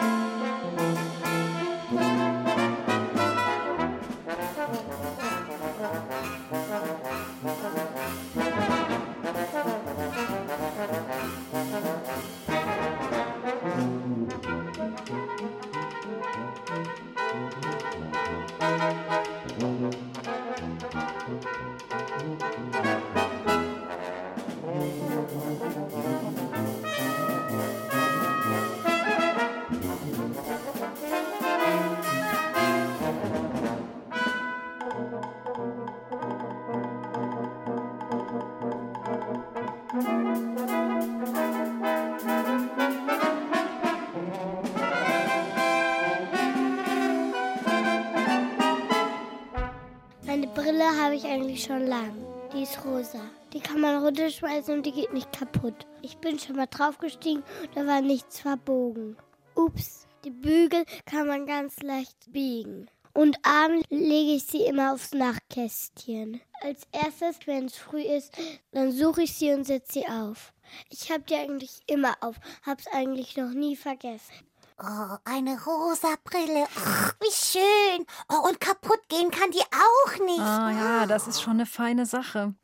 schon 51.65 51.87
lang. 51.87 52.15
Die 52.53 52.63
ist 52.63 52.85
rosa. 52.85 53.21
Die 53.53 53.61
kann 53.61 53.81
man 53.81 54.03
runterschmeißen 54.05 54.75
und 54.75 54.87
die 54.87 54.93
geht 54.93 55.13
nicht 55.13 55.33
kaputt. 55.33 55.87
Ich 56.03 56.19
bin 56.19 56.39
schon 56.39 56.57
mal 56.57 56.67
draufgestiegen, 56.67 57.43
da 57.75 57.87
war 57.87 58.01
nichts 58.01 58.41
verbogen. 58.41 59.17
Ups, 59.55 60.07
die 60.25 60.31
Bügel 60.31 60.85
kann 61.07 61.27
man 61.27 61.47
ganz 61.47 61.81
leicht 61.83 62.33
biegen. 62.33 62.91
Und 63.15 63.39
abends 63.45 63.87
lege 63.91 64.33
ich 64.33 64.45
sie 64.45 64.65
immer 64.67 64.93
aufs 64.93 65.15
Nachtkästchen. 65.15 66.41
Als 66.63 66.83
erstes, 66.91 67.47
wenn 67.47 67.67
es 67.67 67.77
früh 67.77 68.03
ist, 68.03 68.33
dann 68.73 68.91
suche 68.91 69.23
ich 69.23 69.35
sie 69.35 69.53
und 69.53 69.65
setze 69.65 70.01
sie 70.01 70.09
auf. 70.09 70.53
Ich 70.91 71.13
habe 71.13 71.23
die 71.23 71.37
eigentlich 71.37 71.81
immer 71.87 72.17
auf, 72.21 72.37
hab's 72.67 72.87
eigentlich 72.93 73.37
noch 73.37 73.51
nie 73.51 73.77
vergessen. 73.77 74.35
Oh, 74.77 75.17
eine 75.25 75.57
rosa 75.65 76.15
Brille. 76.25 76.67
Ach, 76.77 77.15
wie 77.21 77.31
schön. 77.31 78.07
Oh, 78.29 78.49
und 78.49 78.61
kaputt 78.61 79.01
gehen 79.09 79.31
kann 79.31 79.51
die 79.53 79.61
auch 79.61 80.19
nicht. 80.27 80.41
Ah 80.41 80.73
ja, 80.73 81.07
das 81.07 81.29
ist 81.29 81.41
schon 81.41 81.55
eine 81.55 81.67
feine 81.67 82.07
Sache. 82.07 82.55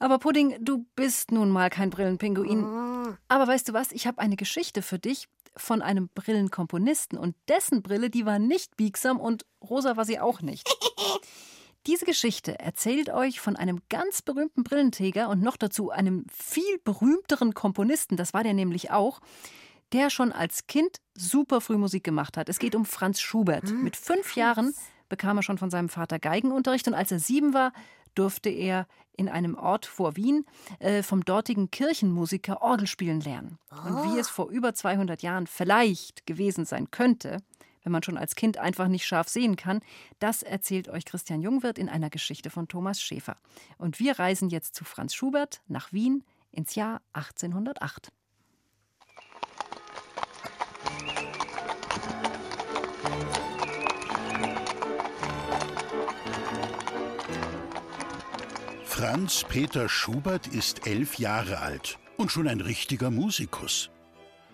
Aber 0.00 0.18
Pudding, 0.18 0.56
du 0.60 0.84
bist 0.96 1.30
nun 1.30 1.50
mal 1.50 1.70
kein 1.70 1.90
Brillenpinguin. 1.90 3.16
Aber 3.28 3.46
weißt 3.46 3.68
du 3.68 3.72
was? 3.72 3.92
Ich 3.92 4.08
habe 4.08 4.18
eine 4.20 4.34
Geschichte 4.34 4.82
für 4.82 4.98
dich 4.98 5.28
von 5.56 5.80
einem 5.80 6.08
Brillenkomponisten 6.12 7.16
und 7.18 7.36
dessen 7.48 7.82
Brille, 7.82 8.10
die 8.10 8.26
war 8.26 8.40
nicht 8.40 8.76
biegsam 8.76 9.20
und 9.20 9.46
rosa 9.62 9.96
war 9.96 10.04
sie 10.04 10.18
auch 10.18 10.40
nicht. 10.40 10.68
Diese 11.86 12.04
Geschichte 12.04 12.58
erzählt 12.58 13.10
euch 13.10 13.40
von 13.40 13.54
einem 13.56 13.80
ganz 13.88 14.22
berühmten 14.22 14.64
Brillenträger 14.64 15.28
und 15.28 15.42
noch 15.42 15.56
dazu 15.56 15.90
einem 15.90 16.26
viel 16.32 16.78
berühmteren 16.84 17.54
Komponisten, 17.54 18.16
das 18.16 18.34
war 18.34 18.42
der 18.42 18.54
nämlich 18.54 18.90
auch, 18.90 19.20
der 19.92 20.10
schon 20.10 20.32
als 20.32 20.66
Kind 20.66 20.98
super 21.14 21.60
früh 21.60 21.76
Musik 21.76 22.04
gemacht 22.04 22.36
hat. 22.36 22.48
Es 22.48 22.58
geht 22.58 22.74
um 22.74 22.84
Franz 22.84 23.20
Schubert. 23.20 23.70
Mit 23.70 23.96
fünf 23.96 24.36
Jahren 24.36 24.74
bekam 25.08 25.36
er 25.36 25.42
schon 25.42 25.58
von 25.58 25.70
seinem 25.70 25.88
Vater 25.88 26.18
Geigenunterricht 26.18 26.88
und 26.88 26.94
als 26.94 27.12
er 27.12 27.18
sieben 27.18 27.54
war, 27.54 27.72
durfte 28.14 28.50
er 28.50 28.86
in 29.14 29.28
einem 29.28 29.54
Ort 29.54 29.86
vor 29.86 30.16
Wien 30.16 30.46
äh, 30.78 31.02
vom 31.02 31.24
dortigen 31.24 31.70
Kirchenmusiker 31.70 32.62
Orgel 32.62 32.86
spielen 32.86 33.20
lernen. 33.20 33.58
Und 33.70 34.04
wie 34.04 34.18
es 34.18 34.28
vor 34.28 34.48
über 34.48 34.74
200 34.74 35.22
Jahren 35.22 35.46
vielleicht 35.46 36.26
gewesen 36.26 36.64
sein 36.64 36.90
könnte, 36.90 37.38
wenn 37.82 37.92
man 37.92 38.02
schon 38.02 38.16
als 38.16 38.34
Kind 38.34 38.58
einfach 38.58 38.88
nicht 38.88 39.04
scharf 39.04 39.28
sehen 39.28 39.56
kann, 39.56 39.80
das 40.18 40.42
erzählt 40.42 40.88
euch 40.88 41.04
Christian 41.04 41.42
Jungwirth 41.42 41.78
in 41.78 41.88
einer 41.88 42.10
Geschichte 42.10 42.48
von 42.48 42.68
Thomas 42.68 43.02
Schäfer. 43.02 43.36
Und 43.76 43.98
wir 43.98 44.18
reisen 44.18 44.48
jetzt 44.48 44.74
zu 44.74 44.84
Franz 44.84 45.14
Schubert 45.14 45.60
nach 45.66 45.92
Wien 45.92 46.24
ins 46.50 46.74
Jahr 46.74 47.02
1808. 47.12 48.12
Franz 58.84 59.44
Peter 59.48 59.88
Schubert 59.88 60.46
ist 60.46 60.86
elf 60.86 61.18
Jahre 61.18 61.58
alt 61.58 61.98
und 62.16 62.30
schon 62.30 62.46
ein 62.46 62.60
richtiger 62.60 63.10
Musikus. 63.10 63.90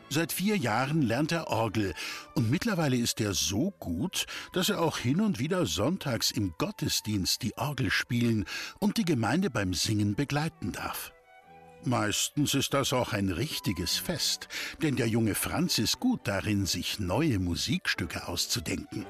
Seit 0.08 0.32
vier 0.32 0.56
Jahren 0.56 1.02
lernt 1.02 1.32
er 1.32 1.48
Orgel 1.48 1.92
und 2.34 2.50
mittlerweile 2.50 2.96
ist 2.96 3.20
er 3.20 3.34
so 3.34 3.72
gut, 3.78 4.24
dass 4.54 4.70
er 4.70 4.80
auch 4.80 4.96
hin 4.96 5.20
und 5.20 5.38
wieder 5.38 5.66
sonntags 5.66 6.30
im 6.30 6.54
Gottesdienst 6.56 7.42
die 7.42 7.58
Orgel 7.58 7.90
spielen 7.90 8.46
und 8.78 8.96
die 8.96 9.04
Gemeinde 9.04 9.50
beim 9.50 9.74
Singen 9.74 10.14
begleiten 10.14 10.72
darf. 10.72 11.12
Meistens 11.84 12.54
ist 12.54 12.74
das 12.74 12.92
auch 12.92 13.12
ein 13.12 13.28
richtiges 13.30 13.96
Fest, 13.96 14.48
denn 14.82 14.96
der 14.96 15.08
junge 15.08 15.34
Franz 15.34 15.78
ist 15.78 16.00
gut 16.00 16.20
darin, 16.24 16.66
sich 16.66 16.98
neue 16.98 17.38
Musikstücke 17.38 18.26
auszudenken. 18.26 19.06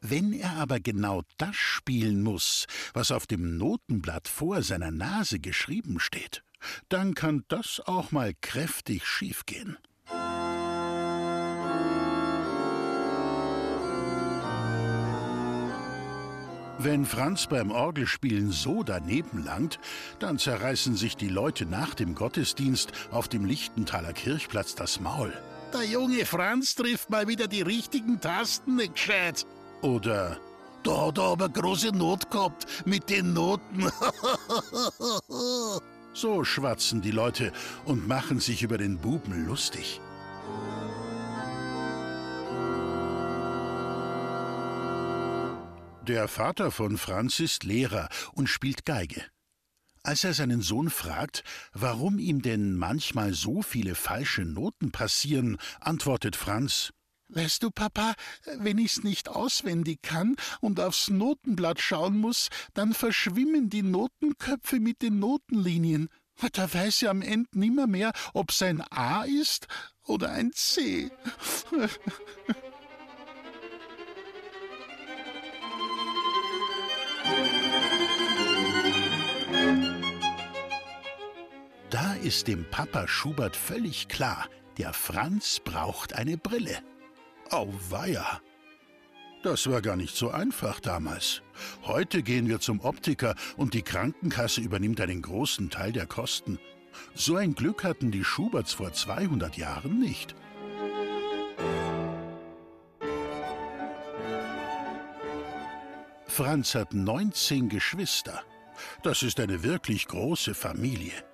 Wenn 0.00 0.32
er 0.32 0.52
aber 0.52 0.80
genau 0.80 1.22
das 1.38 1.56
spielen 1.56 2.22
muss, 2.22 2.66
was 2.94 3.10
auf 3.10 3.26
dem 3.26 3.56
Notenblatt 3.56 4.28
vor 4.28 4.62
seiner 4.62 4.90
Nase 4.90 5.40
geschrieben 5.40 5.98
steht, 5.98 6.44
dann 6.88 7.14
kann 7.14 7.44
das 7.48 7.80
auch 7.84 8.12
mal 8.12 8.32
kräftig 8.40 9.06
schiefgehen. 9.06 9.76
Wenn 16.80 17.04
Franz 17.04 17.48
beim 17.48 17.72
Orgelspielen 17.72 18.52
so 18.52 18.84
daneben 18.84 19.44
langt, 19.44 19.80
dann 20.20 20.38
zerreißen 20.38 20.94
sich 20.94 21.16
die 21.16 21.28
Leute 21.28 21.66
nach 21.66 21.94
dem 21.94 22.14
Gottesdienst 22.14 22.92
auf 23.10 23.26
dem 23.26 23.44
Lichtenthaler 23.44 24.12
Kirchplatz 24.12 24.76
das 24.76 25.00
Maul. 25.00 25.32
Der 25.72 25.84
junge 25.84 26.24
Franz 26.24 26.76
trifft 26.76 27.10
mal 27.10 27.26
wieder 27.26 27.48
die 27.48 27.62
richtigen 27.62 28.20
Tasten 28.20 28.76
nicht 28.76 28.94
gescheit. 28.94 29.44
Oder 29.82 30.38
da 30.84 31.08
hat 31.08 31.18
er 31.18 31.24
aber 31.24 31.48
große 31.48 31.88
Not 31.88 32.30
gehabt 32.30 32.66
mit 32.86 33.10
den 33.10 33.32
Noten. 33.32 33.90
so 36.14 36.44
schwatzen 36.44 37.02
die 37.02 37.10
Leute 37.10 37.52
und 37.86 38.06
machen 38.06 38.38
sich 38.38 38.62
über 38.62 38.78
den 38.78 38.98
Buben 38.98 39.46
lustig. 39.46 40.00
Der 46.08 46.26
Vater 46.26 46.70
von 46.70 46.96
Franz 46.96 47.38
ist 47.38 47.64
Lehrer 47.64 48.08
und 48.32 48.46
spielt 48.46 48.86
Geige. 48.86 49.22
Als 50.02 50.24
er 50.24 50.32
seinen 50.32 50.62
Sohn 50.62 50.88
fragt, 50.88 51.44
warum 51.74 52.18
ihm 52.18 52.40
denn 52.40 52.78
manchmal 52.78 53.34
so 53.34 53.60
viele 53.60 53.94
falsche 53.94 54.46
Noten 54.46 54.90
passieren, 54.90 55.58
antwortet 55.80 56.34
Franz 56.34 56.94
Weißt 57.28 57.62
du, 57.62 57.70
Papa, 57.70 58.14
wenn 58.56 58.78
ich's 58.78 59.02
nicht 59.02 59.28
auswendig 59.28 60.00
kann 60.00 60.36
und 60.62 60.80
aufs 60.80 61.10
Notenblatt 61.10 61.78
schauen 61.78 62.16
muss, 62.16 62.48
dann 62.72 62.94
verschwimmen 62.94 63.68
die 63.68 63.82
Notenköpfe 63.82 64.80
mit 64.80 65.02
den 65.02 65.18
Notenlinien. 65.18 66.08
Da 66.54 66.72
weiß 66.72 67.02
ich 67.02 67.08
am 67.10 67.20
Ende 67.20 67.50
nimmer 67.52 67.86
mehr, 67.86 68.12
ob's 68.32 68.62
ein 68.62 68.80
A 68.80 69.24
ist 69.24 69.66
oder 70.04 70.30
ein 70.30 70.52
C. 70.54 71.10
ist 82.22 82.48
dem 82.48 82.64
Papa 82.70 83.06
Schubert 83.06 83.56
völlig 83.56 84.08
klar, 84.08 84.48
der 84.76 84.92
Franz 84.92 85.60
braucht 85.60 86.14
eine 86.14 86.36
Brille. 86.36 86.78
Auweia! 87.50 88.40
Das 89.42 89.70
war 89.70 89.80
gar 89.80 89.96
nicht 89.96 90.16
so 90.16 90.30
einfach 90.30 90.80
damals. 90.80 91.42
Heute 91.84 92.22
gehen 92.22 92.48
wir 92.48 92.58
zum 92.60 92.80
Optiker 92.80 93.34
und 93.56 93.72
die 93.74 93.82
Krankenkasse 93.82 94.60
übernimmt 94.60 95.00
einen 95.00 95.22
großen 95.22 95.70
Teil 95.70 95.92
der 95.92 96.06
Kosten. 96.06 96.58
So 97.14 97.36
ein 97.36 97.54
Glück 97.54 97.84
hatten 97.84 98.10
die 98.10 98.24
Schuberts 98.24 98.72
vor 98.72 98.92
200 98.92 99.56
Jahren 99.56 100.00
nicht. 100.00 100.34
Franz 106.26 106.74
hat 106.74 106.94
19 106.94 107.68
Geschwister. 107.68 108.42
Das 109.02 109.22
ist 109.22 109.40
eine 109.40 109.62
wirklich 109.62 110.06
große 110.06 110.54
Familie. 110.54 111.27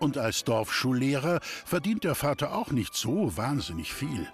Und 0.00 0.16
als 0.16 0.44
Dorfschullehrer 0.44 1.40
verdient 1.42 2.04
der 2.04 2.14
Vater 2.14 2.54
auch 2.54 2.70
nicht 2.70 2.94
so 2.94 3.36
wahnsinnig 3.36 3.92
viel. 3.92 4.26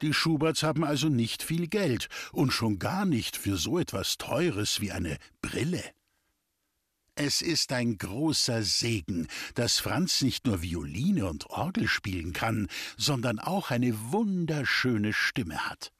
Die 0.00 0.12
Schuberts 0.12 0.64
haben 0.64 0.82
also 0.82 1.08
nicht 1.08 1.44
viel 1.44 1.68
Geld 1.68 2.08
und 2.32 2.52
schon 2.52 2.80
gar 2.80 3.04
nicht 3.04 3.36
für 3.36 3.56
so 3.56 3.78
etwas 3.78 4.18
Teures 4.18 4.80
wie 4.80 4.90
eine 4.90 5.18
Brille. 5.42 5.84
Es 7.14 7.42
ist 7.42 7.72
ein 7.72 7.98
großer 7.98 8.62
Segen, 8.62 9.28
dass 9.54 9.78
Franz 9.78 10.22
nicht 10.22 10.46
nur 10.46 10.62
Violine 10.62 11.28
und 11.28 11.50
Orgel 11.50 11.86
spielen 11.86 12.32
kann, 12.32 12.68
sondern 12.96 13.38
auch 13.38 13.70
eine 13.70 13.94
wunderschöne 14.10 15.12
Stimme 15.12 15.68
hat. 15.68 15.92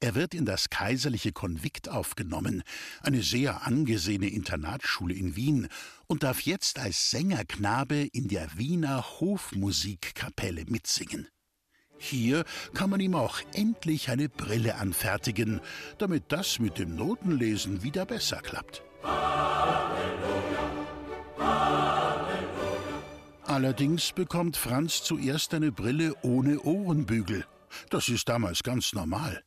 Er 0.00 0.14
wird 0.14 0.34
in 0.34 0.44
das 0.44 0.68
kaiserliche 0.68 1.32
Konvikt 1.32 1.88
aufgenommen, 1.88 2.62
eine 3.00 3.22
sehr 3.22 3.66
angesehene 3.66 4.28
Internatsschule 4.28 5.14
in 5.14 5.36
Wien, 5.36 5.68
und 6.06 6.22
darf 6.22 6.42
jetzt 6.42 6.78
als 6.78 7.10
Sängerknabe 7.10 8.08
in 8.12 8.28
der 8.28 8.58
Wiener 8.58 9.02
Hofmusikkapelle 9.20 10.66
mitsingen. 10.66 11.28
Hier 11.98 12.44
kann 12.74 12.90
man 12.90 13.00
ihm 13.00 13.14
auch 13.14 13.40
endlich 13.54 14.10
eine 14.10 14.28
Brille 14.28 14.76
anfertigen, 14.76 15.60
damit 15.96 16.24
das 16.28 16.58
mit 16.58 16.78
dem 16.78 16.94
Notenlesen 16.94 17.82
wieder 17.82 18.04
besser 18.04 18.42
klappt. 18.42 18.82
Allerdings 23.44 24.12
bekommt 24.12 24.58
Franz 24.58 25.02
zuerst 25.02 25.54
eine 25.54 25.72
Brille 25.72 26.14
ohne 26.22 26.60
Ohrenbügel. 26.60 27.46
Das 27.88 28.08
ist 28.10 28.28
damals 28.28 28.62
ganz 28.62 28.92
normal. 28.92 29.42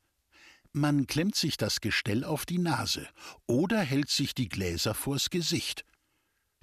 Man 0.72 1.08
klemmt 1.08 1.36
sich 1.36 1.58
das 1.58 1.82
Gestell 1.82 2.24
auf 2.24 2.46
die 2.46 2.60
Nase 2.60 3.08
oder 3.48 3.80
hält 3.80 4.10
sich 4.10 4.36
die 4.36 4.50
Gläser 4.50 4.94
vors 4.94 5.30
Gesicht. 5.30 5.84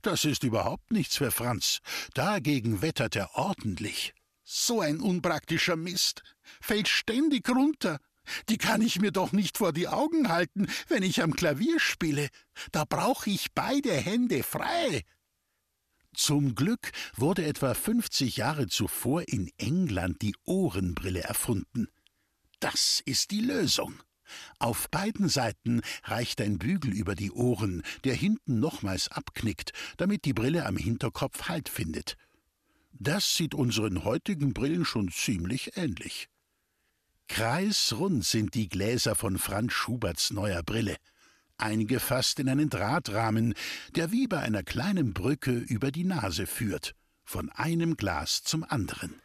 Das 0.02 0.24
ist 0.24 0.44
überhaupt 0.44 0.92
nichts 0.92 1.16
für 1.16 1.32
Franz. 1.32 1.80
Dagegen 2.14 2.82
wettert 2.82 3.16
er 3.16 3.34
ordentlich. 3.34 4.14
So 4.44 4.80
ein 4.80 5.00
unpraktischer 5.00 5.74
Mist. 5.74 6.22
Fällt 6.60 6.86
ständig 6.86 7.48
runter. 7.48 7.98
Die 8.48 8.58
kann 8.58 8.80
ich 8.80 9.00
mir 9.00 9.10
doch 9.10 9.32
nicht 9.32 9.58
vor 9.58 9.72
die 9.72 9.88
Augen 9.88 10.28
halten, 10.28 10.68
wenn 10.86 11.02
ich 11.02 11.22
am 11.22 11.34
Klavier 11.34 11.80
spiele. 11.80 12.28
Da 12.70 12.84
brauche 12.84 13.30
ich 13.30 13.52
beide 13.54 13.92
Hände 13.92 14.44
frei. 14.44 15.02
Zum 16.14 16.54
Glück 16.54 16.92
wurde 17.16 17.44
etwa 17.44 17.74
50 17.74 18.36
Jahre 18.36 18.68
zuvor 18.68 19.28
in 19.28 19.50
England 19.58 20.22
die 20.22 20.36
Ohrenbrille 20.44 21.22
erfunden. 21.22 21.88
Das 22.60 23.02
ist 23.04 23.30
die 23.30 23.40
Lösung. 23.40 23.94
Auf 24.58 24.90
beiden 24.90 25.28
Seiten 25.28 25.82
reicht 26.04 26.40
ein 26.40 26.58
Bügel 26.58 26.92
über 26.92 27.14
die 27.14 27.30
Ohren, 27.30 27.82
der 28.04 28.14
hinten 28.14 28.58
nochmals 28.60 29.08
abknickt, 29.08 29.72
damit 29.98 30.24
die 30.24 30.32
Brille 30.32 30.66
am 30.66 30.76
Hinterkopf 30.76 31.48
Halt 31.48 31.68
findet. 31.68 32.16
Das 32.92 33.36
sieht 33.36 33.54
unseren 33.54 34.04
heutigen 34.04 34.54
Brillen 34.54 34.84
schon 34.84 35.10
ziemlich 35.10 35.76
ähnlich. 35.76 36.28
Kreisrund 37.28 38.24
sind 38.24 38.54
die 38.54 38.68
Gläser 38.68 39.14
von 39.14 39.38
Franz 39.38 39.72
Schuberts 39.72 40.30
neuer 40.30 40.62
Brille. 40.62 40.96
einige 41.58 42.00
fast 42.00 42.38
in 42.38 42.48
einen 42.48 42.68
Drahtrahmen, 42.68 43.54
der 43.94 44.12
wie 44.12 44.26
bei 44.26 44.40
einer 44.40 44.62
kleinen 44.62 45.14
Brücke 45.14 45.52
über 45.52 45.90
die 45.90 46.04
Nase 46.04 46.46
führt, 46.46 46.94
von 47.24 47.50
einem 47.50 47.96
Glas 47.96 48.42
zum 48.42 48.62
anderen. 48.62 49.20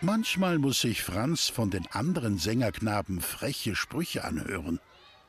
Manchmal 0.00 0.58
muss 0.58 0.80
sich 0.80 1.02
Franz 1.02 1.48
von 1.48 1.70
den 1.70 1.86
anderen 1.88 2.38
Sängerknaben 2.38 3.20
freche 3.20 3.74
Sprüche 3.74 4.24
anhören. 4.24 4.78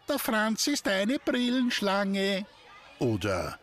Der 0.08 0.20
Franz 0.20 0.68
ist 0.68 0.88
eine 0.88 1.18
Brillenschlange. 1.20 2.46
Oder 3.00 3.60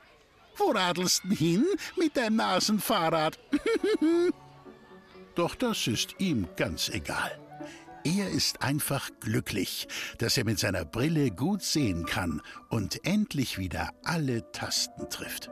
Wo 0.56 0.70
radelst 0.70 1.24
denn 1.24 1.32
hin 1.32 1.64
mit 1.96 2.16
deinem 2.16 2.36
Nasenfahrrad? 2.36 3.38
Doch 5.34 5.54
das 5.54 5.86
ist 5.86 6.16
ihm 6.18 6.48
ganz 6.56 6.88
egal. 6.88 7.38
Er 8.04 8.30
ist 8.30 8.62
einfach 8.62 9.10
glücklich, 9.20 9.88
dass 10.18 10.36
er 10.36 10.44
mit 10.44 10.58
seiner 10.58 10.84
Brille 10.84 11.30
gut 11.30 11.62
sehen 11.62 12.06
kann 12.06 12.40
und 12.68 13.04
endlich 13.04 13.58
wieder 13.58 13.90
alle 14.04 14.50
Tasten 14.52 15.10
trifft. 15.10 15.50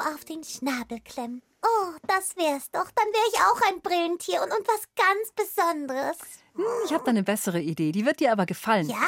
auf 0.00 0.24
den 0.24 0.42
Schnabel 0.44 1.00
klemmen. 1.00 1.42
Oh, 1.62 1.92
das 2.06 2.36
wär's 2.36 2.70
doch. 2.70 2.90
Dann 2.90 3.06
wäre 3.06 3.24
ich 3.32 3.38
auch 3.40 3.60
ein 3.70 3.80
Brillentier 3.82 4.42
und, 4.42 4.50
und 4.50 4.66
was 4.66 4.82
ganz 4.96 5.32
Besonderes. 5.34 6.18
Hm, 6.54 6.64
ich 6.86 6.92
habe 6.92 7.04
da 7.04 7.10
eine 7.10 7.22
bessere 7.22 7.60
Idee. 7.60 7.92
Die 7.92 8.06
wird 8.06 8.20
dir 8.20 8.32
aber 8.32 8.46
gefallen. 8.46 8.88
Ja? 8.88 9.06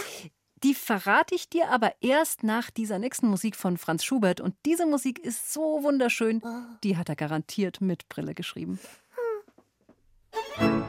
Die 0.63 0.75
verrate 0.75 1.35
ich 1.35 1.49
dir 1.49 1.71
aber 1.71 1.93
erst 2.01 2.45
nach 2.45 2.71
dieser 2.71 2.99
nächsten 2.99 3.27
Musik 3.29 3.57
von 3.57 3.79
Franz 3.79 4.05
Schubert. 4.05 4.41
Und 4.41 4.55
diese 4.65 4.87
Musik 4.87 5.19
ist 5.19 5.53
so 5.53 5.83
wunderschön. 5.83 6.41
Oh. 6.45 6.77
Die 6.85 6.97
hat 6.97 7.09
er 7.09 7.17
garantiert 7.17 7.81
mit 7.81 8.09
Brille 8.09 8.35
geschrieben. 8.35 8.79
Hm. 10.55 10.83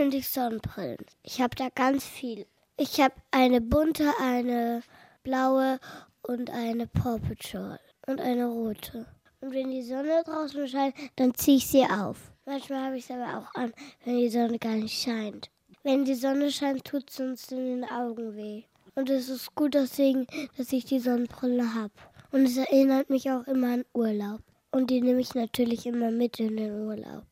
150 0.00 0.26
Sonnenbrillen. 0.26 1.04
Ich 1.22 1.42
habe 1.42 1.54
da 1.54 1.68
ganz 1.68 2.06
viel. 2.06 2.46
Ich 2.78 3.02
habe 3.02 3.14
eine 3.32 3.60
bunte, 3.60 4.10
eine 4.18 4.82
blaue 5.22 5.78
und 6.22 6.48
eine 6.48 6.86
Paw 6.86 7.18
Patrol 7.18 7.78
und 8.06 8.18
eine 8.18 8.46
rote. 8.46 9.04
Und 9.42 9.52
wenn 9.52 9.70
die 9.70 9.82
Sonne 9.82 10.22
draußen 10.24 10.68
scheint, 10.68 10.94
dann 11.16 11.34
ziehe 11.34 11.58
ich 11.58 11.66
sie 11.66 11.84
auf. 11.84 12.32
Manchmal 12.46 12.86
habe 12.86 12.96
ich 12.96 13.04
es 13.04 13.10
aber 13.10 13.40
auch 13.40 13.54
an, 13.54 13.74
wenn 14.06 14.16
die 14.16 14.30
Sonne 14.30 14.58
gar 14.58 14.74
nicht 14.74 15.02
scheint. 15.02 15.50
Wenn 15.82 16.06
die 16.06 16.14
Sonne 16.14 16.50
scheint, 16.50 16.86
tut 16.86 17.10
es 17.10 17.20
uns 17.20 17.52
in 17.52 17.82
den 17.82 17.84
Augen 17.84 18.34
weh. 18.36 18.62
Und 18.94 19.10
es 19.10 19.28
ist 19.28 19.54
gut 19.54 19.74
deswegen, 19.74 20.26
dass 20.56 20.72
ich 20.72 20.86
die 20.86 21.00
Sonnenbrille 21.00 21.74
habe. 21.74 21.92
Und 22.32 22.46
es 22.46 22.56
erinnert 22.56 23.10
mich 23.10 23.30
auch 23.30 23.46
immer 23.46 23.74
an 23.74 23.84
Urlaub. 23.92 24.40
Und 24.70 24.88
die 24.88 25.02
nehme 25.02 25.20
ich 25.20 25.34
natürlich 25.34 25.84
immer 25.84 26.10
mit 26.10 26.40
in 26.40 26.56
den 26.56 26.86
Urlaub. 26.86 27.26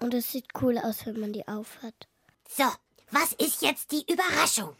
Und 0.00 0.14
es 0.14 0.32
sieht 0.32 0.46
cool 0.62 0.78
aus, 0.78 1.04
wenn 1.04 1.20
man 1.20 1.34
die 1.34 1.46
aufhat. 1.46 2.08
So, 2.56 2.64
was 3.10 3.32
ist 3.32 3.62
jetzt 3.62 3.90
die 3.90 4.04
Überraschung? 4.08 4.76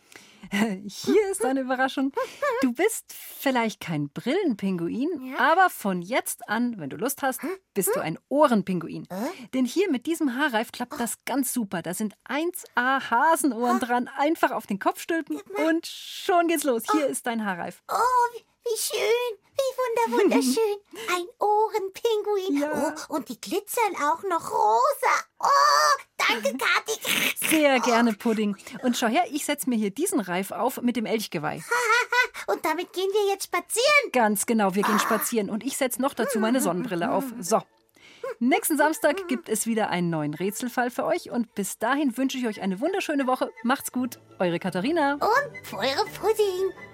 Hier 0.86 1.30
ist 1.32 1.44
eine 1.44 1.62
Überraschung. 1.62 2.12
Du 2.60 2.72
bist 2.72 3.12
vielleicht 3.12 3.80
kein 3.80 4.10
Brillenpinguin, 4.10 5.34
aber 5.38 5.70
von 5.70 6.00
jetzt 6.00 6.48
an, 6.48 6.78
wenn 6.78 6.88
du 6.88 6.96
Lust 6.96 7.22
hast, 7.22 7.40
bist 7.72 7.90
du 7.96 8.00
ein 8.00 8.16
Ohrenpinguin. 8.28 9.08
Denn 9.54 9.64
hier 9.64 9.90
mit 9.90 10.06
diesem 10.06 10.36
Haarreif 10.36 10.70
klappt 10.70 11.00
das 11.00 11.24
ganz 11.24 11.52
super. 11.52 11.82
Da 11.82 11.94
sind 11.94 12.14
1A 12.28 13.10
Hasenohren 13.10 13.80
dran. 13.80 14.08
Einfach 14.18 14.52
auf 14.52 14.68
den 14.68 14.78
Kopf 14.78 15.00
stülpen 15.00 15.40
und 15.66 15.84
schon 15.86 16.46
geht's 16.46 16.62
los. 16.64 16.84
Hier 16.92 17.08
ist 17.08 17.26
dein 17.26 17.44
Haarreif. 17.44 17.82
Oh, 17.90 17.96
wie, 18.34 18.44
wie 18.64 18.78
schön, 18.78 19.38
wie 19.56 20.10
wunder, 20.10 20.22
wunderschön. 20.22 20.76
Ein 21.14 21.26
Ohrenpinguin. 21.38 22.62
Ja. 22.62 22.94
Oh, 23.08 23.14
und 23.14 23.28
die 23.28 23.40
glitzern 23.40 23.94
auch 23.96 24.22
noch 24.22 24.50
rosa. 24.50 25.14
Oh, 25.38 26.02
danke, 26.16 26.56
Kathi. 26.56 27.36
Sehr 27.48 27.80
gerne, 27.80 28.14
Pudding. 28.14 28.56
Und 28.82 28.96
schau 28.96 29.08
her, 29.08 29.24
ich 29.30 29.44
setze 29.44 29.68
mir 29.68 29.76
hier 29.76 29.90
diesen 29.90 30.20
Reif 30.20 30.50
auf 30.50 30.80
mit 30.80 30.96
dem 30.96 31.06
Elchgeweih. 31.06 31.62
Und 32.46 32.64
damit 32.64 32.92
gehen 32.92 33.08
wir 33.10 33.32
jetzt 33.32 33.44
spazieren. 33.44 34.12
Ganz 34.12 34.44
genau, 34.44 34.74
wir 34.74 34.82
gehen 34.82 34.98
spazieren. 34.98 35.48
Und 35.48 35.64
ich 35.64 35.78
setze 35.78 36.02
noch 36.02 36.12
dazu 36.12 36.38
meine 36.38 36.60
Sonnenbrille 36.60 37.10
auf. 37.10 37.24
So. 37.40 37.62
Nächsten 38.38 38.76
Samstag 38.76 39.28
gibt 39.28 39.48
es 39.48 39.66
wieder 39.66 39.88
einen 39.88 40.10
neuen 40.10 40.34
Rätselfall 40.34 40.90
für 40.90 41.04
euch. 41.06 41.30
Und 41.30 41.54
bis 41.54 41.78
dahin 41.78 42.16
wünsche 42.18 42.36
ich 42.36 42.46
euch 42.46 42.60
eine 42.60 42.80
wunderschöne 42.80 43.26
Woche. 43.26 43.50
Macht's 43.62 43.92
gut. 43.92 44.18
Eure 44.38 44.58
Katharina. 44.58 45.14
Und 45.14 45.72
eure 45.72 46.04
Pudding. 46.20 46.93